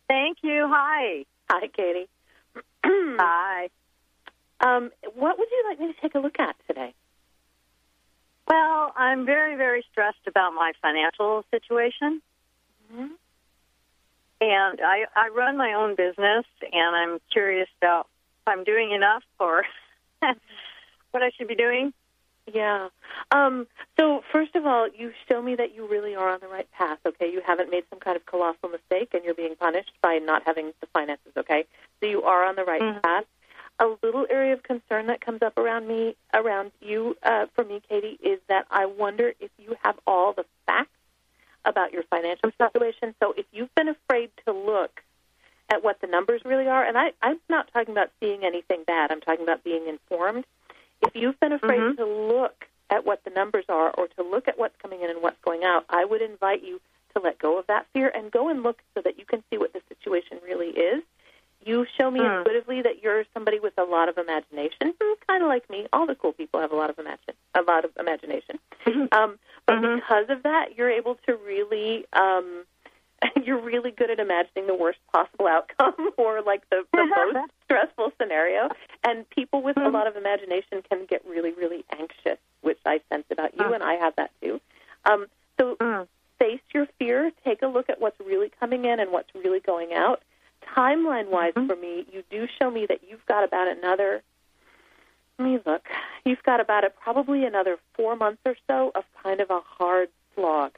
Thank 0.09 0.39
you. 0.43 0.67
Hi. 0.69 1.23
Hi, 1.49 1.67
Katie. 1.67 2.09
Hi. 2.85 3.69
Um, 4.59 4.91
what 5.15 5.39
would 5.39 5.47
you 5.49 5.63
like 5.69 5.79
me 5.79 5.87
to 5.93 6.01
take 6.01 6.15
a 6.15 6.19
look 6.19 6.39
at 6.39 6.55
today? 6.67 6.93
Well, 8.49 8.91
I'm 8.97 9.25
very, 9.25 9.55
very 9.55 9.85
stressed 9.91 10.27
about 10.27 10.53
my 10.53 10.73
financial 10.81 11.45
situation. 11.51 12.21
Mm-hmm. 12.91 13.13
And 14.41 14.79
I, 14.81 15.05
I 15.15 15.29
run 15.29 15.55
my 15.57 15.73
own 15.73 15.95
business, 15.95 16.45
and 16.71 16.95
I'm 16.95 17.19
curious 17.31 17.69
about 17.79 18.07
if 18.41 18.47
I'm 18.47 18.63
doing 18.63 18.91
enough 18.91 19.23
or 19.39 19.63
what 20.19 21.23
I 21.23 21.29
should 21.37 21.47
be 21.47 21.55
doing. 21.55 21.93
Yeah. 22.51 22.89
Um, 23.29 23.67
so 23.99 24.23
first 24.31 24.55
of 24.55 24.65
all, 24.65 24.87
you 24.97 25.11
show 25.29 25.41
me 25.41 25.55
that 25.55 25.75
you 25.75 25.87
really 25.87 26.15
are 26.15 26.27
on 26.29 26.39
the 26.41 26.47
right 26.47 26.69
path. 26.71 26.97
Okay, 27.05 27.31
you 27.31 27.41
haven't 27.45 27.69
made 27.69 27.83
some 27.91 27.99
kind 27.99 28.17
of 28.17 28.25
colossal 28.25 28.69
mistake, 28.69 29.09
and 29.13 29.23
you're 29.23 29.35
being 29.35 29.55
punished 29.55 29.91
by 30.01 30.17
not 30.17 30.41
having 30.45 30.71
the 30.81 30.87
finances. 30.87 31.33
Okay, 31.37 31.65
so 31.99 32.07
you 32.07 32.23
are 32.23 32.43
on 32.45 32.55
the 32.55 32.63
right 32.63 32.81
Mm-hmm. 32.81 32.99
path. 33.01 33.25
A 33.79 33.95
little 34.03 34.27
area 34.29 34.53
of 34.53 34.63
concern 34.63 35.07
that 35.07 35.21
comes 35.21 35.41
up 35.41 35.57
around 35.57 35.87
me, 35.87 36.15
around 36.33 36.71
you, 36.81 37.15
uh, 37.23 37.45
for 37.55 37.63
me, 37.63 37.81
Katie, 37.87 38.19
is 38.21 38.39
that 38.47 38.65
I 38.69 38.85
wonder 38.85 39.33
if 39.39 39.49
you 39.57 39.75
have 39.83 39.95
all 40.05 40.33
the 40.33 40.45
facts 40.67 40.89
about 41.65 41.93
your 41.93 42.03
financial 42.03 42.51
situation. 42.57 43.15
So 43.21 43.33
if 43.37 43.45
you've 43.51 43.73
been 43.75 43.89
afraid 43.89 44.31
to 44.45 44.53
look 44.53 45.01
at 45.69 45.83
what 45.83 46.01
the 46.01 46.07
numbers 46.07 46.41
really 46.43 46.67
are, 46.67 46.83
and 46.83 46.97
I, 46.97 47.11
I'm 47.21 47.39
not 47.49 47.69
talking 47.71 47.91
about 47.93 48.11
seeing 48.19 48.43
anything 48.43 48.83
bad. 48.85 49.11
I'm 49.11 49.21
talking 49.21 49.43
about 49.43 49.63
being 49.63 49.87
informed. 49.87 50.45
If 51.01 51.15
you've 51.15 51.39
been 51.39 51.53
afraid 51.53 51.79
Mhm. 51.79 51.97
to 51.97 52.05
look 52.05 52.67
at 52.89 53.05
what 53.05 53.23
the 53.23 53.29
numbers 53.29 53.65
are 53.69 53.91
or 53.97 54.07
to 54.07 54.23
look 54.23 54.47
at 54.47 54.57
what's 54.57 54.75
coming 54.81 55.01
in 55.01 55.09
and 55.09 55.21
what's 55.21 55.39
going 55.41 55.63
out, 55.63 55.85
I 55.89 56.03
would 56.03 56.21
invite 56.21 56.61
you 56.61 56.81
to 57.15 57.21
let 57.21 57.39
go 57.39 57.57
of 57.57 57.67
that 57.67 57.87
fear 57.93 58.09
and 58.13 58.31
go 58.31 58.49
and 58.49 58.63
look 58.63 58.81
so 58.93 59.01
that 59.01 59.17
you 59.17 59.25
can 59.25 59.43
see 59.49 59.57
what 59.57 59.73
the 59.73 59.81
situation 59.87 60.39
really 60.43 60.69
is. 60.69 61.03
You 61.63 61.85
show 61.97 62.09
me 62.09 62.19
Hmm. 62.19 62.25
intuitively 62.39 62.81
that 62.81 63.03
you're 63.03 63.23
somebody 63.33 63.59
with 63.59 63.77
a 63.77 63.83
lot 63.83 64.09
of 64.09 64.17
imagination, 64.17 64.93
kind 65.27 65.43
of 65.43 65.49
like 65.49 65.69
me. 65.69 65.87
All 65.93 66.05
the 66.05 66.15
cool 66.15 66.33
people 66.33 66.59
have 66.59 66.71
a 66.71 66.75
lot 66.75 66.89
of 66.89 66.97
imagine, 66.97 67.35
a 67.53 67.61
lot 67.61 67.85
of 67.85 67.91
imagination. 67.99 68.59
Um, 69.11 69.37
but 69.65 69.79
because 69.81 70.29
of 70.29 70.43
that, 70.43 70.75
you're 70.75 70.89
able 70.89 71.15
to 71.27 71.35
really, 71.35 72.05
um, 72.13 72.65
you're 73.45 73.59
really 73.61 73.91
good 73.91 74.09
at 74.09 74.19
imagining 74.19 74.65
the 74.67 74.73
worst 74.75 74.99
possible 75.13 75.47
outcome 75.47 75.93
or 76.17 76.41
like 76.41 76.67
the, 76.69 76.83
the 76.91 77.05
most 77.33 77.51
stressful 77.65 78.11
scenario. 78.19 78.69
And 79.03 79.29
people 79.29 79.61
with 79.61 79.77
a 79.77 79.89
lot 79.89 80.07
of 80.07 80.15
imagination 80.15 80.81
can 80.89 81.05
get 81.05 81.23
really, 81.25 81.51
really 81.53 81.85
anxious, 81.91 82.39
which 82.61 82.79
I 82.85 83.01
sense 83.11 83.25
about 83.31 83.55
you, 83.57 83.73
and 83.73 83.83
I 83.83 83.95
have 83.95 84.15
that 84.15 84.31
too. 84.41 84.59
Um, 85.05 85.27
so 85.59 85.75
face 86.39 86.59
your 86.73 86.87
fear. 86.97 87.31
Take 87.45 87.61
a 87.61 87.67
look 87.67 87.89
at 87.89 88.01
what's 88.01 88.19
really 88.19 88.51
coming 88.59 88.85
in 88.85 88.99
and 88.99 89.11
what's 89.11 89.29
really 89.35 89.59
going 89.59 89.93
out. 89.93 90.23
Timeline 90.75 91.29
wise, 91.29 91.53
mm-hmm. 91.53 91.67
for 91.67 91.75
me, 91.75 92.05
you 92.11 92.23
do 92.29 92.47
show 92.59 92.71
me 92.71 92.85
that 92.87 92.99
you've 93.09 93.25
got 93.25 93.43
about 93.43 93.67
another. 93.67 94.21
Let 95.37 95.45
me 95.45 95.59
look. 95.65 95.83
You've 96.25 96.43
got 96.43 96.59
about 96.59 96.83
a, 96.83 96.89
probably 96.89 97.45
another 97.45 97.77
four 97.95 98.15
months 98.15 98.41
or 98.45 98.55
so 98.67 98.91
of 98.95 99.03
kind 99.23 99.41
of 99.41 99.49
a 99.49 99.59
hard 99.63 100.09
slog. 100.35 100.71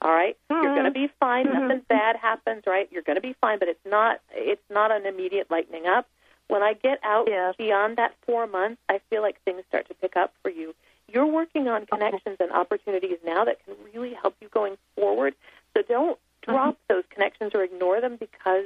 All 0.00 0.12
right? 0.12 0.36
You're 0.50 0.62
going 0.62 0.84
to 0.84 0.90
mm-hmm. 0.90 1.06
be 1.06 1.12
fine. 1.20 1.46
Mm-hmm. 1.46 1.68
Nothing 1.68 1.82
bad 1.88 2.16
happens, 2.16 2.64
right? 2.66 2.88
You're 2.90 3.02
going 3.02 3.16
to 3.16 3.22
be 3.22 3.34
fine, 3.40 3.58
but 3.58 3.68
it's 3.68 3.84
not. 3.86 4.20
It's 4.32 4.62
not 4.68 4.90
an 4.90 5.06
immediate 5.06 5.50
lightening 5.50 5.86
up. 5.86 6.06
When 6.48 6.62
I 6.62 6.74
get 6.74 6.98
out 7.02 7.28
beyond 7.56 7.96
that 7.96 8.14
four 8.26 8.46
months, 8.46 8.82
I 8.88 9.00
feel 9.08 9.22
like 9.22 9.42
things 9.44 9.62
start 9.68 9.88
to 9.88 9.94
pick 9.94 10.16
up 10.16 10.34
for 10.42 10.50
you. 10.50 10.74
You're 11.08 11.26
working 11.26 11.68
on 11.68 11.86
connections 11.86 12.36
and 12.40 12.50
opportunities 12.52 13.18
now 13.24 13.44
that 13.44 13.64
can 13.64 13.74
really 13.94 14.14
help 14.14 14.34
you 14.40 14.48
going 14.48 14.76
forward. 14.94 15.34
So 15.74 15.82
don't 15.88 16.18
drop 16.42 16.78
those 16.88 17.04
connections 17.10 17.52
or 17.54 17.62
ignore 17.62 18.00
them 18.00 18.16
because 18.18 18.64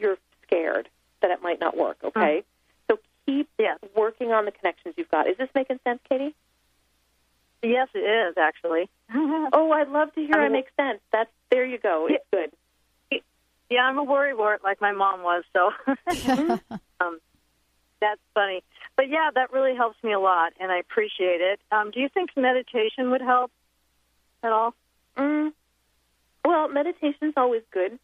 you're 0.00 0.16
scared 0.46 0.88
that 1.22 1.30
it 1.30 1.42
might 1.42 1.60
not 1.60 1.76
work. 1.76 1.98
work. 2.02 2.16
Okay, 2.16 2.42
so 2.90 2.98
keep 3.26 3.48
working 3.96 4.32
on 4.32 4.44
the 4.46 4.50
connections 4.52 4.94
you've 4.96 5.10
got. 5.10 5.28
Is 5.28 5.36
this 5.36 5.48
making 5.54 5.78
sense, 5.84 6.00
Katie? 6.08 6.34
Yes, 7.62 7.88
it 7.94 7.98
is 7.98 8.34
actually. 8.38 8.88
oh, 9.14 9.70
I'd 9.72 9.88
love 9.88 10.12
to 10.14 10.20
hear 10.20 10.36
I 10.36 10.40
it 10.40 10.42
mean- 10.44 10.52
makes 10.52 10.72
sense. 10.76 11.00
That's 11.12 11.30
there 11.50 11.64
you 11.66 11.78
go. 11.78 12.08
It's 12.10 12.24
good. 12.32 12.50
Yeah, 13.68 13.82
I'm 13.82 13.98
a 13.98 14.04
worrywart 14.04 14.64
like 14.64 14.80
my 14.80 14.90
mom 14.90 15.22
was, 15.22 15.44
so 15.52 15.70
um, 17.00 17.20
that's 18.00 18.20
funny. 18.34 18.64
But 18.96 19.08
yeah, 19.08 19.30
that 19.32 19.52
really 19.52 19.76
helps 19.76 20.02
me 20.02 20.12
a 20.12 20.18
lot, 20.18 20.54
and 20.58 20.72
I 20.72 20.78
appreciate 20.78 21.40
it. 21.40 21.60
Um, 21.70 21.92
do 21.92 22.00
you 22.00 22.08
think 22.08 22.30
meditation 22.36 23.10
would 23.12 23.20
help 23.20 23.52
at 24.42 24.50
all? 24.50 24.74
Mm. 25.16 25.52
Well, 26.44 26.68
meditation's 26.68 27.34
always 27.36 27.62
good. 27.70 28.00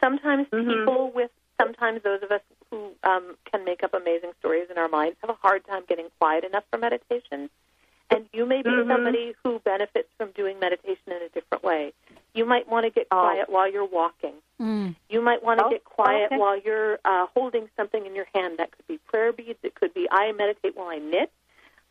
Sometimes 0.00 0.46
Mm-hmm. 0.52 0.70
people 0.70 1.12
with 1.14 1.30
sometimes 1.60 2.02
those 2.02 2.22
of 2.22 2.30
us 2.32 2.40
who 2.70 2.90
um, 3.04 3.36
can 3.50 3.64
make 3.64 3.82
up 3.84 3.94
amazing 3.94 4.32
stories 4.40 4.66
in 4.70 4.76
our 4.78 4.88
minds 4.88 5.16
have 5.20 5.30
a 5.30 5.38
hard 5.40 5.64
time 5.66 5.82
getting 5.88 6.06
quiet 6.18 6.44
enough 6.44 6.64
for 6.70 6.78
meditation. 6.78 7.48
And 8.10 8.28
you 8.32 8.44
may 8.44 8.60
be 8.62 8.70
Mhm. 8.70 8.88
somebody 8.88 9.34
who 9.42 9.60
benefits 9.60 10.08
from 10.18 10.30
doing 10.32 10.58
meditation 10.58 11.12
in 11.12 11.22
a 11.22 11.28
different 11.30 11.64
way. 11.64 11.92
You 12.34 12.44
might 12.44 12.68
want 12.68 12.84
to 12.84 12.90
get 12.90 13.06
Oh. 13.10 13.20
quiet 13.20 13.48
while 13.48 13.70
you're 13.70 13.84
walking. 13.84 14.34
Mm. 14.60 14.94
You 15.08 15.20
might 15.22 15.42
want 15.42 15.60
to 15.60 15.66
Oh, 15.66 15.70
get 15.70 15.84
quiet 15.84 16.26
okay. 16.26 16.36
while 16.36 16.56
you're 16.56 16.98
uh, 17.04 17.26
holding 17.34 17.70
something 17.76 18.04
in 18.04 18.14
your 18.14 18.26
hand. 18.34 18.58
That 18.58 18.72
could 18.72 18.86
be 18.86 18.98
prayer 18.98 19.32
beads. 19.32 19.58
It 19.62 19.74
could 19.74 19.94
be 19.94 20.06
I 20.10 20.32
meditate 20.32 20.76
while 20.76 20.88
I 20.88 20.98
knit. 20.98 21.30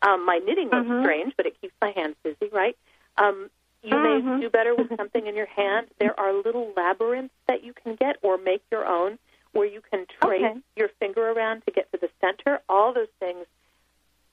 Um, 0.02 0.24
my 0.24 0.38
knitting 0.38 0.68
looks 0.68 0.86
Mhm. 0.86 1.02
strange, 1.02 1.34
but 1.36 1.46
it 1.46 1.58
keeps 1.60 1.74
my 1.80 1.90
hands 1.90 2.16
busy, 2.22 2.48
right? 2.52 2.76
Um, 3.16 3.50
you 3.84 3.90
may 3.96 4.20
Mhm. 4.20 4.40
do 4.40 4.50
better 4.50 4.74
with 4.74 4.96
something 4.96 5.26
in 5.26 5.36
your 5.36 5.46
hand. 5.46 5.88
There 5.98 6.18
are 6.18 6.32
little 6.32 6.72
labyrinths 6.76 7.34
that 7.46 7.62
you 7.62 7.72
can 7.74 7.94
get 7.96 8.16
or 8.22 8.38
make 8.38 8.62
your 8.70 8.86
own 8.86 9.18
where 9.52 9.66
you 9.66 9.80
can 9.82 10.06
trace 10.22 10.42
Okay. 10.42 10.60
your 10.76 10.88
finger 11.00 11.30
around 11.30 11.62
to 11.66 11.70
get 11.70 11.90
to 11.92 11.98
the 11.98 12.08
center. 12.20 12.60
All 12.68 12.92
those 12.92 13.08
things 13.20 13.46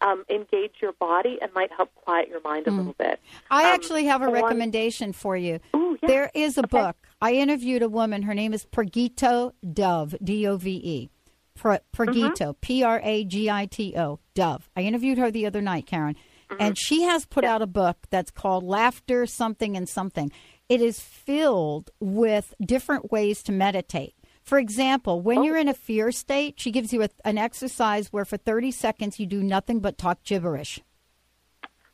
um, 0.04 0.26
engage 0.30 0.82
your 0.82 0.94
body 0.94 1.38
and 1.44 1.54
might 1.54 1.72
help 1.72 1.94
quiet 1.94 2.28
your 2.28 2.42
mind 2.42 2.66
a 2.66 2.72
little 2.72 2.94
bit. 2.98 3.20
I 3.52 3.66
Um, 3.70 3.76
actually 3.76 4.06
have 4.06 4.24
a 4.24 4.30
recommendation 4.30 5.14
for 5.14 5.38
you. 5.38 5.60
Ooh, 5.76 5.96
yeah. 6.02 6.08
There 6.08 6.32
is 6.34 6.58
a 6.58 6.64
book. 6.64 6.96
I 7.22 7.34
interviewed 7.34 7.84
a 7.84 7.88
woman. 7.90 8.24
Her 8.24 8.34
name 8.34 8.52
is 8.52 8.66
Pragito 8.66 9.54
Dove, 9.74 10.16
D 10.24 10.48
O 10.48 10.58
V 10.58 10.72
E. 10.84 11.10
Pra- 11.54 11.82
Pragito, 11.92 12.54
P 12.62 12.82
R 12.82 13.00
A 13.04 13.24
G 13.26 13.48
I 13.48 13.68
T 13.68 13.94
O, 13.96 14.18
Dove. 14.34 14.72
I 14.76 14.82
interviewed 14.82 15.20
her 15.20 15.30
the 15.30 15.46
other 15.46 15.62
night, 15.62 15.86
Karen, 15.86 16.16
Mm-hmm. 16.52 16.62
and 16.62 16.78
she 16.78 17.04
has 17.04 17.26
put 17.26 17.46
out 17.46 17.62
a 17.62 17.68
book 17.68 17.98
that's 18.10 18.30
called 18.30 18.66
Laughter 18.66 19.26
Something 19.26 19.78
and 19.78 19.88
Something. 19.88 20.32
It 20.68 20.82
is 20.82 21.00
filled 21.00 21.92
with 22.02 22.54
different 22.60 23.10
ways 23.12 23.42
to 23.44 23.54
meditate. 23.54 24.16
For 24.44 24.58
example, 24.58 25.22
when 25.22 25.40
oh. 25.40 25.44
you're 25.44 25.58
in 25.58 25.70
a 25.70 25.74
fear 25.74 26.12
state, 26.12 26.60
she 26.60 26.72
gives 26.72 26.92
you 26.92 27.04
a, 27.04 27.10
an 27.24 27.38
exercise 27.38 28.12
where 28.12 28.26
for 28.26 28.36
30 28.36 28.72
seconds 28.72 29.20
you 29.20 29.26
do 29.26 29.42
nothing 29.42 29.80
but 29.80 29.98
talk 29.98 30.24
gibberish. 30.24 30.82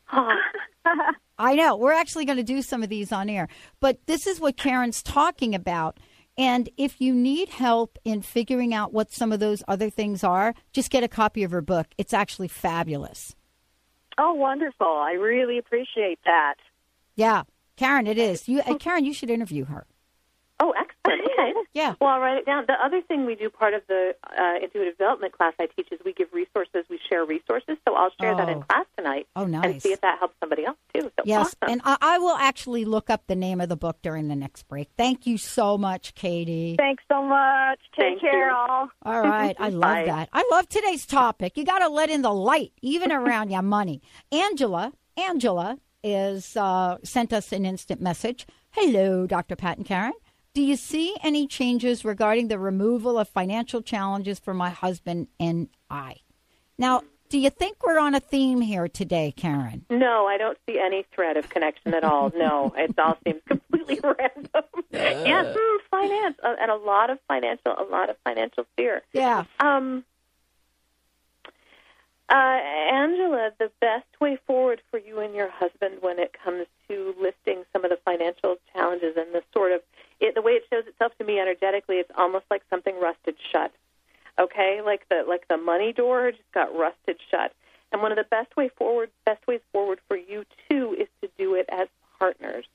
I 0.09 1.53
know. 1.53 1.75
We're 1.75 1.93
actually 1.93 2.25
going 2.25 2.37
to 2.37 2.43
do 2.43 2.63
some 2.63 2.81
of 2.81 2.89
these 2.89 3.11
on 3.11 3.29
air. 3.29 3.47
But 3.79 3.99
this 4.07 4.25
is 4.25 4.39
what 4.39 4.57
Karen's 4.57 5.03
talking 5.03 5.53
about. 5.53 5.99
And 6.35 6.69
if 6.77 6.99
you 6.99 7.13
need 7.13 7.49
help 7.49 7.99
in 8.03 8.21
figuring 8.23 8.73
out 8.73 8.93
what 8.93 9.11
some 9.11 9.31
of 9.31 9.39
those 9.39 9.63
other 9.67 9.91
things 9.91 10.23
are, 10.23 10.55
just 10.71 10.89
get 10.89 11.03
a 11.03 11.07
copy 11.07 11.43
of 11.43 11.51
her 11.51 11.61
book. 11.61 11.87
It's 11.97 12.13
actually 12.13 12.47
fabulous. 12.47 13.35
Oh, 14.17 14.33
wonderful! 14.33 14.87
I 14.87 15.13
really 15.13 15.57
appreciate 15.57 16.19
that. 16.25 16.55
Yeah. 17.15 17.43
Karen, 17.75 18.07
it 18.07 18.17
is. 18.17 18.47
You, 18.49 18.61
uh, 18.61 18.75
Karen, 18.77 19.05
you 19.05 19.13
should 19.13 19.29
interview 19.29 19.65
her. 19.65 19.85
Oh, 21.37 21.41
excellent. 21.41 21.57
Okay. 21.57 21.69
Yeah. 21.73 21.93
Well, 22.01 22.09
I'll 22.11 22.19
write 22.19 22.37
it 22.37 22.45
down. 22.45 22.65
The 22.67 22.73
other 22.83 23.01
thing 23.01 23.25
we 23.25 23.35
do, 23.35 23.49
part 23.49 23.73
of 23.73 23.81
the 23.87 24.15
uh, 24.29 24.63
intuitive 24.63 24.97
development 24.97 25.33
class 25.33 25.53
I 25.59 25.67
teach, 25.75 25.87
is 25.91 25.99
we 26.03 26.13
give 26.13 26.27
resources. 26.33 26.85
We 26.89 26.99
share 27.09 27.25
resources. 27.25 27.77
So 27.87 27.95
I'll 27.95 28.11
share 28.19 28.35
that 28.35 28.49
in 28.49 28.57
Oh. 28.57 28.61
class 28.61 28.85
tonight. 28.97 29.27
Oh, 29.35 29.45
nice. 29.45 29.65
And 29.65 29.81
see 29.81 29.91
if 29.93 30.01
that 30.01 30.19
helps 30.19 30.35
somebody 30.39 30.65
else 30.65 30.77
too. 30.93 31.01
So 31.03 31.23
Yes, 31.25 31.55
awesome. 31.61 31.73
and 31.73 31.81
I, 31.85 31.97
I 32.01 32.17
will 32.19 32.35
actually 32.37 32.85
look 32.85 33.09
up 33.09 33.23
the 33.27 33.35
name 33.35 33.61
of 33.61 33.69
the 33.69 33.77
book 33.77 33.97
during 34.01 34.27
the 34.27 34.35
next 34.35 34.67
break. 34.67 34.89
Thank 34.97 35.27
you 35.27 35.37
so 35.37 35.77
much, 35.77 36.15
Katie. 36.15 36.75
Thanks 36.77 37.03
so 37.09 37.21
much. 37.23 37.79
Take 37.95 38.05
Thank 38.19 38.21
care, 38.21 38.49
you. 38.49 38.55
all. 38.55 38.89
All 39.03 39.21
right, 39.21 39.55
I 39.59 39.69
love 39.69 39.81
Bye. 39.81 40.05
that. 40.05 40.29
I 40.33 40.47
love 40.51 40.67
today's 40.69 41.05
topic. 41.05 41.57
You 41.57 41.65
got 41.65 41.79
to 41.79 41.89
let 41.89 42.09
in 42.09 42.21
the 42.21 42.33
light, 42.33 42.71
even 42.81 43.11
around 43.11 43.49
your 43.51 43.61
money. 43.61 44.01
Angela, 44.31 44.93
Angela 45.17 45.77
is 46.03 46.55
uh, 46.55 46.97
sent 47.03 47.33
us 47.33 47.51
an 47.51 47.65
instant 47.65 48.01
message. 48.01 48.45
Hello, 48.71 49.25
Dr. 49.27 49.55
Pat 49.55 49.77
and 49.77 49.85
Karen. 49.85 50.13
Do 50.57 50.63
you 50.63 50.75
see 50.75 51.15
any 51.21 51.45
changes 51.45 52.03
regarding 52.03 52.47
the 52.47 52.57
removal 52.57 53.19
of 53.19 53.29
financial 53.29 53.83
challenges 53.83 54.39
for 54.39 54.55
my 54.55 54.71
husband 54.71 55.27
and 55.39 55.67
I? 55.87 56.15
Now, 56.79 57.03
do 57.29 57.37
you 57.37 57.51
think 57.51 57.85
we're 57.85 57.99
on 57.99 58.15
a 58.15 58.19
theme 58.19 58.61
here 58.61 58.87
today, 58.87 59.31
Karen? 59.37 59.85
no, 59.91 60.25
I 60.25 60.39
don't 60.39 60.57
see 60.67 60.79
any 60.79 61.05
thread 61.13 61.37
of 61.37 61.47
connection 61.49 61.93
at 61.93 62.03
all. 62.03 62.31
No, 62.35 62.73
it 62.75 62.97
all 62.97 63.19
seems 63.23 63.43
completely 63.47 63.99
random. 64.03 64.63
yes, 64.91 65.55
mm, 65.55 65.77
finance 65.91 66.37
uh, 66.43 66.55
and 66.59 66.71
a 66.71 66.75
lot 66.75 67.11
of 67.11 67.19
financial, 67.27 67.75
a 67.77 67.85
lot 67.91 68.09
of 68.09 68.15
financial 68.23 68.65
fear. 68.75 69.03
Yeah. 69.13 69.43
Um, 69.59 70.05
uh, 72.29 72.33
Angela, 72.33 73.51
the 73.59 73.69
best 73.79 74.07
way 74.19 74.39
forward 74.47 74.81
for 74.89 74.97
you 74.97 75.19
and 75.19 75.35
your 75.35 75.51
husband 75.51 75.97
when 76.01 76.17
it 76.17 76.35
comes 76.43 76.65
to 76.87 77.13
listing 77.21 77.63
some 77.71 77.85
of 77.85 77.91
the 77.91 77.99
financial 78.03 78.55
challenges 78.73 79.15
and 79.17 79.35
the 79.35 79.43
sort 79.53 79.71
of 79.71 79.81
it, 80.19 80.35
the 80.35 80.41
way 80.41 80.53
it 80.53 80.63
shows 80.69 80.85
itself 80.87 81.11
to 81.19 81.25
me 81.25 81.39
energetically, 81.39 81.97
it's 81.97 82.11
almost 82.17 82.45
like 82.49 82.63
something 82.69 82.99
rusted 82.99 83.35
shut. 83.51 83.71
Okay, 84.39 84.81
like 84.85 85.07
the 85.09 85.23
like 85.27 85.47
the 85.47 85.57
money 85.57 85.93
door 85.93 86.31
just 86.31 86.51
got 86.53 86.75
rusted 86.75 87.17
shut. 87.31 87.53
And 87.91 88.01
one 88.01 88.11
of 88.11 88.17
the 88.17 88.25
best 88.25 88.55
way 88.55 88.69
forward, 88.69 89.09
best 89.25 89.45
ways 89.47 89.61
forward 89.71 89.99
for 90.07 90.17
you 90.17 90.45
too, 90.69 90.95
is 90.99 91.07
to 91.21 91.29
do 91.37 91.55
it 91.55 91.65
as 91.69 91.87
partners. 92.19 92.65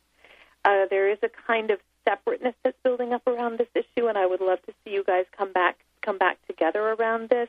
Uh, 0.65 0.87
there 0.91 1.09
is 1.11 1.19
a 1.23 1.29
kind 1.47 1.71
of 1.71 1.79
separateness 2.05 2.55
that's 2.65 2.77
building 2.83 3.13
up 3.13 3.27
around 3.27 3.59
this 3.59 3.69
issue, 3.75 4.09
and 4.09 4.17
I 4.17 4.27
would 4.27 4.41
love 4.41 4.61
to 4.67 4.73
see 4.85 4.93
you 4.93 5.05
guys 5.05 5.25
come 5.37 5.53
back 5.53 5.79
come 6.01 6.19
back 6.19 6.39
together 6.47 6.93
around 6.93 7.29
this. 7.29 7.49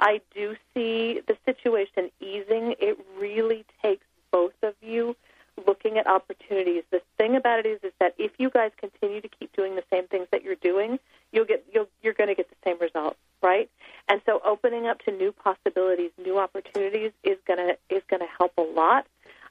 I 0.00 0.20
do 0.34 0.54
see 0.74 1.20
the 1.26 1.36
situation 1.44 2.10
easing. 2.20 2.74
It 2.78 2.96
really 3.18 3.64
takes 3.82 4.06
both 4.30 4.54
of 4.62 4.74
you 4.80 5.16
looking 5.66 5.98
at 5.98 6.06
opportunities. 6.06 6.84
The 6.90 7.00
thing 7.16 7.36
about 7.36 7.60
it 7.60 7.66
is, 7.66 7.80
is 7.82 7.92
that 8.00 8.14
if 8.18 8.32
you 8.38 8.50
guys 8.50 8.70
continue 8.76 9.20
to 9.20 9.28
keep 9.28 9.54
doing 9.54 9.76
the 9.76 9.84
same 9.92 10.06
things 10.06 10.26
that 10.30 10.42
you're 10.42 10.56
doing, 10.56 10.98
you'll 11.32 11.44
get 11.44 11.64
you'll, 11.72 11.88
you're 12.02 12.14
going 12.14 12.28
to 12.28 12.34
get 12.34 12.48
the 12.48 12.56
same 12.64 12.78
results, 12.78 13.18
right? 13.42 13.70
And 14.08 14.20
so, 14.26 14.40
opening 14.44 14.86
up 14.86 15.00
to 15.04 15.12
new 15.12 15.32
possibilities, 15.32 16.10
new 16.22 16.38
opportunities 16.38 17.12
is 17.24 17.38
going 17.46 17.58
to 17.58 17.94
is 17.94 18.02
to 18.10 18.26
help 18.38 18.52
a 18.58 18.62
lot. 18.62 19.06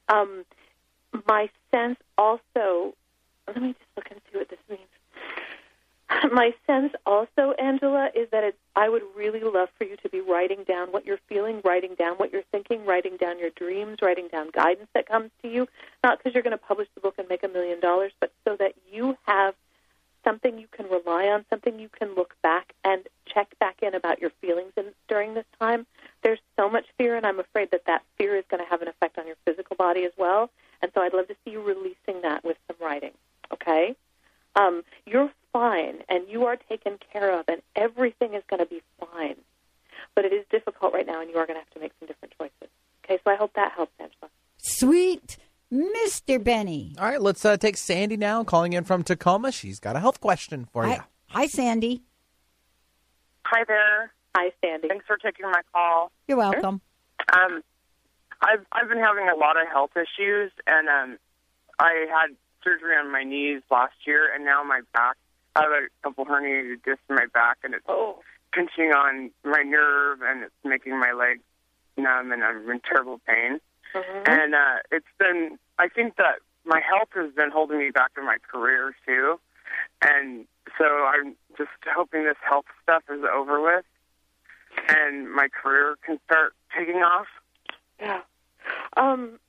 Um, 0.10 0.46
my 1.28 1.50
sense 1.72 1.98
also, 2.18 2.94
let 3.48 3.62
me 3.62 3.74
just 3.74 3.90
look 3.96 4.06
and 4.12 4.20
see 4.32 4.38
what 4.38 4.50
this 4.50 4.60
means. 4.70 4.82
My 6.32 6.54
sense 6.66 6.94
also, 7.06 7.54
Angela, 7.60 8.10
is 8.16 8.30
that 8.32 8.44
it's, 8.44 8.58
I 8.76 8.88
would 8.88 9.04
really 9.16 9.42
love 9.42 9.70
for 9.78 9.84
you 9.84 9.98
to 9.98 10.10
be 10.10 10.22
writing 10.22 10.64
down 10.64 10.90
what 10.90 11.06
you're 11.06 11.20
feeling, 11.28 11.62
writing 11.66 11.96
down 11.96 12.16
what 12.16 12.32
you're 12.32 12.44
thinking, 12.52 12.86
writing 12.86 13.18
down 13.18 13.40
your 13.40 13.50
dreams, 13.50 13.98
writing 14.02 14.28
down 14.32 14.50
guidance 14.52 14.88
that 14.94 15.08
comes 15.08 15.32
to 15.42 15.50
you. 15.50 15.68
Not 16.04 16.18
because 16.18 16.34
you're 16.34 16.44
going 16.44 16.58
to 16.58 16.64
publish 16.64 16.88
the 16.96 17.02
book 17.02 17.16
and 17.18 17.28
make 17.28 17.44
a 17.44 17.48
million 17.50 17.80
dollars, 17.80 18.14
but 18.20 18.32
so 18.46 18.56
that 18.58 18.74
you 18.92 19.18
have 19.26 19.54
something 20.24 20.58
you 20.58 20.68
can 20.72 20.88
rely 20.88 21.28
on, 21.28 21.46
something 21.50 21.80
you 21.80 21.90
can 21.90 22.16
look 22.16 22.36
back 22.42 22.74
and 22.84 23.04
check 23.26 23.48
back 23.60 23.82
in 23.82 23.94
about 23.94 24.20
your 24.20 24.32
feelings 24.42 24.72
in, 24.78 24.86
during 25.08 25.34
this 25.34 25.46
time. 25.60 25.86
There's 26.24 26.40
so 26.58 26.70
much 26.70 26.86
fear, 26.98 27.16
and 27.16 27.26
I'm 27.26 27.40
afraid 27.40 27.72
that 27.72 27.86
that 27.88 28.04
fear 28.18 28.36
is 28.36 28.44
going 28.50 28.64
to 28.64 28.70
have 28.70 28.82
an 28.82 28.88
effect 28.88 29.18
on 29.18 29.28
your 29.28 29.38
physical 29.46 29.76
body 29.76 30.06
as 30.06 30.12
well. 30.18 30.50
And 30.82 30.92
so 30.94 31.02
I'd 31.02 31.14
love 31.14 31.28
to 31.28 31.36
see 31.44 31.52
you 31.52 31.62
releasing 31.62 32.22
that 32.24 32.44
with 32.44 32.58
some 32.68 32.78
writing. 32.86 33.12
Okay? 33.54 33.96
Um, 34.56 34.84
you're 35.06 35.32
fine, 35.54 36.04
and 36.10 36.28
you 36.30 36.46
are 36.46 36.56
taken 36.56 36.98
care 37.12 37.38
of, 37.40 37.46
and 37.48 37.62
everything 37.76 38.34
is 38.34 38.44
going 38.50 38.60
to 38.60 38.66
be 38.66 38.82
fine. 39.00 39.36
But 40.16 40.26
it 40.26 40.34
is 40.34 40.46
difficult 40.50 40.94
right 40.94 41.06
now, 41.06 41.22
and 41.22 41.30
you 41.30 41.38
are 41.38 41.46
going 41.46 41.60
to 41.60 41.64
have 41.64 41.74
to 41.74 41.80
make 41.80 41.92
some 42.00 42.08
different 42.08 42.34
choices. 42.38 42.74
Okay, 43.06 43.20
so 43.24 43.32
I 43.32 43.36
hope 43.36 43.54
that 43.56 43.72
helps, 43.74 43.94
Angela. 44.00 44.30
Sweet 44.58 45.38
Mr. 45.72 46.42
Benny. 46.42 46.96
All 46.98 47.06
right, 47.06 47.22
let's 47.22 47.44
uh, 47.44 47.58
take 47.58 47.78
Sandy 47.78 48.18
now, 48.18 48.44
calling 48.44 48.74
in 48.74 48.84
from 48.84 49.04
Tacoma. 49.04 49.52
She's 49.52 49.80
got 49.80 49.96
a 49.96 50.00
health 50.00 50.22
question 50.22 50.68
for 50.72 50.86
you. 50.86 50.94
Hi, 50.94 51.02
hi, 51.28 51.48
Sandy. 51.48 52.04
Hi 53.46 53.64
there. 53.68 54.12
Hi, 54.36 54.52
Sandy. 54.62 54.88
Thanks 54.88 55.06
for 55.06 55.18
taking 55.18 55.46
my 55.46 55.62
call. 55.74 56.12
You're 56.28 56.38
welcome. 56.38 56.82
Um, 57.34 57.64
I've 58.42 58.66
I've 58.72 58.88
been 58.88 59.00
having 59.00 59.28
a 59.28 59.36
lot 59.36 59.60
of 59.60 59.68
health 59.68 59.92
issues, 59.96 60.52
and 60.66 60.88
um, 60.88 61.18
I 61.80 62.06
had 62.10 62.36
surgery 62.64 62.96
on 62.96 63.12
my 63.12 63.24
knees 63.24 63.62
last 63.72 63.96
year, 64.06 64.34
and 64.34 64.46
now 64.46 64.64
my 64.64 64.82
back. 64.94 65.18
I 65.58 65.64
have 65.64 65.72
a 65.72 65.88
couple 66.04 66.26
herniated 66.26 66.84
discs 66.84 67.04
in 67.10 67.16
my 67.16 67.26
back, 67.34 67.58
and 67.64 67.74
it's 67.74 67.86
oh. 67.88 68.20
pinching 68.54 68.92
on 68.92 69.32
my 69.44 69.64
nerve, 69.64 70.20
and 70.22 70.44
it's 70.44 70.54
making 70.64 71.00
my 71.00 71.12
legs 71.12 71.42
numb, 71.98 72.32
and 72.32 72.44
I'm 72.44 72.70
in 72.70 72.80
terrible 72.82 73.20
pain. 73.28 73.60
Mm-hmm. 73.96 74.24
And 74.26 74.56
uh, 74.56 74.76
it's 74.92 75.14
been. 75.18 75.58
I 75.80 75.88
think 75.88 76.18
that 76.18 76.40
my 76.66 76.82
health 76.82 77.10
has 77.16 77.34
been 77.34 77.52
holding 77.52 77.80
me 77.80 77.92
back 77.92 78.12
in 78.18 78.26
my 78.26 78.38
career 78.52 78.96
too, 79.06 79.40
and 80.02 80.46
so 80.78 80.86
I'm 80.86 81.36
just 81.58 81.70
hoping 81.96 82.26
this 82.26 82.38
health 82.48 82.66
stuff 82.84 83.04
is 83.10 83.24
over 83.34 83.62
with. 83.62 83.86
and 84.90 85.32
my 85.32 85.48
career 85.48 85.98
can 86.06 86.20
start 86.26 86.54
taking 86.78 86.98
off. 86.98 87.28
Yeah. 88.00 88.22
Um, 88.96 89.40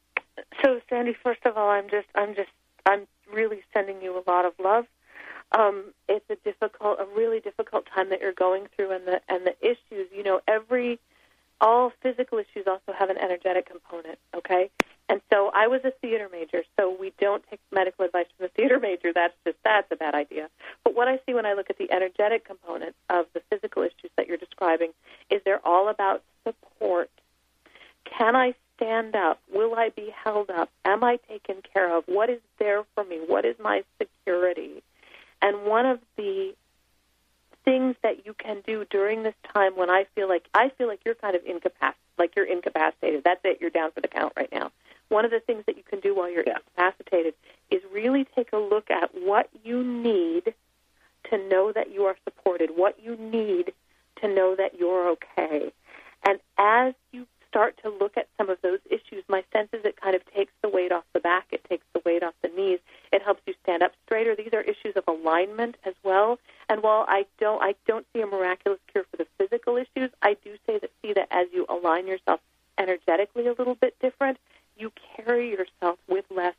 so 0.63 0.81
Sandy, 0.89 1.15
first 1.23 1.45
of 1.45 1.57
all, 1.57 1.69
I'm 1.71 1.89
just, 1.91 2.07
I'm 2.15 2.35
just, 2.35 2.51
I'm 2.87 3.07
really 3.33 3.63
sending 3.73 4.01
you 4.03 4.17
a 4.17 4.25
lot 4.31 4.45
of 4.45 4.53
love. 4.63 4.87
Um, 5.53 5.93
it's 6.09 6.29
a 6.31 6.37
difficult, 6.37 6.99
a 7.01 7.07
really 7.17 7.41
difficult 7.41 7.87
time 7.95 8.11
that 8.11 8.21
you're 8.21 8.33
going 8.33 8.67
through, 8.77 8.93
and 8.93 9.07
the 9.07 9.21
and 9.29 9.47
the 9.47 9.57
issues. 9.61 10.09
You 10.15 10.23
know, 10.23 10.41
every 10.47 10.99
all 11.61 11.93
physical 12.03 12.39
issues 12.39 12.67
also 12.67 12.93
have 12.99 13.11
an 13.11 13.19
energetic 13.19 13.67
component. 13.69 14.19
Okay, 14.37 14.71
and 15.09 15.23
so 15.33 15.51
I 15.55 15.67
was 15.69 15.81
a 15.85 15.91
theater 16.03 16.29
major, 16.31 16.63
so 16.79 16.95
we 16.99 17.13
don't 17.19 17.43
take 17.49 17.61
medical 17.73 18.05
advice 18.05 18.27
from 18.37 18.47
a 18.47 18.49
theater 18.51 18.79
major. 18.83 19.13
That's 19.15 19.35
just 19.45 19.57
that's 19.65 19.91
a 19.91 19.97
bad 19.97 20.15
idea. 20.15 20.49
But 20.85 20.95
what 20.95 21.09
I 21.09 21.19
see 21.25 21.33
when 21.35 21.47
I 21.47 21.55
look 21.55 21.71
at 21.71 21.79
the 21.79 21.91
energetic 21.91 22.45
component 22.45 22.95
of 23.09 23.27
the 23.33 23.41
physical 23.51 23.83
issues 23.83 24.11
that 24.17 24.27
you're 24.27 24.37
describing 24.37 24.91
is 25.31 25.41
they're 25.45 25.67
all 25.67 25.89
about 25.89 26.23
support. 26.45 27.11
Can 28.05 28.37
I 28.37 28.55
stand 28.77 29.17
up? 29.17 29.41
Will 29.53 29.75
I 29.75 29.91
be 29.91 30.13
held 30.25 30.51
up? 30.51 30.71
Am 30.85 31.03
I 31.03 31.19
taken 31.29 31.57
care 31.73 31.97
of? 31.97 32.05
What 32.07 32.31
is 32.31 32.41
there 32.59 32.85
for 32.95 33.05
me? 33.05 33.19
What 33.27 33.45
is 33.45 33.57
my 33.59 33.83
security? 33.99 34.83
And 35.41 35.65
one 35.65 35.87
of 35.87 36.01
the 36.17 36.55
things 37.65 37.97
that 38.03 38.25
you 38.25 38.35
can 38.35 38.63
do 38.67 38.85
during 38.91 39.23
this 39.23 39.35
time 39.53 39.77
when 39.77 39.91
I 39.91 40.07
feel 40.15 40.29
like 40.29 40.47
I 40.55 40.71
feel 40.71 40.89
like 40.89 41.01
you're 41.05 41.15
kind 41.15 41.37
of 41.37 41.43
incapacitated, 41.45 41.97
like 42.19 42.35
you're 42.35 42.47
incapacitated. 42.47 43.23
That's 43.25 43.41
it. 43.45 43.59
You're 43.61 43.71
down 43.71 43.91
for 43.93 44.01
the 44.01 44.09
count 44.09 44.33
right 44.37 44.51
now. 44.51 44.73
One 45.09 45.25
of 45.25 45.31
the 45.31 45.41
things 45.41 45.65
that 45.67 45.77
you 45.77 45.83
can 45.83 46.01
do 46.01 46.15
while 46.15 46.31
you're 46.31 46.45
yeah. 46.47 46.59
incapacitated 46.77 47.35
is 47.71 47.83
really 47.93 48.27
take 48.35 48.53
a 48.53 48.59
look 48.59 48.91
at 48.91 49.11
what 49.15 49.49
you 49.65 49.83
need 49.85 50.55
to 51.31 51.49
know 51.49 51.73
that 51.73 51.93
you 51.93 52.05
are 52.05 52.17
supported, 52.25 52.71
what 52.75 52.99
you 53.03 53.17
need 53.17 53.73
to 54.23 54.29
know 54.29 54.55
that 54.57 54.79
you're 54.79 55.09
okay. 55.11 55.73
And 56.27 56.39
as 56.57 56.95
you 57.13 57.27
start 57.49 57.79
to 57.83 57.91
look 57.91 58.17
at 58.17 58.29
some 58.37 58.51
of 58.51 58.59
those 58.63 58.79
issues, 58.91 59.25
my 59.29 59.43
sense 59.53 59.69
is 59.73 59.85
it 59.85 60.01
kind 60.01 60.15
of 60.15 60.23
takes 60.35 60.53
the 60.63 60.69
weight 60.69 60.93
off 60.93 61.05
the 61.13 61.21
back, 61.21 61.47
it 61.51 61.65
takes 61.69 61.85
the 61.95 62.01
weight 62.05 62.23
off 62.23 62.35
the 62.43 62.49
knees, 62.49 62.79
it 63.13 63.23
helps 63.23 63.43
you 63.47 63.55
stand 63.63 63.83
up 63.83 63.93
straighter. 64.05 64.37
These 64.37 64.53
are 64.53 64.63
issues 64.63 64.95
of 64.97 65.05
alignment 65.07 65.77
as 65.85 65.95
well. 66.03 66.39
And 66.69 66.83
while 66.83 67.05
I 67.09 67.27
don't 67.41 67.63
I 67.63 67.75
don't 67.87 68.07
see 68.13 68.21
a 68.21 68.27
miraculous 68.27 68.81
cure 68.93 69.05
for 69.11 69.17
the 69.17 69.27
physical 69.39 69.77
issues, 69.77 70.11
I 70.23 70.37
do 70.45 70.57
say 70.67 70.79
that 70.79 70.91
see 71.03 71.13
that 71.15 71.29
as 71.31 71.47
you 71.53 71.67
align 71.69 72.07
yourself 72.07 72.41
energetically 72.77 73.47
a 73.47 73.53
little 73.53 73.75
bit 73.75 73.95
different, 74.01 74.39
you 74.77 74.93
carry 75.17 75.51
yourself 75.51 75.99
with 76.09 76.25
less 76.31 76.55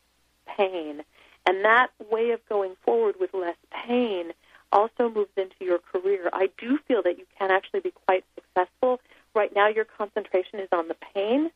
pain. 0.46 1.04
And 1.46 1.64
that 1.64 1.88
way 2.12 2.32
of 2.32 2.46
going 2.48 2.76
forward 2.84 3.16
with 3.20 3.34
less 3.34 3.56
pain 3.72 4.34
also 4.72 5.10
moves 5.10 5.32
into 5.36 5.56
your 5.62 5.80
career. 5.80 6.30
I 6.34 6.50
do 6.58 6.78
feel 6.88 7.02
that 7.04 7.18
you 7.18 7.26
can 7.38 7.52
actually 7.52 7.80
be 7.80 7.94
quite 8.06 8.24
successful. 8.36 9.00
Right 9.36 9.54
now, 9.56 9.68
your 9.68 9.86
concentration 9.86 10.60
is 10.60 10.70
on 10.72 10.88
the 10.88 10.96
pain 11.14 11.52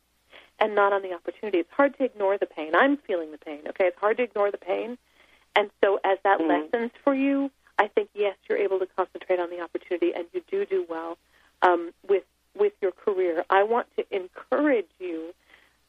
and 0.59 0.75
not 0.75 0.93
on 0.93 1.01
the 1.01 1.13
opportunity. 1.13 1.59
It's 1.59 1.71
hard 1.71 1.97
to 1.97 2.03
ignore 2.03 2.37
the 2.37 2.45
pain. 2.45 2.73
I'm 2.75 2.97
feeling 2.97 3.31
the 3.31 3.37
pain, 3.37 3.61
okay? 3.69 3.85
It's 3.85 3.99
hard 3.99 4.17
to 4.17 4.23
ignore 4.23 4.51
the 4.51 4.57
pain. 4.57 4.97
And 5.55 5.69
so, 5.83 5.99
as 6.03 6.17
that 6.23 6.39
mm-hmm. 6.39 6.49
lessens 6.49 6.91
for 7.03 7.13
you, 7.13 7.51
I 7.77 7.87
think, 7.87 8.09
yes, 8.13 8.35
you're 8.47 8.57
able 8.57 8.79
to 8.79 8.87
concentrate 8.95 9.39
on 9.39 9.49
the 9.49 9.61
opportunity 9.61 10.13
and 10.13 10.25
you 10.33 10.41
do 10.49 10.65
do 10.65 10.85
well 10.87 11.17
um, 11.61 11.91
with, 12.07 12.23
with 12.55 12.73
your 12.81 12.91
career. 12.91 13.43
I 13.49 13.63
want 13.63 13.87
to 13.97 14.05
encourage 14.15 14.89
you 14.99 15.33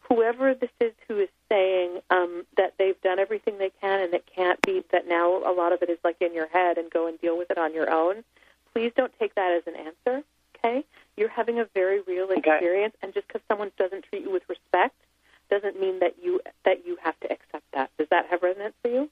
whoever 0.08 0.54
this 0.54 0.70
is 0.80 0.92
who 1.08 1.18
is 1.18 1.28
saying 1.50 2.00
um, 2.10 2.44
that 2.56 2.74
they've 2.78 3.00
done 3.02 3.18
everything 3.18 3.58
they 3.58 3.70
can 3.80 4.00
and 4.00 4.14
it 4.14 4.24
can't 4.34 4.60
be 4.62 4.84
that 4.92 5.08
now 5.08 5.38
a 5.38 5.52
lot 5.52 5.72
of 5.72 5.82
it 5.82 5.90
is 5.90 5.98
like 6.04 6.16
in 6.20 6.34
your 6.34 6.48
head 6.48 6.78
and 6.78 6.90
go 6.90 7.06
and 7.06 7.20
deal 7.20 7.36
with 7.38 7.50
it 7.50 7.58
on 7.58 7.74
your 7.74 7.90
own, 7.90 8.24
please 8.72 8.92
don't 8.96 9.12
take 9.18 9.34
that 9.34 9.52
as 9.52 9.62
an 9.66 9.74
answer. 9.76 10.24
Okay, 10.64 10.84
you're 11.16 11.28
having 11.28 11.60
a 11.60 11.66
very 11.74 12.00
real 12.02 12.30
experience, 12.30 12.94
okay. 12.96 13.06
and 13.06 13.14
just 13.14 13.28
because 13.28 13.42
someone 13.48 13.70
doesn't 13.78 14.04
treat 14.04 14.22
you 14.22 14.30
with 14.30 14.42
respect 14.48 14.94
doesn't 15.50 15.78
mean 15.78 16.00
that 16.00 16.14
you 16.22 16.40
that 16.64 16.86
you 16.86 16.96
have 17.02 17.18
to 17.20 17.30
accept 17.30 17.64
that. 17.74 17.90
Does 17.98 18.08
that 18.10 18.26
have 18.30 18.42
resonance 18.42 18.74
for 18.82 18.88
you? 18.88 19.10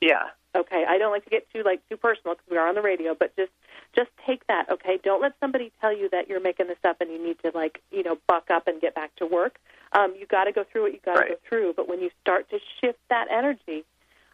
Yeah. 0.00 0.28
Okay, 0.56 0.84
I 0.88 0.98
don't 0.98 1.12
like 1.12 1.24
to 1.24 1.30
get 1.30 1.46
too 1.52 1.62
like 1.64 1.80
too 1.88 1.96
personal 1.96 2.34
because 2.34 2.50
we 2.50 2.56
are 2.56 2.68
on 2.68 2.74
the 2.74 2.82
radio, 2.82 3.14
but 3.14 3.34
just 3.36 3.52
just 3.94 4.10
take 4.26 4.44
that. 4.48 4.68
Okay, 4.68 4.98
don't 5.02 5.22
let 5.22 5.34
somebody 5.38 5.70
tell 5.80 5.96
you 5.96 6.08
that 6.10 6.28
you're 6.28 6.40
making 6.40 6.66
this 6.66 6.78
up 6.84 7.00
and 7.00 7.10
you 7.10 7.24
need 7.24 7.38
to 7.44 7.52
like 7.54 7.80
you 7.92 8.02
know 8.02 8.18
buck 8.26 8.50
up 8.50 8.66
and 8.66 8.80
get 8.80 8.94
back 8.94 9.14
to 9.16 9.26
work. 9.26 9.60
Um, 9.92 10.14
you 10.18 10.26
got 10.26 10.44
to 10.44 10.52
go 10.52 10.64
through 10.64 10.82
what 10.82 10.92
you 10.92 10.98
got 11.04 11.14
to 11.14 11.20
right. 11.20 11.28
go 11.30 11.36
through. 11.48 11.74
But 11.76 11.88
when 11.88 12.00
you 12.00 12.10
start 12.20 12.50
to 12.50 12.58
shift 12.80 12.98
that 13.10 13.28
energy, 13.30 13.84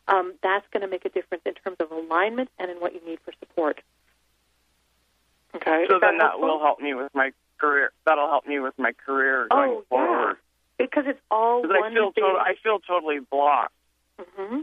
um, 0.09 0.35
that's 0.43 0.67
going 0.73 0.83
to 0.83 0.89
make 0.89 1.05
a 1.05 1.11
difference 1.11 1.43
in 1.45 1.55
terms 1.55 1.77
of 1.81 1.91
alignment 1.91 2.49
and 2.59 2.71
in 2.71 2.79
what 2.79 2.95
you 2.95 3.01
need 3.07 3.19
for 3.25 3.33
support. 3.41 3.83
Okay. 5.57 5.87
So 5.89 5.99
then 6.01 6.19
that, 6.19 6.33
that 6.33 6.41
will 6.41 6.59
help 6.61 6.81
me 6.81 6.95
with 6.95 7.15
my 7.15 7.33
career. 7.59 7.91
That'll 8.05 8.29
help 8.29 8.47
me 8.47 8.59
with 8.59 8.75
my 8.79 8.93
career 8.93 9.47
going 9.51 9.71
oh, 9.71 9.85
forward. 9.89 10.37
Yeah. 10.79 10.87
Because 10.87 11.05
it's 11.07 11.21
all 11.31 11.63
one 11.63 11.83
I 11.83 11.95
feel 11.95 12.13
big... 12.13 12.23
to- 12.23 12.39
I 12.39 12.55
feel 12.63 12.79
totally 12.81 13.19
blocked. 13.21 13.73
Mm-hmm. 14.21 14.61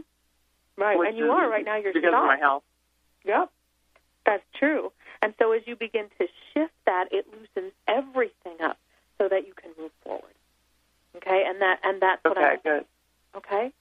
Right, 0.76 1.08
and 1.08 1.16
you 1.16 1.30
are 1.30 1.48
right 1.48 1.64
now. 1.64 1.76
You're 1.76 1.92
because 1.92 2.10
stopped. 2.10 2.24
of 2.24 2.26
my 2.26 2.36
health. 2.36 2.64
Yep, 3.24 3.50
that's 4.26 4.42
true. 4.58 4.90
And 5.22 5.32
so 5.38 5.52
as 5.52 5.62
you 5.66 5.76
begin 5.76 6.06
to 6.18 6.26
shift 6.52 6.72
that, 6.84 7.06
it 7.12 7.26
loosens 7.32 7.72
everything 7.86 8.60
up 8.60 8.76
so 9.18 9.28
that 9.28 9.46
you 9.46 9.54
can 9.54 9.70
move 9.78 9.92
forward. 10.02 10.34
Okay, 11.16 11.44
and 11.46 11.62
that 11.62 11.78
and 11.84 12.02
that's 12.02 12.24
what 12.24 12.36
Okay, 12.36 12.44
I. 12.44 12.56
good. 12.56 12.84
Okay. 13.36 13.72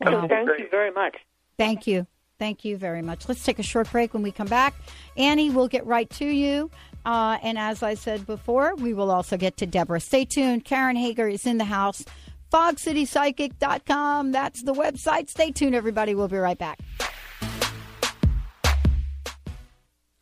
Wow. 0.00 0.22
So 0.22 0.28
thank 0.28 0.48
Great. 0.48 0.60
you 0.60 0.68
very 0.70 0.90
much. 0.90 1.16
Thank 1.56 1.86
you. 1.86 2.06
Thank 2.44 2.62
you 2.62 2.76
very 2.76 3.00
much. 3.00 3.26
Let's 3.26 3.42
take 3.42 3.58
a 3.58 3.62
short 3.62 3.90
break. 3.90 4.12
When 4.12 4.22
we 4.22 4.30
come 4.30 4.48
back, 4.48 4.74
Annie 5.16 5.48
we'll 5.48 5.66
get 5.66 5.86
right 5.86 6.10
to 6.10 6.26
you. 6.26 6.70
Uh, 7.06 7.38
and 7.42 7.56
as 7.56 7.82
I 7.82 7.94
said 7.94 8.26
before, 8.26 8.74
we 8.74 8.92
will 8.92 9.10
also 9.10 9.38
get 9.38 9.56
to 9.56 9.66
Deborah. 9.66 9.98
Stay 9.98 10.26
tuned. 10.26 10.66
Karen 10.66 10.94
Hager 10.94 11.26
is 11.26 11.46
in 11.46 11.56
the 11.56 11.64
house. 11.64 12.04
FogCityPsychic.com. 12.52 14.32
That's 14.32 14.62
the 14.62 14.74
website. 14.74 15.30
Stay 15.30 15.52
tuned, 15.52 15.74
everybody. 15.74 16.14
We'll 16.14 16.28
be 16.28 16.36
right 16.36 16.58
back. 16.58 16.80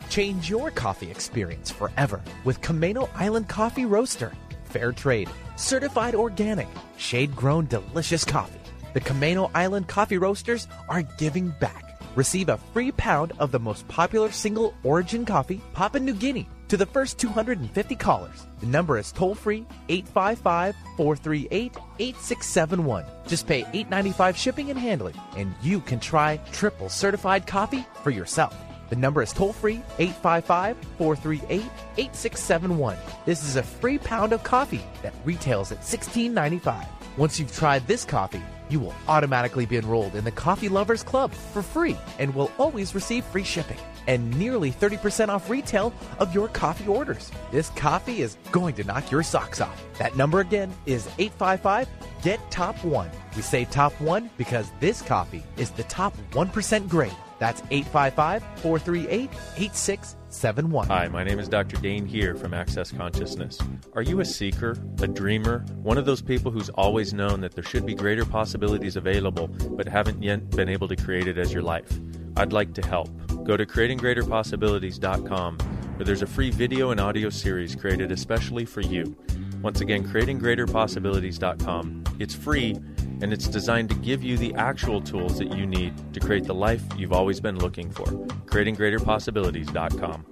Change 0.08 0.48
your 0.48 0.70
coffee 0.70 1.10
experience 1.10 1.72
forever 1.72 2.22
with 2.44 2.60
Camano 2.60 3.10
Island 3.16 3.48
Coffee 3.48 3.84
Roaster. 3.84 4.32
Fair 4.66 4.92
trade, 4.92 5.28
certified 5.56 6.14
organic, 6.14 6.68
shade 6.98 7.34
grown 7.34 7.66
delicious 7.66 8.24
coffee. 8.24 8.60
The 8.94 9.00
Camano 9.00 9.50
Island 9.56 9.88
Coffee 9.88 10.18
Roasters 10.18 10.68
are 10.88 11.02
giving 11.02 11.48
back. 11.58 11.91
Receive 12.14 12.50
a 12.50 12.58
free 12.58 12.92
pound 12.92 13.32
of 13.38 13.52
the 13.52 13.58
most 13.58 13.88
popular 13.88 14.30
single 14.30 14.74
origin 14.82 15.24
coffee, 15.24 15.62
Papua 15.72 15.98
New 16.00 16.12
Guinea, 16.12 16.46
to 16.68 16.76
the 16.76 16.84
first 16.84 17.18
250 17.18 17.96
callers. 17.96 18.46
The 18.60 18.66
number 18.66 18.98
is 18.98 19.12
toll 19.12 19.34
free 19.34 19.66
855 19.88 20.76
438 20.98 21.72
8671. 21.98 23.04
Just 23.26 23.46
pay 23.46 23.62
$8.95 23.62 24.36
shipping 24.36 24.68
and 24.68 24.78
handling, 24.78 25.14
and 25.36 25.54
you 25.62 25.80
can 25.80 26.00
try 26.00 26.36
triple 26.52 26.90
certified 26.90 27.46
coffee 27.46 27.86
for 28.02 28.10
yourself. 28.10 28.54
The 28.90 28.96
number 28.96 29.22
is 29.22 29.32
toll 29.32 29.54
free 29.54 29.80
855 29.98 30.76
438 30.98 31.62
8671. 31.96 32.98
This 33.24 33.42
is 33.42 33.56
a 33.56 33.62
free 33.62 33.96
pound 33.96 34.34
of 34.34 34.42
coffee 34.42 34.84
that 35.02 35.14
retails 35.24 35.72
at 35.72 35.80
$16.95. 35.80 36.86
Once 37.16 37.40
you've 37.40 37.56
tried 37.56 37.86
this 37.86 38.04
coffee, 38.04 38.42
you 38.72 38.80
will 38.80 38.94
automatically 39.06 39.66
be 39.66 39.76
enrolled 39.76 40.14
in 40.14 40.24
the 40.24 40.30
Coffee 40.30 40.68
Lovers 40.68 41.02
Club 41.02 41.32
for 41.32 41.62
free 41.62 41.96
and 42.18 42.34
will 42.34 42.50
always 42.58 42.94
receive 42.94 43.24
free 43.26 43.44
shipping 43.44 43.76
and 44.06 44.36
nearly 44.38 44.72
30% 44.72 45.28
off 45.28 45.48
retail 45.48 45.92
of 46.18 46.34
your 46.34 46.48
coffee 46.48 46.88
orders. 46.88 47.30
This 47.52 47.68
coffee 47.70 48.22
is 48.22 48.36
going 48.50 48.74
to 48.76 48.84
knock 48.84 49.10
your 49.10 49.22
socks 49.22 49.60
off. 49.60 49.84
That 49.98 50.16
number 50.16 50.40
again 50.40 50.72
is 50.86 51.06
855 51.18 51.88
Get 52.22 52.50
Top 52.50 52.82
1. 52.84 53.10
We 53.36 53.42
say 53.42 53.64
top 53.64 53.92
1 54.00 54.30
because 54.38 54.70
this 54.80 55.02
coffee 55.02 55.44
is 55.56 55.70
the 55.70 55.84
top 55.84 56.16
1% 56.32 56.88
grade. 56.88 57.12
That's 57.38 57.62
855 57.70 58.42
438 58.62 60.21
8671. 60.32 60.88
Hi, 60.88 61.08
my 61.08 61.22
name 61.22 61.38
is 61.38 61.46
Dr. 61.46 61.76
Dain 61.76 62.06
here 62.06 62.34
from 62.34 62.54
Access 62.54 62.90
Consciousness. 62.90 63.58
Are 63.92 64.00
you 64.00 64.20
a 64.20 64.24
seeker, 64.24 64.78
a 65.02 65.06
dreamer, 65.06 65.58
one 65.82 65.98
of 65.98 66.06
those 66.06 66.22
people 66.22 66.50
who's 66.50 66.70
always 66.70 67.12
known 67.12 67.42
that 67.42 67.52
there 67.52 67.62
should 67.62 67.84
be 67.84 67.94
greater 67.94 68.24
possibilities 68.24 68.96
available 68.96 69.48
but 69.48 69.86
haven't 69.86 70.22
yet 70.22 70.48
been 70.48 70.70
able 70.70 70.88
to 70.88 70.96
create 70.96 71.28
it 71.28 71.36
as 71.36 71.52
your 71.52 71.62
life? 71.62 72.00
I'd 72.38 72.54
like 72.54 72.72
to 72.74 72.86
help. 72.86 73.10
Go 73.44 73.58
to 73.58 73.66
creatinggreaterpossibilities.com 73.66 75.58
where 75.58 76.06
there's 76.06 76.22
a 76.22 76.26
free 76.26 76.50
video 76.50 76.92
and 76.92 76.98
audio 76.98 77.28
series 77.28 77.76
created 77.76 78.10
especially 78.10 78.64
for 78.64 78.80
you. 78.80 79.14
Once 79.60 79.82
again, 79.82 80.02
creatinggreaterpossibilities.com. 80.02 82.04
It's 82.18 82.34
free 82.34 82.78
and 83.22 83.32
it's 83.32 83.48
designed 83.48 83.88
to 83.88 83.94
give 83.94 84.22
you 84.22 84.36
the 84.36 84.52
actual 84.54 85.00
tools 85.00 85.38
that 85.38 85.56
you 85.56 85.64
need 85.64 85.94
to 86.12 86.20
create 86.20 86.44
the 86.44 86.54
life 86.54 86.82
you've 86.96 87.12
always 87.12 87.40
been 87.40 87.56
looking 87.58 87.90
for. 87.90 88.04
creatinggreaterpossibilities.com. 88.46 90.31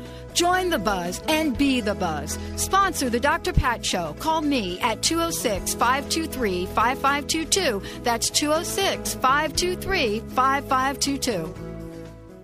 Join 0.33 0.69
the 0.69 0.79
buzz 0.79 1.21
and 1.27 1.57
be 1.57 1.81
the 1.81 1.95
buzz. 1.95 2.37
Sponsor 2.55 3.09
the 3.09 3.19
Dr. 3.19 3.53
Pat 3.53 3.85
Show. 3.85 4.15
Call 4.19 4.41
me 4.41 4.79
at 4.79 5.01
206 5.01 5.73
523 5.73 6.65
5522. 6.67 7.81
That's 8.03 8.29
206 8.29 9.13
523 9.15 10.19
5522. 10.19 11.71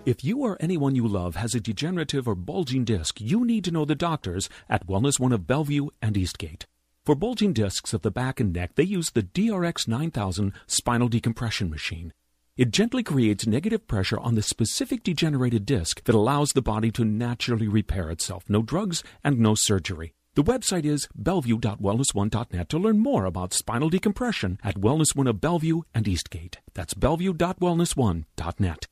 If 0.06 0.24
you 0.24 0.40
or 0.40 0.56
anyone 0.62 0.96
you 0.96 1.06
love 1.06 1.36
has 1.36 1.54
a 1.54 1.60
degenerative 1.60 2.30
or 2.30 2.36
bulging 2.36 2.86
disc, 2.86 3.20
you 3.20 3.44
need 3.44 3.66
to 3.66 3.72
know 3.72 3.84
the 3.84 3.94
doctors 3.94 4.48
at 4.70 4.88
Wellness 4.88 5.20
One 5.20 5.34
of 5.34 5.46
Bellevue 5.46 5.90
and 6.02 6.16
Eastgate. 6.16 6.66
For 7.06 7.14
bulging 7.14 7.52
discs 7.52 7.94
of 7.94 8.04
the 8.04 8.12
back 8.12 8.40
and 8.40 8.54
neck, 8.54 8.72
they 8.76 8.84
use 8.84 9.12
the 9.12 9.24
DRX 9.24 9.86
9000 9.86 10.54
spinal 10.66 11.10
decompression 11.10 11.70
machine. 11.70 12.14
It 12.58 12.72
gently 12.72 13.04
creates 13.04 13.46
negative 13.46 13.88
pressure 13.88 14.20
on 14.20 14.34
the 14.34 14.42
specific 14.42 15.04
degenerated 15.04 15.64
disc 15.64 16.04
that 16.06 16.16
allows 16.16 16.50
the 16.50 16.62
body 16.64 16.90
to 16.94 17.06
naturally 17.06 17.68
repair 17.68 18.10
itself. 18.10 18.46
No 18.50 18.64
drugs 18.64 19.04
and 19.24 19.38
no 19.38 19.54
surgery. 19.54 20.16
The 20.34 20.44
website 20.44 20.84
is 20.84 21.08
bellevue.wellness1.net 21.14 22.70
to 22.70 22.80
learn 22.80 22.98
more 22.98 23.26
about 23.26 23.54
spinal 23.54 23.90
decompression 23.90 24.58
at 24.64 24.82
Wellness 24.82 25.16
One 25.16 25.28
of 25.28 25.40
Bellevue 25.40 25.82
and 25.94 26.08
Eastgate. 26.08 26.58
That's 26.74 26.96
bellevue.wellness1.net. 26.96 28.88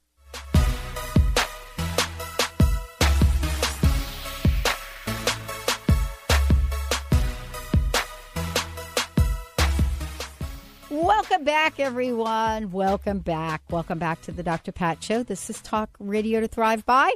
Welcome 11.28 11.46
back, 11.46 11.80
everyone. 11.80 12.72
Welcome 12.72 13.18
back. 13.18 13.64
Welcome 13.72 13.98
back 13.98 14.22
to 14.22 14.32
the 14.32 14.44
Dr. 14.44 14.72
Pat 14.72 15.04
Show. 15.04 15.24
This 15.24 15.50
is 15.50 15.60
Talk 15.60 15.90
Radio 15.98 16.40
to 16.40 16.48
Thrive 16.48 16.86
By. 16.86 17.12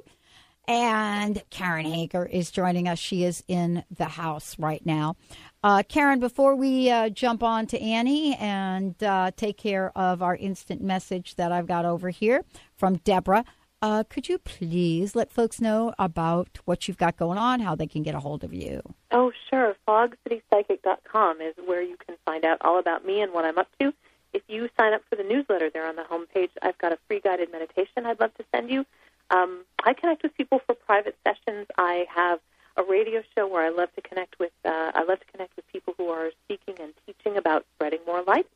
And 0.67 1.43
Karen 1.51 1.85
Hager 1.85 2.25
is 2.25 2.49
joining 2.49 2.87
us. 2.87 2.97
She 2.97 3.23
is 3.23 3.43
in 3.47 3.83
the 3.95 4.05
house 4.05 4.57
right 4.57 4.83
now. 4.83 5.15
Uh, 5.63 5.83
Karen, 5.87 6.19
before 6.19 6.55
we 6.55 6.89
uh, 6.89 7.09
jump 7.09 7.43
on 7.43 7.67
to 7.67 7.79
Annie 7.79 8.35
and 8.37 9.01
uh, 9.03 9.29
take 9.37 9.57
care 9.57 9.95
of 9.95 10.23
our 10.23 10.35
instant 10.35 10.81
message 10.81 11.35
that 11.35 11.51
I've 11.51 11.67
got 11.67 11.85
over 11.85 12.09
here 12.09 12.43
from 12.77 12.95
Deborah, 12.97 13.45
uh, 13.81 14.03
could 14.09 14.27
you 14.27 14.37
please 14.37 15.15
let 15.15 15.31
folks 15.31 15.61
know 15.61 15.93
about 15.97 16.59
what 16.65 16.87
you've 16.87 16.97
got 16.97 17.15
going 17.17 17.37
on, 17.37 17.59
how 17.59 17.75
they 17.75 17.87
can 17.87 18.03
get 18.03 18.15
a 18.15 18.19
hold 18.19 18.43
of 18.43 18.53
you? 18.53 18.81
Oh, 19.11 19.31
sure. 19.49 19.75
FogCityPsychic.com 19.87 21.41
is 21.41 21.55
where 21.65 21.81
you 21.81 21.95
can 22.05 22.15
find 22.25 22.43
out 22.43 22.57
all 22.61 22.79
about 22.79 23.05
me 23.05 23.21
and 23.21 23.33
what 23.33 23.45
I'm 23.45 23.57
up 23.57 23.69
to. 23.79 23.93
If 24.33 24.43
you 24.47 24.69
sign 24.77 24.93
up 24.93 25.01
for 25.09 25.15
the 25.15 25.23
newsletter 25.23 25.69
there 25.69 25.87
on 25.87 25.95
the 25.95 26.03
homepage, 26.03 26.49
I've 26.61 26.77
got 26.77 26.91
a 26.91 26.99
free 27.07 27.19
guided 27.19 27.51
meditation 27.51 28.05
I'd 28.05 28.19
love 28.19 28.33
to 28.35 28.45
send 28.53 28.69
you. 28.69 28.85
Um, 29.31 29.63
I 29.83 29.93
connect 29.93 30.23
with 30.23 30.35
people 30.35 30.59
for 30.65 30.75
private 30.75 31.17
sessions. 31.25 31.67
I 31.77 32.05
have 32.13 32.39
a 32.77 32.83
radio 32.83 33.23
show 33.35 33.47
where 33.47 33.65
I 33.65 33.69
love 33.69 33.89
to 33.95 34.01
connect 34.01 34.39
with. 34.39 34.51
Uh, 34.65 34.91
I 34.93 35.03
love 35.03 35.19
to 35.19 35.25
connect 35.31 35.55
with 35.55 35.67
people 35.71 35.93
who 35.97 36.09
are 36.09 36.31
speaking 36.45 36.75
and 36.81 36.93
teaching 37.05 37.37
about 37.37 37.65
spreading 37.75 37.99
more 38.05 38.23
light 38.23 38.47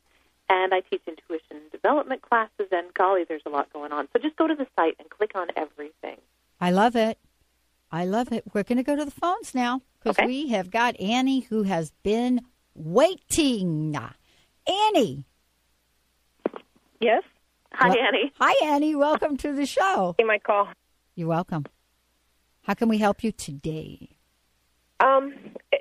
and 0.48 0.74
I 0.74 0.80
teach 0.80 1.02
intuition 1.06 1.58
development 1.72 2.22
classes, 2.22 2.68
and 2.70 2.92
golly, 2.94 3.24
there's 3.28 3.42
a 3.46 3.50
lot 3.50 3.72
going 3.72 3.92
on. 3.92 4.08
So 4.12 4.18
just 4.20 4.36
go 4.36 4.46
to 4.46 4.54
the 4.54 4.66
site 4.76 4.96
and 4.98 5.08
click 5.10 5.32
on 5.34 5.48
everything. 5.56 6.18
I 6.60 6.70
love 6.70 6.96
it. 6.96 7.18
I 7.90 8.04
love 8.06 8.32
it. 8.32 8.44
We're 8.52 8.62
going 8.64 8.78
to 8.78 8.82
go 8.84 8.96
to 8.96 9.04
the 9.04 9.10
phones 9.10 9.54
now 9.54 9.80
because 9.98 10.18
Okay. 10.18 10.26
we 10.26 10.48
have 10.48 10.70
got 10.70 10.98
Annie 11.00 11.40
who 11.40 11.62
has 11.62 11.92
been 12.02 12.40
waiting. 12.74 13.96
Annie. 14.66 15.24
Yes. 17.00 17.22
Hi, 17.72 17.88
Wel- 17.88 17.98
Annie. 17.98 18.32
Hi, 18.40 18.66
Annie. 18.66 18.94
Welcome 18.94 19.36
to 19.38 19.52
the 19.52 19.66
show. 19.66 20.14
Hey, 20.18 20.24
my 20.24 20.38
call. 20.38 20.68
You're 21.14 21.28
welcome. 21.28 21.64
How 22.62 22.74
can 22.74 22.88
we 22.88 22.98
help 22.98 23.22
you 23.22 23.30
today? 23.30 24.10
Um, 25.00 25.34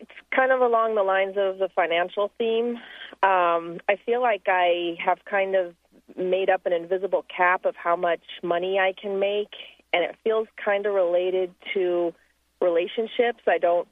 it's 0.04 0.12
kind 0.36 0.52
of 0.52 0.60
along 0.60 0.96
the 0.96 1.04
lines 1.04 1.36
of 1.38 1.60
the 1.60 1.70
financial 1.74 2.30
theme. 2.38 2.78
Um, 3.24 3.80
I 3.88 3.98
feel 4.06 4.22
like 4.22 4.44
I 4.48 4.98
have 5.04 5.20
kind 5.24 5.56
of 5.56 5.74
made 6.18 6.50
up 6.50 6.66
an 6.66 6.74
invisible 6.74 7.26
cap 7.36 7.64
of 7.64 7.76
how 7.76 7.96
much 7.96 8.20
money 8.44 8.80
I 8.80 8.94
can 9.02 9.20
make, 9.20 9.54
and 9.94 10.04
it 10.04 10.16
feels 10.24 10.48
kind 10.64 10.86
of 10.86 10.94
related 10.94 11.54
to 11.74 12.14
relationships. 12.60 13.40
I 13.48 13.60
don't 13.60 13.88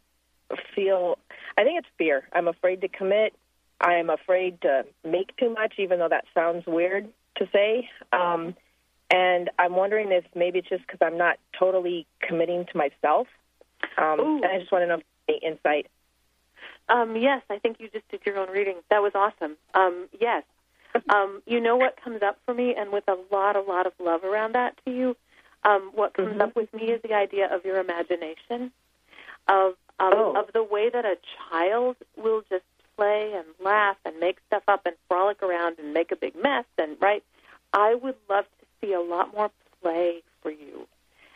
feel, 0.75 1.17
I 1.57 1.63
think 1.63 1.79
it's 1.79 1.87
fear. 1.97 2.27
I'm 2.33 2.49
afraid 2.49 2.81
to 2.81 2.89
commit. 2.89 3.33
I'm 3.79 4.09
afraid 4.09 4.61
to 4.61 4.83
make 5.05 5.35
too 5.37 5.49
much, 5.53 5.75
even 5.77 5.99
though 5.99 6.09
that 6.09 6.25
sounds 6.33 6.65
weird 6.67 7.07
to 7.37 7.47
say. 7.53 7.89
Um, 8.11 8.55
and 9.09 9.49
I'm 9.57 9.75
wondering 9.77 10.11
if 10.11 10.25
maybe 10.35 10.59
it's 10.59 10.69
just 10.69 10.85
because 10.85 10.99
I'm 11.01 11.17
not 11.17 11.37
totally 11.57 12.05
committing 12.19 12.65
to 12.65 12.77
myself. 12.77 13.27
Um, 13.97 14.19
and 14.19 14.45
I 14.45 14.59
just 14.59 14.71
want 14.71 14.83
to 14.83 14.87
know 14.87 14.95
if 14.95 15.03
any 15.29 15.39
insight. 15.39 15.87
Um, 16.89 17.15
yes, 17.15 17.41
I 17.49 17.57
think 17.59 17.77
you 17.79 17.89
just 17.89 18.07
did 18.09 18.21
your 18.25 18.37
own 18.37 18.49
reading. 18.49 18.77
That 18.89 19.01
was 19.01 19.13
awesome. 19.15 19.55
Um, 19.73 20.07
yes. 20.19 20.43
Um, 21.09 21.41
you 21.45 21.61
know 21.61 21.77
what 21.77 21.97
comes 22.03 22.21
up 22.21 22.37
for 22.45 22.53
me, 22.53 22.75
and 22.77 22.91
with 22.91 23.05
a 23.07 23.15
lot, 23.31 23.55
a 23.55 23.61
lot 23.61 23.87
of 23.87 23.93
love 23.97 24.23
around 24.25 24.53
that 24.55 24.75
to 24.85 24.91
you, 24.91 25.15
um, 25.63 25.91
what 25.93 26.13
comes 26.13 26.29
Mm-hmm. 26.31 26.41
up 26.41 26.55
with 26.55 26.73
me 26.73 26.91
is 26.91 27.01
the 27.01 27.13
idea 27.13 27.53
of 27.53 27.63
your 27.63 27.79
imagination, 27.79 28.71
of 29.47 29.75
um, 29.99 30.13
Oh. 30.13 30.33
of 30.35 30.51
the 30.53 30.63
way 30.63 30.89
that 30.89 31.05
a 31.05 31.15
child 31.49 31.95
will 32.17 32.41
just 32.49 32.65
play 32.97 33.33
and 33.35 33.45
laugh 33.63 33.97
and 34.03 34.19
make 34.19 34.37
stuff 34.47 34.63
up 34.67 34.85
and 34.85 34.95
frolic 35.07 35.41
around 35.43 35.77
and 35.79 35.93
make 35.93 36.11
a 36.11 36.15
big 36.15 36.35
mess. 36.35 36.65
And 36.77 36.97
right, 36.99 37.23
I 37.71 37.95
would 37.95 38.15
love 38.29 38.45
to 38.59 38.65
see 38.81 38.93
a 38.93 38.99
lot 39.01 39.33
more 39.33 39.49
play 39.81 40.23
for 40.41 40.51
you, 40.51 40.87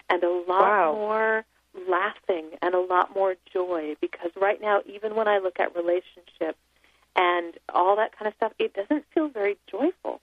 and 0.10 0.22
a 0.24 0.30
lot 0.30 0.48
Wow. 0.70 0.92
more 0.94 1.46
laughing 1.90 2.52
and 2.62 2.74
a 2.74 2.80
lot 2.80 3.14
more 3.14 3.36
joy 3.52 3.96
because 4.02 4.32
right 4.40 4.62
now 4.62 4.82
even 4.86 5.16
when 5.16 5.28
I 5.28 5.40
look 5.40 5.60
at 5.60 5.76
relationships 5.76 6.58
and 7.16 7.54
all 7.74 7.96
that 7.98 8.18
kind 8.18 8.28
of 8.28 8.34
stuff 8.36 8.54
it 8.60 8.74
doesn't 8.74 9.06
feel 9.14 9.28
very 9.28 9.58
joyful. 9.70 10.22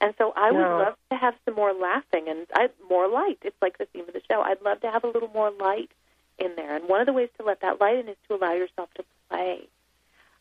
And 0.00 0.14
so 0.18 0.32
I 0.36 0.50
would 0.52 0.58
love 0.78 0.94
to 1.10 1.16
have 1.16 1.34
some 1.44 1.54
more 1.54 1.72
laughing 1.72 2.28
and 2.28 2.46
I, 2.54 2.68
more 2.90 3.08
light. 3.08 3.38
It's 3.42 3.56
like 3.62 3.78
the 3.78 3.86
theme 3.86 4.04
of 4.06 4.12
the 4.12 4.20
show. 4.30 4.42
I'd 4.42 4.60
love 4.62 4.80
to 4.82 4.90
have 4.90 5.04
a 5.04 5.06
little 5.06 5.30
more 5.32 5.50
light 5.50 5.90
in 6.38 6.56
there. 6.56 6.74
And 6.76 6.88
one 6.88 7.00
of 7.00 7.06
the 7.06 7.12
ways 7.12 7.30
to 7.38 7.44
let 7.44 7.60
that 7.60 7.80
light 7.80 7.96
in 7.98 8.08
is 8.08 8.16
to 8.28 8.34
allow 8.34 8.52
yourself 8.52 8.92
to 8.96 9.04
play. 9.30 9.68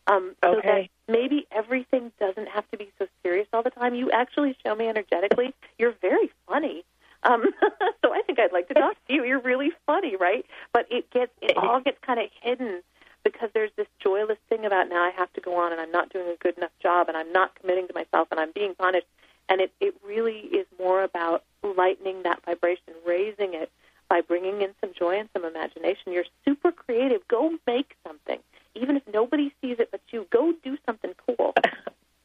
Um, 0.07 0.35
so 0.43 0.57
Okay. 0.57 0.89
that 1.07 1.13
maybe 1.13 1.47
everything 1.51 2.11
doesn't 2.19 2.49
have 2.49 2.69
to 2.71 2.77
be 2.77 2.91
so 2.99 3.07
serious 3.21 3.47
all 3.53 3.63
the 3.63 3.69
time. 3.69 3.95
You 3.95 4.11
actually 4.11 4.57
show 4.65 4.75
me 4.75 4.87
energetically 4.89 5.53
you're 5.77 5.95
very 6.01 6.29
funny. 6.47 6.83
Um, 7.23 7.43
so 8.01 8.13
I 8.13 8.21
think 8.25 8.39
I'd 8.39 8.51
like 8.51 8.67
to 8.69 8.73
talk 8.73 8.95
to 9.07 9.13
you. 9.13 9.23
You're 9.23 9.41
really 9.41 9.71
funny, 9.85 10.15
right? 10.15 10.45
But 10.73 10.87
it 10.91 11.09
gets 11.11 11.31
it 11.41 11.57
all 11.57 11.81
gets 11.81 11.97
kind 12.05 12.19
of 12.19 12.29
hidden 12.41 12.81
because 13.23 13.49
there's 13.53 13.71
this 13.77 13.87
joyless 14.01 14.37
thing 14.49 14.65
about 14.65 14.89
now 14.89 15.01
I 15.01 15.11
have 15.15 15.31
to 15.33 15.41
go 15.41 15.55
on 15.55 15.71
and 15.71 15.79
I'm 15.79 15.91
not 15.91 16.11
doing 16.11 16.27
a 16.27 16.35
good 16.41 16.57
enough 16.57 16.71
job 16.81 17.07
and 17.07 17.17
I'm 17.17 17.31
not 17.31 17.55
committing 17.59 17.87
to 17.87 17.93
myself 17.93 18.27
and 18.31 18.39
I'm 18.39 18.51
being 18.53 18.75
punished. 18.75 19.07
And 19.49 19.61
it, 19.61 19.71
it 19.79 19.95
really 20.05 20.39
is 20.39 20.65
more 20.79 21.03
about 21.03 21.43
lightening 21.63 22.23
that 22.23 22.43
vibration, 22.45 22.93
raising 23.05 23.53
it 23.53 23.71
by 24.09 24.21
bringing 24.21 24.61
in 24.61 24.69
some 24.81 24.91
joy 24.97 25.19
and 25.19 25.29
some 25.33 25.45
imagination. 25.45 26.11
You're 26.13 26.25
super 26.45 26.71
creative. 26.71 27.27
Go 27.27 27.57
make 27.65 27.95
something. 28.05 28.39
Even 28.75 28.95
if 28.95 29.03
nobody 29.13 29.53
sees 29.61 29.77
it 29.79 29.89
but 29.91 30.01
you, 30.11 30.27
go 30.31 30.53
do 30.63 30.77
something 30.85 31.13
cool. 31.25 31.53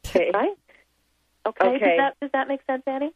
Okay. 0.07 0.31
Right? 0.33 0.57
Okay. 1.45 1.67
Okay. 1.67 1.79
Does 1.79 1.97
that 1.97 2.19
does 2.19 2.31
that 2.33 2.47
make 2.47 2.61
sense, 2.65 2.81
Annie? 2.87 3.11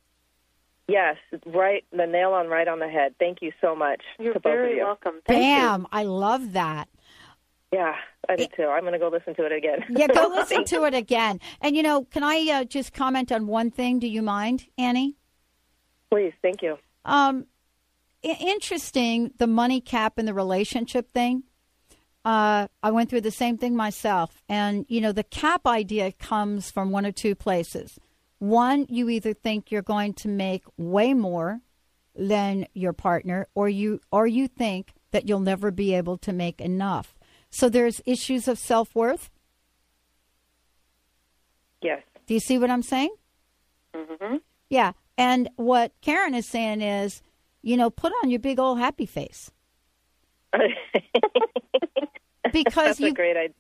Yes, 0.88 1.16
right, 1.46 1.86
the 1.92 2.06
nail 2.06 2.32
on 2.32 2.48
right 2.48 2.68
on 2.68 2.80
the 2.80 2.90
head. 2.90 3.16
Thank 3.18 3.42
you 3.42 3.52
so 3.62 3.76
much. 3.76 4.02
You're 4.20 4.34
to 4.34 4.40
both 4.40 4.52
of 4.52 4.58
very 4.58 4.78
you. 4.78 4.84
welcome. 4.84 5.22
Thank 5.26 5.40
you. 5.40 5.44
Bam. 5.46 5.88
I 5.92 6.04
love 6.04 6.54
that. 6.54 6.90
Yeah, 7.72 7.96
I 8.30 8.36
do 8.36 8.46
too. 8.56 8.66
I'm 8.68 8.82
going 8.82 8.94
to 8.94 9.00
go 9.00 9.08
listen 9.08 9.34
to 9.36 9.46
it 9.46 9.52
again. 9.52 9.80
Yeah, 9.90 10.08
go 10.08 10.28
listen 10.36 10.64
to 10.66 10.84
it 10.84 10.94
again. 10.94 11.40
And, 11.62 11.76
you 11.76 11.82
know, 11.82 12.04
can 12.04 12.22
I 12.22 12.48
uh, 12.54 12.64
just 12.66 12.94
comment 12.94 13.32
on 13.32 13.48
one 13.48 13.72
thing? 13.72 13.98
Do 14.00 14.08
you 14.08 14.22
mind, 14.22 14.68
Annie? 14.78 15.16
Please, 16.12 16.34
thank 16.42 16.62
you. 16.62 16.78
Um, 17.06 17.48
I- 18.24 18.38
interesting, 18.40 19.32
the 19.38 19.48
money 19.48 19.82
cap 19.82 20.18
and 20.18 20.28
the 20.28 20.34
relationship 20.34 21.10
thing. 21.10 21.44
Uh, 22.24 22.68
I 22.84 22.92
went 22.92 23.10
through 23.10 23.22
the 23.22 23.32
same 23.32 23.58
thing 23.58 23.76
myself. 23.76 24.44
And, 24.48 24.86
you 24.88 25.02
know, 25.02 25.12
the 25.12 25.24
cap 25.24 25.66
idea 25.66 26.12
comes 26.12 26.70
from 26.70 26.92
one 26.92 27.06
or 27.06 27.12
two 27.12 27.34
places. 27.36 28.00
One, 28.44 28.88
you 28.90 29.08
either 29.08 29.34
think 29.34 29.72
you're 29.72 29.82
going 29.82 30.16
to 30.16 30.28
make 30.28 30.66
way 30.76 31.14
more 31.14 31.62
than 32.14 32.68
your 32.74 32.92
partner, 32.92 33.48
or 33.56 33.70
you, 33.70 34.02
or 34.12 34.28
you 34.28 34.50
think 34.50 34.92
that 35.12 35.30
you'll 35.30 35.40
never 35.40 35.72
be 35.72 35.96
able 35.96 36.18
to 36.18 36.34
make 36.34 36.60
enough. 36.60 37.16
So 37.50 37.70
there's 37.70 38.02
issues 38.06 38.50
of 38.50 38.60
self 38.60 38.94
worth. 38.94 39.30
Yes. 41.82 42.02
Do 42.26 42.34
you 42.34 42.42
see 42.42 42.58
what 42.58 42.70
I'm 42.70 42.84
saying? 42.84 43.16
Mm-hmm. 43.96 44.36
Yeah. 44.70 44.92
And 45.18 45.50
what 45.56 45.94
Karen 46.02 46.36
is 46.36 46.46
saying 46.46 46.82
is, 46.82 47.22
you 47.62 47.78
know, 47.78 47.90
put 47.90 48.12
on 48.22 48.30
your 48.30 48.42
big 48.42 48.60
old 48.60 48.78
happy 48.78 49.06
face. 49.06 49.52
because 52.54 53.00
you, 53.02 53.14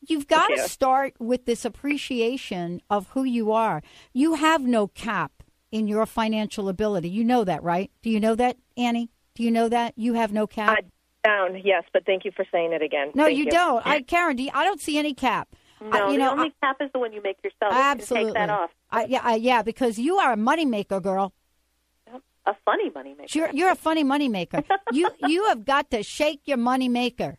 you've 0.07 0.27
got 0.27 0.47
to 0.47 0.69
start 0.69 1.15
with 1.19 1.45
this 1.45 1.65
appreciation 1.65 2.81
of 2.89 3.07
who 3.09 3.25
you 3.25 3.51
are. 3.51 3.81
You 4.13 4.35
have 4.35 4.61
no 4.61 4.87
cap 4.87 5.43
in 5.71 5.87
your 5.87 6.05
financial 6.05 6.69
ability. 6.69 7.09
You 7.09 7.25
know 7.25 7.43
that, 7.43 7.61
right? 7.63 7.91
Do 8.01 8.09
you 8.09 8.21
know 8.21 8.35
that, 8.35 8.57
Annie? 8.77 9.09
Do 9.35 9.43
you 9.43 9.51
know 9.51 9.67
that 9.67 9.93
you 9.97 10.13
have 10.13 10.31
no 10.31 10.47
cap? 10.47 10.85
Down, 11.25 11.59
yes, 11.63 11.83
but 11.91 12.05
thank 12.05 12.25
you 12.25 12.31
for 12.35 12.45
saying 12.51 12.73
it 12.73 12.81
again. 12.81 13.11
no, 13.15 13.25
Thank 13.25 13.37
you, 13.37 13.45
don't. 13.49 13.85
I, 13.85 14.01
Karen, 14.01 14.35
do 14.35 14.43
you, 14.43 14.51
I 14.53 14.65
don't 14.65 14.81
see 14.81 14.97
any 14.97 15.13
cap. 15.13 15.47
No, 15.81 15.89
I, 15.89 16.11
you 16.11 16.11
the 16.13 16.17
know, 16.19 16.31
only 16.31 16.53
cap 16.61 16.77
is 16.81 16.89
the 16.93 16.99
one 16.99 17.13
you 17.13 17.21
make 17.21 17.37
yourself. 17.43 17.73
You 17.73 17.79
absolutely. 17.79 18.33
can 18.33 18.41
take 18.41 18.47
that 18.47 18.49
off. 18.49 18.69
I, 18.91 19.05
yeah, 19.05 19.21
I, 19.23 19.35
yeah, 19.35 19.63
because 19.63 19.97
you 19.97 20.17
are 20.17 20.33
a 20.33 20.35
moneymaker, 20.35 21.01
girl. 21.01 21.33
A 22.45 22.53
funny 22.65 22.89
money 22.89 23.15
maker. 23.17 23.37
You're, 23.37 23.51
you're 23.53 23.71
a 23.71 23.75
funny 23.75 24.03
moneymaker. 24.03 24.65
you 24.91 25.09
you 25.27 25.45
have 25.45 25.63
got 25.63 25.89
to 25.91 26.03
shake 26.03 26.41
your 26.45 26.57
moneymaker. 26.57 27.37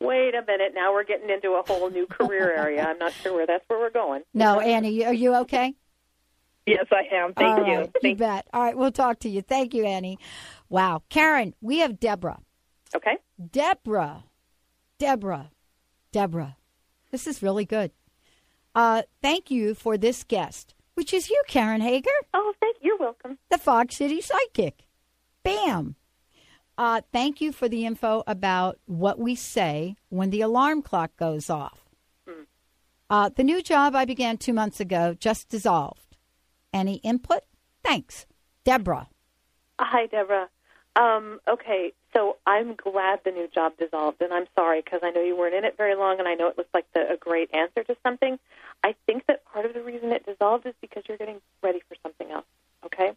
Wait 0.00 0.34
a 0.34 0.42
minute. 0.46 0.72
Now 0.74 0.92
we're 0.92 1.04
getting 1.04 1.28
into 1.30 1.50
a 1.52 1.62
whole 1.66 1.90
new 1.90 2.06
career 2.06 2.52
area. 2.52 2.86
I'm 2.86 2.98
not 2.98 3.12
sure 3.12 3.34
where 3.34 3.46
that's 3.46 3.64
where 3.68 3.78
we're 3.78 3.90
going. 3.90 4.22
No, 4.32 4.60
Annie, 4.60 5.04
are 5.04 5.12
you 5.12 5.34
okay? 5.36 5.74
Yes, 6.66 6.86
I 6.90 7.14
am. 7.14 7.34
Thank 7.34 7.58
All 7.58 7.66
you. 7.66 7.78
right, 7.78 7.90
you 8.02 8.16
bet. 8.16 8.46
All 8.52 8.62
right, 8.62 8.76
we'll 8.76 8.92
talk 8.92 9.20
to 9.20 9.28
you. 9.28 9.42
Thank 9.42 9.74
you, 9.74 9.84
Annie. 9.84 10.18
Wow. 10.68 11.02
Karen, 11.08 11.54
we 11.60 11.78
have 11.78 11.98
Deborah. 11.98 12.40
Okay. 12.94 13.16
Deborah. 13.50 14.24
Deborah. 14.98 15.50
Deborah. 16.12 16.56
This 17.10 17.26
is 17.26 17.42
really 17.42 17.64
good. 17.64 17.90
Uh, 18.74 19.02
thank 19.20 19.50
you 19.50 19.74
for 19.74 19.98
this 19.98 20.22
guest, 20.22 20.74
which 20.94 21.12
is 21.12 21.28
you, 21.28 21.42
Karen 21.48 21.80
Hager. 21.80 22.10
Oh, 22.32 22.54
thank 22.60 22.76
you. 22.80 22.90
You're 22.90 22.98
welcome. 22.98 23.38
The 23.50 23.58
Fog 23.58 23.90
City 23.92 24.20
Psychic. 24.20 24.84
Bam. 25.42 25.96
Uh, 26.80 27.02
thank 27.12 27.42
you 27.42 27.52
for 27.52 27.68
the 27.68 27.84
info 27.84 28.22
about 28.26 28.78
what 28.86 29.18
we 29.18 29.34
say 29.34 29.96
when 30.08 30.30
the 30.30 30.40
alarm 30.40 30.80
clock 30.80 31.14
goes 31.18 31.50
off. 31.50 31.90
Uh, 33.10 33.28
the 33.28 33.44
new 33.44 33.60
job 33.60 33.94
I 33.94 34.06
began 34.06 34.38
two 34.38 34.54
months 34.54 34.80
ago 34.80 35.14
just 35.18 35.50
dissolved. 35.50 36.16
Any 36.72 36.94
input? 36.98 37.40
Thanks. 37.84 38.24
Deborah. 38.64 39.08
Hi, 39.78 40.06
Deborah. 40.06 40.48
Um, 40.96 41.40
okay, 41.46 41.92
so 42.14 42.38
I'm 42.46 42.76
glad 42.76 43.20
the 43.24 43.30
new 43.32 43.48
job 43.54 43.76
dissolved, 43.76 44.22
and 44.22 44.32
I'm 44.32 44.46
sorry 44.56 44.80
because 44.80 45.00
I 45.02 45.10
know 45.10 45.22
you 45.22 45.36
weren't 45.36 45.54
in 45.54 45.66
it 45.66 45.76
very 45.76 45.96
long, 45.96 46.18
and 46.18 46.26
I 46.26 46.34
know 46.34 46.48
it 46.48 46.56
looks 46.56 46.72
like 46.72 46.86
the, 46.94 47.12
a 47.12 47.18
great 47.18 47.52
answer 47.52 47.84
to 47.84 47.96
something. 48.02 48.38
I 48.82 48.94
think 49.06 49.26
that 49.26 49.44
part 49.44 49.66
of 49.66 49.74
the 49.74 49.82
reason 49.82 50.12
it 50.12 50.24
dissolved 50.24 50.64
is 50.64 50.74
because 50.80 51.02
you're 51.08 51.18
getting 51.18 51.42
ready 51.62 51.82
for 51.90 51.96
something 52.02 52.30
else. 52.30 52.46
Okay, 52.86 53.12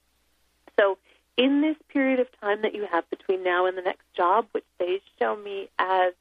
in 1.37 1.61
this 1.61 1.75
period 1.89 2.19
of 2.19 2.27
time 2.39 2.61
that 2.61 2.75
you 2.75 2.85
have 2.91 3.09
between 3.09 3.43
now 3.43 3.65
and 3.65 3.77
the 3.77 3.81
next 3.81 4.03
job, 4.15 4.47
which 4.51 4.65
they 4.79 5.01
show 5.19 5.35
me 5.35 5.69
as 5.79 6.13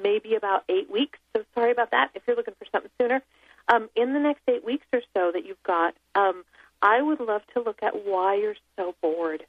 maybe 0.00 0.34
about 0.34 0.64
eight 0.68 0.90
weeks. 0.90 1.18
So 1.36 1.44
sorry 1.54 1.72
about 1.72 1.90
that. 1.90 2.10
If 2.14 2.22
you're 2.26 2.36
looking 2.36 2.54
for 2.58 2.66
something 2.72 2.90
sooner, 3.00 3.22
um, 3.68 3.88
in 3.96 4.12
the 4.12 4.20
next 4.20 4.42
eight 4.48 4.64
weeks 4.64 4.86
or 4.92 5.00
so 5.14 5.32
that 5.32 5.44
you've 5.46 5.62
got, 5.62 5.94
um, 6.14 6.44
I 6.82 7.00
would 7.00 7.20
love 7.20 7.42
to 7.54 7.62
look 7.62 7.82
at 7.82 8.04
why 8.04 8.34
you're 8.34 8.56
so 8.76 8.94
bored. 9.00 9.44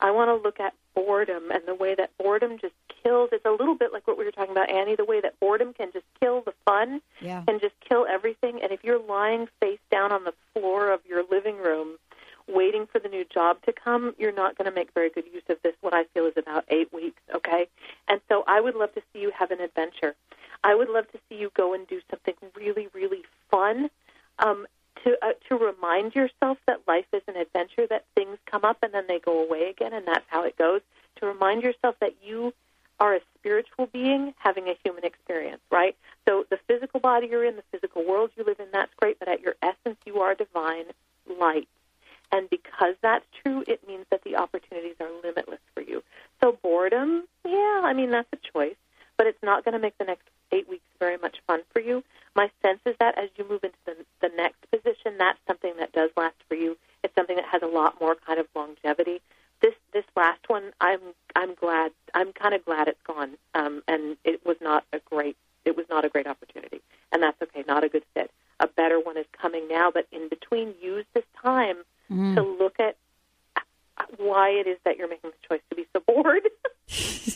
I 0.00 0.10
want 0.10 0.28
to 0.28 0.42
look 0.42 0.60
at 0.60 0.74
boredom 0.94 1.50
and 1.50 1.62
the 1.66 1.74
way 1.74 1.94
that 1.94 2.10
boredom 2.18 2.58
just 2.58 2.74
kills. 3.02 3.30
It's 3.32 3.44
a 3.44 3.50
little 3.50 3.74
bit 3.74 3.92
like 3.92 4.06
what 4.06 4.18
we 4.18 4.24
were 4.24 4.32
talking 4.32 4.52
about, 4.52 4.70
Annie. 4.70 4.96
The 4.96 5.04
way 5.04 5.20
that 5.20 5.38
boredom 5.40 5.72
can 5.72 5.92
just 5.92 6.06
kill 6.20 6.40
the 6.40 6.54
fun, 6.64 7.00
Yeah. 7.20 7.42
can 7.46 7.60
just 7.60 7.74
kill 7.88 8.06
everything. 8.08 8.62
And 8.62 8.72
if 8.72 8.82
you're 8.82 8.98
lying 8.98 9.48
face 9.60 9.78
down 9.90 10.10
on 10.12 10.24
the 10.24 10.34
floor 10.52 10.90
of 10.90 11.00
your 11.06 11.22
living 11.30 11.58
room, 11.58 11.98
waiting 12.48 12.86
for 12.86 12.98
the 12.98 13.08
new 13.08 13.24
job 13.24 13.62
to 13.62 13.72
come, 13.72 14.14
you're 14.18 14.32
not 14.32 14.56
going 14.56 14.68
to 14.68 14.74
make 14.74 14.92
very 14.94 15.10
good 15.10 15.24
use 15.32 15.42
of 15.48 15.56
this. 15.62 15.74
What 15.80 15.94
I 15.94 16.04
feel 16.14 16.26
is 16.26 16.34
about 16.36 16.64
eight 16.68 16.92
weeks. 16.92 17.20
Okay, 17.34 17.68
and 18.08 18.20
so 18.28 18.44
I 18.46 18.60
would 18.60 18.74
love 18.74 18.92
to 18.94 19.02
see 19.12 19.20
you 19.20 19.32
have 19.36 19.50
an 19.50 19.60
adventure. 19.60 20.14
I 20.62 20.74
would 20.74 20.88
love 20.88 21.10
to 21.12 21.18
see 21.28 21.36
you 21.36 21.50
go 21.54 21.74
and 21.74 21.86
do 21.86 22.00
something 22.10 22.34
really, 22.56 22.88
really 22.94 23.22
fun. 23.50 23.90
Um, 24.38 24.66
to 25.04 25.16
uh, 25.22 25.32
to 25.48 25.56
remind 25.56 26.14
yourself 26.14 26.58
that 26.66 26.80
life 26.88 27.06
is 27.12 27.22
an 27.28 27.36
adventure, 27.36 27.86
that 27.88 28.04
things 28.14 28.38
come 28.46 28.64
up 28.64 28.78
and 28.82 28.92
then 28.92 29.04
they 29.06 29.18
go 29.18 29.44
away 29.44 29.68
again, 29.68 29.92
and 29.92 30.06
that's 30.06 30.24
how 30.28 30.44
it 30.44 30.56
goes. 30.56 30.80
To 31.20 31.26
remind 31.26 31.62
yourself 31.62 31.96
that 32.00 32.14
you 32.22 32.52
are 33.00 33.14
a 33.14 33.20
spiritual 33.38 33.86
being 33.86 34.34
having 34.38 34.68
a 34.68 34.74
human 34.84 35.04
experience, 35.04 35.60
right? 35.70 35.96
So 36.26 36.44
the 36.48 36.58
physical 36.66 37.00
body 37.00 37.28
you're 37.30 37.44
in, 37.44 37.56
the 37.56 37.64
physical 37.72 38.06
world 38.06 38.30
you 38.36 38.44
live 38.44 38.60
in, 38.60 38.66
that's 38.72 38.92
great, 38.96 39.18
but 39.18 39.28
at 39.28 39.40
your 39.40 39.54
essence, 39.62 39.98
you 40.06 40.20
are 40.20 40.34
divine 40.34 40.86
light. 41.38 41.68
And 42.34 42.50
because 42.50 42.96
that's 43.00 43.24
true, 43.44 43.62
it 43.68 43.86
means 43.86 44.06
that 44.10 44.24
the 44.24 44.34
opportunities 44.34 44.96
are 44.98 45.08
limitless 45.22 45.60
for 45.72 45.82
you. 45.82 46.02
So 46.42 46.58
boredom, 46.60 47.28
yeah, 47.46 47.80
I 47.84 47.92
mean, 47.92 48.10
that's 48.10 48.28
a 48.32 48.52
choice, 48.52 48.74
but 49.16 49.28
it's 49.28 49.40
not 49.40 49.64
going 49.64 49.74
to 49.74 49.78
make 49.78 49.96
the 49.98 50.04
next 50.04 50.26
eight 50.50 50.68
weeks 50.68 50.82
very 50.98 51.16
much 51.16 51.36
fun 51.46 51.60
for 51.72 51.78
you. 51.78 52.02
My 52.34 52.50
sense 52.60 52.80
is 52.86 52.96
that 52.98 53.16
as 53.16 53.28
you 53.36 53.48
move 53.48 53.62
into 53.62 53.78
the, 53.86 53.94
the 54.20 54.34
next 54.36 54.68
position, 54.68 55.16
that's 55.16 55.38
something 55.46 55.74
that 55.78 55.92
does 55.92 56.10
last 56.16 56.34
for 56.48 56.56
you. 56.56 56.76
It's 57.04 57.14
something 57.14 57.36
that 57.36 57.44
has 57.44 57.62
a 57.62 57.68
lot 57.68 58.00
more 58.00 58.16
kind 58.16 58.40
of 58.40 58.48
longevity. 58.56 59.20
This 59.62 59.74
this 59.92 60.04
last 60.16 60.40
one, 60.48 60.72
I'm 60.80 60.98
I'm 61.36 61.54
glad. 61.54 61.92
I'm 62.14 62.32
kind 62.32 62.54
of 62.54 62.64
glad 62.64 62.88
it's 62.88 63.00
gone, 63.06 63.36
um, 63.54 63.80
and 63.86 64.16
it 64.24 64.44
was 64.44 64.56
not 64.60 64.84
a 64.92 64.98
great 64.98 65.36
it 65.64 65.76
was 65.76 65.86
not 65.88 66.04
a 66.04 66.08
great 66.08 66.26
opportunity, 66.26 66.80
and 67.12 67.22
that's 67.22 67.40
okay. 67.40 67.62
Not 67.68 67.84
a 67.84 67.88
good 67.88 68.04
fit. 68.12 68.32
A 68.58 68.66
better 68.66 68.98
one 68.98 69.16
is 69.16 69.26
coming 69.40 69.68
now, 69.68 69.92
but 69.92 70.08
in 70.10 70.28
between, 70.28 70.74
use 70.82 71.06
this 71.14 71.24
time 71.40 71.76
Mm. 72.10 72.34
to 72.36 72.42
look 72.42 72.78
at 72.78 72.96
why 74.18 74.50
it 74.50 74.66
is 74.66 74.76
that 74.84 74.96
you're 74.98 75.08
making 75.08 75.30
the 75.30 75.48
choice 75.48 75.62
to 75.70 75.76
be 75.76 75.86
so 75.92 76.00
bored. 76.06 76.42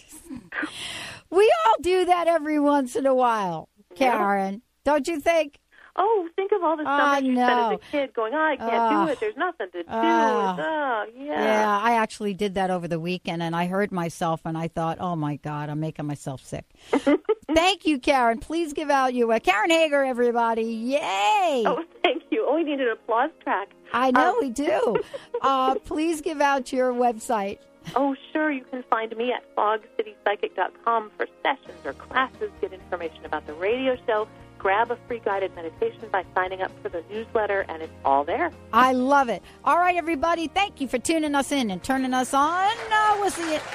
We 1.31 1.53
all 1.67 1.75
do 1.83 2.07
that 2.07 2.27
every 2.27 2.59
once 2.59 2.97
in 2.97 3.05
a 3.05 3.15
while, 3.15 3.69
Karen. 3.95 4.63
Don't 4.85 5.07
you 5.07 5.21
think? 5.21 5.59
Oh, 5.95 6.27
think 6.37 6.53
of 6.53 6.63
all 6.63 6.77
the 6.77 6.85
I 6.87 7.21
that 7.21 7.25
you 7.25 7.33
know. 7.33 7.73
as 7.73 7.79
a 7.79 7.91
kid 7.91 8.15
going, 8.15 8.33
oh, 8.35 8.39
I 8.39 8.57
can't 8.57 8.73
Ah. 8.73 9.05
do 9.07 9.13
it. 9.13 9.21
There's 9.21 9.37
nothing 9.37 9.67
to 9.73 9.73
do. 9.73 9.81
It's, 9.81 9.89
oh, 9.91 11.05
yeah. 11.17 11.43
Yeah, 11.45 11.81
I 11.83 11.97
actually 11.97 12.33
did 12.35 12.55
that 12.55 12.71
over 12.71 12.89
the 12.89 12.99
weekend 13.01 13.43
and 13.43 13.55
I 13.55 13.67
heard 13.67 13.93
myself 13.93 14.41
and 14.47 14.57
I 14.57 14.69
thought, 14.69 14.99
oh 15.01 15.17
my 15.17 15.37
God, 15.37 15.69
I'm 15.69 15.81
making 15.81 16.07
myself 16.07 16.43
sick. 16.45 16.65
Thank 17.55 17.85
you, 17.87 17.99
Karen. 17.99 18.39
Please 18.39 18.73
give 18.73 18.89
out 18.91 19.13
your 19.13 19.31
uh, 19.33 19.39
Karen 19.41 19.71
Hager, 19.71 20.05
everybody. 20.05 20.63
Yay! 20.63 21.65
Oh, 21.67 21.83
thank 22.03 22.23
you. 22.31 22.47
Oh, 22.49 22.55
we 22.57 22.65
need 22.65 22.81
an 22.81 22.89
applause 22.91 23.31
track. 23.43 23.69
I 23.93 24.11
know 24.11 24.31
Um, 24.31 24.37
we 24.41 24.51
do. 24.51 24.97
uh, 25.43 25.75
please 25.85 26.21
give 26.21 26.41
out 26.41 26.73
your 26.73 26.93
website. 26.93 27.59
Oh, 27.97 28.15
sure. 28.33 28.51
You 28.51 28.65
can 28.65 28.83
find 28.91 29.17
me 29.17 29.33
at 29.33 29.43
fogcitypsychic.com 29.57 31.11
for 31.17 31.27
sessions 31.43 31.79
or 31.85 31.95
classes, 31.95 32.51
get 32.61 32.73
information 32.73 33.25
about 33.25 33.47
the 33.47 33.55
radio 33.55 33.97
show, 34.07 34.29
grab 34.59 34.91
a 34.91 34.99
free 35.09 35.21
guided 35.25 35.55
meditation 35.55 36.09
by 36.13 36.25
signing 36.35 36.61
up 36.61 36.71
for 36.83 36.91
the 36.91 37.03
newsletter, 37.11 37.65
and 37.69 37.81
it's 37.83 37.93
all 38.05 38.25
there. 38.25 38.53
I 38.75 38.93
love 38.93 39.29
it. 39.31 39.43
All 39.65 39.79
right, 39.79 39.97
everybody. 39.97 40.49
Thank 40.49 40.81
you 40.83 40.89
for 40.89 40.99
tuning 40.99 41.35
us 41.35 41.51
in 41.51 41.71
and 41.71 41.83
turning 41.83 42.13
us 42.13 42.35
on. 42.35 42.69
No, 42.91 43.17
we'll 43.21 43.31
see 43.31 43.55
you. 43.55 43.61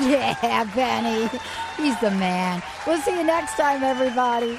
Yeah, 0.00 0.64
Benny. 0.74 1.28
He's 1.76 1.96
the 2.00 2.10
man. 2.10 2.60
We'll 2.84 2.98
see 3.02 3.16
you 3.16 3.22
next 3.22 3.54
time, 3.56 3.84
everybody. 3.84 4.58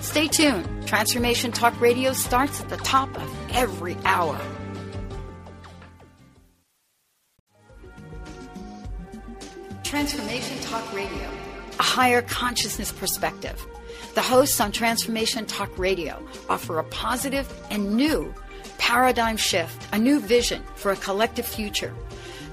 Stay 0.00 0.28
tuned. 0.28 0.86
Transformation 0.86 1.52
Talk 1.52 1.78
Radio 1.80 2.12
starts 2.12 2.60
at 2.60 2.68
the 2.68 2.76
top 2.78 3.14
of 3.16 3.34
every 3.50 3.96
hour. 4.04 4.40
Transformation 9.84 10.58
Talk 10.60 10.92
Radio, 10.92 11.30
a 11.78 11.82
higher 11.82 12.22
consciousness 12.22 12.92
perspective. 12.92 13.66
The 14.14 14.22
hosts 14.22 14.60
on 14.60 14.72
Transformation 14.72 15.46
Talk 15.46 15.78
Radio 15.78 16.22
offer 16.48 16.78
a 16.78 16.84
positive 16.84 17.50
and 17.70 17.96
new 17.96 18.34
paradigm 18.78 19.36
shift, 19.36 19.86
a 19.92 19.98
new 19.98 20.20
vision 20.20 20.62
for 20.74 20.92
a 20.92 20.96
collective 20.96 21.46
future. 21.46 21.94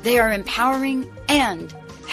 They 0.04 0.20
are 0.20 0.32
empowering 0.32 1.12
and 1.28 1.76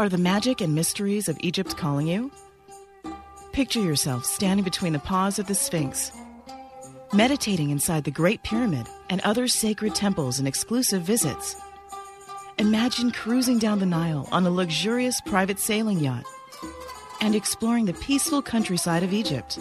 Are 0.00 0.08
the 0.08 0.16
magic 0.16 0.60
and 0.60 0.76
mysteries 0.76 1.28
of 1.28 1.36
Egypt 1.40 1.76
calling 1.76 2.06
you? 2.06 2.30
Picture 3.50 3.80
yourself 3.80 4.24
standing 4.24 4.62
between 4.62 4.92
the 4.92 5.00
paws 5.00 5.40
of 5.40 5.48
the 5.48 5.56
Sphinx, 5.56 6.12
meditating 7.12 7.70
inside 7.70 8.04
the 8.04 8.12
Great 8.12 8.44
Pyramid 8.44 8.86
and 9.10 9.20
other 9.22 9.48
sacred 9.48 9.96
temples 9.96 10.38
and 10.38 10.46
exclusive 10.46 11.02
visits. 11.02 11.56
Imagine 12.58 13.10
cruising 13.10 13.58
down 13.58 13.80
the 13.80 13.86
Nile 13.86 14.28
on 14.30 14.46
a 14.46 14.50
luxurious 14.50 15.20
private 15.20 15.58
sailing 15.58 15.98
yacht 15.98 16.24
and 17.20 17.34
exploring 17.34 17.86
the 17.86 17.94
peaceful 17.94 18.40
countryside 18.40 19.02
of 19.02 19.12
Egypt. 19.12 19.58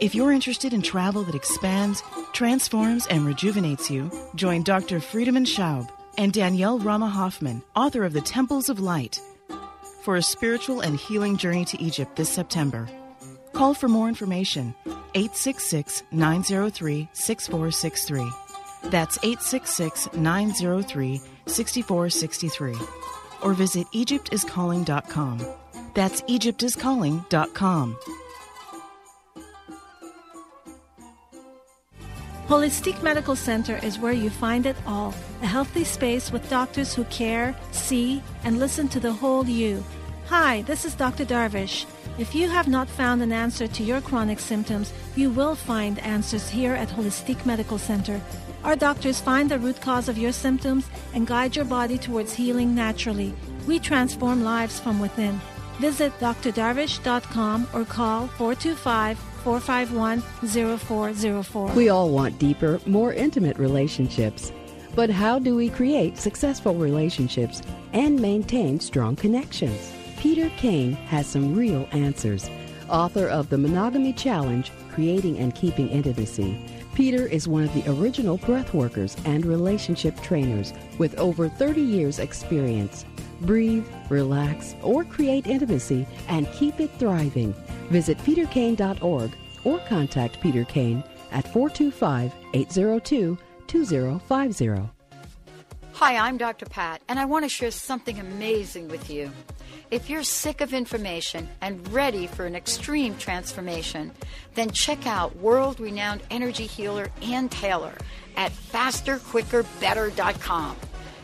If 0.00 0.16
you're 0.16 0.32
interested 0.32 0.74
in 0.74 0.82
travel 0.82 1.22
that 1.22 1.36
expands, 1.36 2.02
transforms, 2.32 3.06
and 3.06 3.24
rejuvenates 3.24 3.88
you, 3.88 4.10
join 4.34 4.64
Dr. 4.64 4.98
Friedemann 4.98 5.46
Schaub 5.46 5.88
and 6.18 6.32
Danielle 6.32 6.80
Rama 6.80 7.08
Hoffman, 7.08 7.62
author 7.76 8.02
of 8.02 8.14
The 8.14 8.20
Temples 8.20 8.68
of 8.68 8.80
Light, 8.80 9.20
for 10.04 10.16
a 10.16 10.22
spiritual 10.22 10.82
and 10.82 10.96
healing 10.96 11.38
journey 11.38 11.64
to 11.64 11.82
Egypt 11.82 12.14
this 12.14 12.28
September. 12.28 12.86
Call 13.54 13.72
for 13.72 13.88
more 13.88 14.06
information 14.06 14.74
866 15.14 16.02
903 16.12 17.08
6463. 17.14 18.30
That's 18.90 19.16
866 19.18 20.12
903 20.12 21.20
6463. 21.46 22.74
Or 23.42 23.54
visit 23.54 23.86
EgyptIsCalling.com. 23.94 25.46
That's 25.94 26.20
EgyptIsCalling.com. 26.22 27.96
Holistic 32.46 33.02
Medical 33.02 33.36
Center 33.36 33.78
is 33.82 33.98
where 33.98 34.12
you 34.12 34.28
find 34.28 34.66
it 34.66 34.76
all 34.86 35.14
a 35.40 35.46
healthy 35.46 35.82
space 35.82 36.30
with 36.30 36.48
doctors 36.50 36.94
who 36.94 37.04
care, 37.04 37.56
see, 37.72 38.22
and 38.44 38.58
listen 38.58 38.86
to 38.88 39.00
the 39.00 39.12
whole 39.12 39.46
you. 39.46 39.82
Hi, 40.28 40.62
this 40.62 40.86
is 40.86 40.94
Dr. 40.94 41.26
Darvish. 41.26 41.84
If 42.16 42.34
you 42.34 42.48
have 42.48 42.66
not 42.66 42.88
found 42.88 43.20
an 43.20 43.30
answer 43.30 43.66
to 43.66 43.82
your 43.82 44.00
chronic 44.00 44.40
symptoms, 44.40 44.90
you 45.16 45.28
will 45.28 45.54
find 45.54 45.98
answers 45.98 46.48
here 46.48 46.72
at 46.72 46.88
Holistic 46.88 47.44
Medical 47.44 47.76
Center. 47.76 48.18
Our 48.64 48.74
doctors 48.74 49.20
find 49.20 49.50
the 49.50 49.58
root 49.58 49.82
cause 49.82 50.08
of 50.08 50.16
your 50.16 50.32
symptoms 50.32 50.88
and 51.12 51.26
guide 51.26 51.54
your 51.54 51.66
body 51.66 51.98
towards 51.98 52.32
healing 52.32 52.74
naturally. 52.74 53.34
We 53.66 53.78
transform 53.78 54.42
lives 54.42 54.80
from 54.80 54.98
within. 54.98 55.42
Visit 55.78 56.18
drdarvish.com 56.20 57.68
or 57.74 57.84
call 57.84 58.28
425 58.28 59.18
451 59.18 60.20
0404. 60.78 61.72
We 61.74 61.90
all 61.90 62.08
want 62.08 62.38
deeper, 62.38 62.80
more 62.86 63.12
intimate 63.12 63.58
relationships. 63.58 64.52
But 64.94 65.10
how 65.10 65.38
do 65.38 65.54
we 65.54 65.68
create 65.68 66.16
successful 66.16 66.74
relationships 66.76 67.60
and 67.92 68.18
maintain 68.18 68.80
strong 68.80 69.16
connections? 69.16 69.92
Peter 70.24 70.48
Kane 70.56 70.92
has 70.92 71.26
some 71.26 71.54
real 71.54 71.86
answers. 71.92 72.48
Author 72.88 73.28
of 73.28 73.50
The 73.50 73.58
Monogamy 73.58 74.14
Challenge 74.14 74.72
Creating 74.90 75.38
and 75.38 75.54
Keeping 75.54 75.90
Intimacy. 75.90 76.58
Peter 76.94 77.26
is 77.26 77.46
one 77.46 77.62
of 77.62 77.74
the 77.74 77.86
original 77.90 78.38
breathworkers 78.38 79.18
and 79.26 79.44
relationship 79.44 80.18
trainers 80.22 80.72
with 80.96 81.14
over 81.18 81.50
30 81.50 81.82
years' 81.82 82.20
experience. 82.20 83.04
Breathe, 83.42 83.84
relax, 84.08 84.74
or 84.82 85.04
create 85.04 85.46
intimacy 85.46 86.06
and 86.28 86.50
keep 86.52 86.80
it 86.80 86.90
thriving. 86.98 87.52
Visit 87.90 88.16
peterkane.org 88.20 89.30
or 89.62 89.78
contact 89.80 90.40
Peter 90.40 90.64
Kane 90.64 91.04
at 91.32 91.46
425 91.52 92.32
802 92.54 93.36
2050. 93.66 94.93
Hi, 95.98 96.16
I'm 96.16 96.38
Dr. 96.38 96.66
Pat, 96.66 97.02
and 97.08 97.20
I 97.20 97.24
want 97.24 97.44
to 97.44 97.48
share 97.48 97.70
something 97.70 98.18
amazing 98.18 98.88
with 98.88 99.08
you. 99.08 99.30
If 99.92 100.10
you're 100.10 100.24
sick 100.24 100.60
of 100.60 100.74
information 100.74 101.48
and 101.60 101.88
ready 101.92 102.26
for 102.26 102.46
an 102.46 102.56
extreme 102.56 103.16
transformation, 103.16 104.10
then 104.54 104.72
check 104.72 105.06
out 105.06 105.36
world 105.36 105.78
renowned 105.78 106.22
energy 106.32 106.66
healer 106.66 107.12
Anne 107.22 107.48
Taylor 107.48 107.94
at 108.36 108.50
fasterquickerbetter.com. 108.50 110.76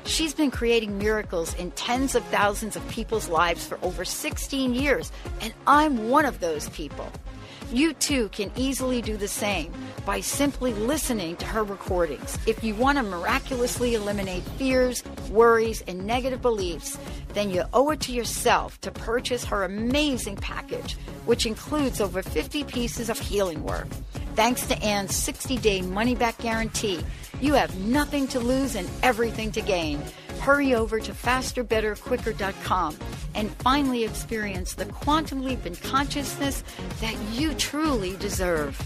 She's 0.04 0.34
been 0.34 0.52
creating 0.52 0.98
miracles 0.98 1.52
in 1.54 1.72
tens 1.72 2.14
of 2.14 2.22
thousands 2.26 2.76
of 2.76 2.88
people's 2.90 3.28
lives 3.28 3.66
for 3.66 3.76
over 3.82 4.04
16 4.04 4.72
years, 4.72 5.10
and 5.40 5.52
I'm 5.66 6.10
one 6.10 6.26
of 6.26 6.38
those 6.38 6.68
people. 6.68 7.10
You 7.72 7.92
too 7.92 8.28
can 8.30 8.50
easily 8.56 9.00
do 9.00 9.16
the 9.16 9.28
same 9.28 9.72
by 10.04 10.18
simply 10.18 10.74
listening 10.74 11.36
to 11.36 11.46
her 11.46 11.62
recordings. 11.62 12.36
If 12.44 12.64
you 12.64 12.74
want 12.74 12.98
to 12.98 13.04
miraculously 13.04 13.94
eliminate 13.94 14.42
fears, 14.58 15.04
worries, 15.30 15.80
and 15.86 16.04
negative 16.04 16.42
beliefs, 16.42 16.98
then 17.32 17.48
you 17.48 17.62
owe 17.72 17.90
it 17.90 18.00
to 18.00 18.12
yourself 18.12 18.80
to 18.80 18.90
purchase 18.90 19.44
her 19.44 19.62
amazing 19.62 20.34
package, 20.34 20.94
which 21.26 21.46
includes 21.46 22.00
over 22.00 22.22
50 22.22 22.64
pieces 22.64 23.08
of 23.08 23.20
healing 23.20 23.62
work. 23.62 23.86
Thanks 24.34 24.66
to 24.66 24.82
Anne's 24.82 25.14
60 25.14 25.56
day 25.58 25.80
money 25.80 26.16
back 26.16 26.38
guarantee, 26.38 26.98
you 27.40 27.54
have 27.54 27.78
nothing 27.78 28.26
to 28.28 28.40
lose 28.40 28.74
and 28.74 28.90
everything 29.04 29.52
to 29.52 29.60
gain. 29.60 30.02
Hurry 30.40 30.74
over 30.74 30.98
to 31.00 31.12
fasterbetterquicker.com 31.12 32.96
and 33.34 33.50
finally 33.56 34.04
experience 34.04 34.74
the 34.74 34.86
quantum 34.86 35.44
leap 35.44 35.66
in 35.66 35.76
consciousness 35.76 36.64
that 37.00 37.16
you 37.32 37.54
truly 37.54 38.16
deserve. 38.16 38.76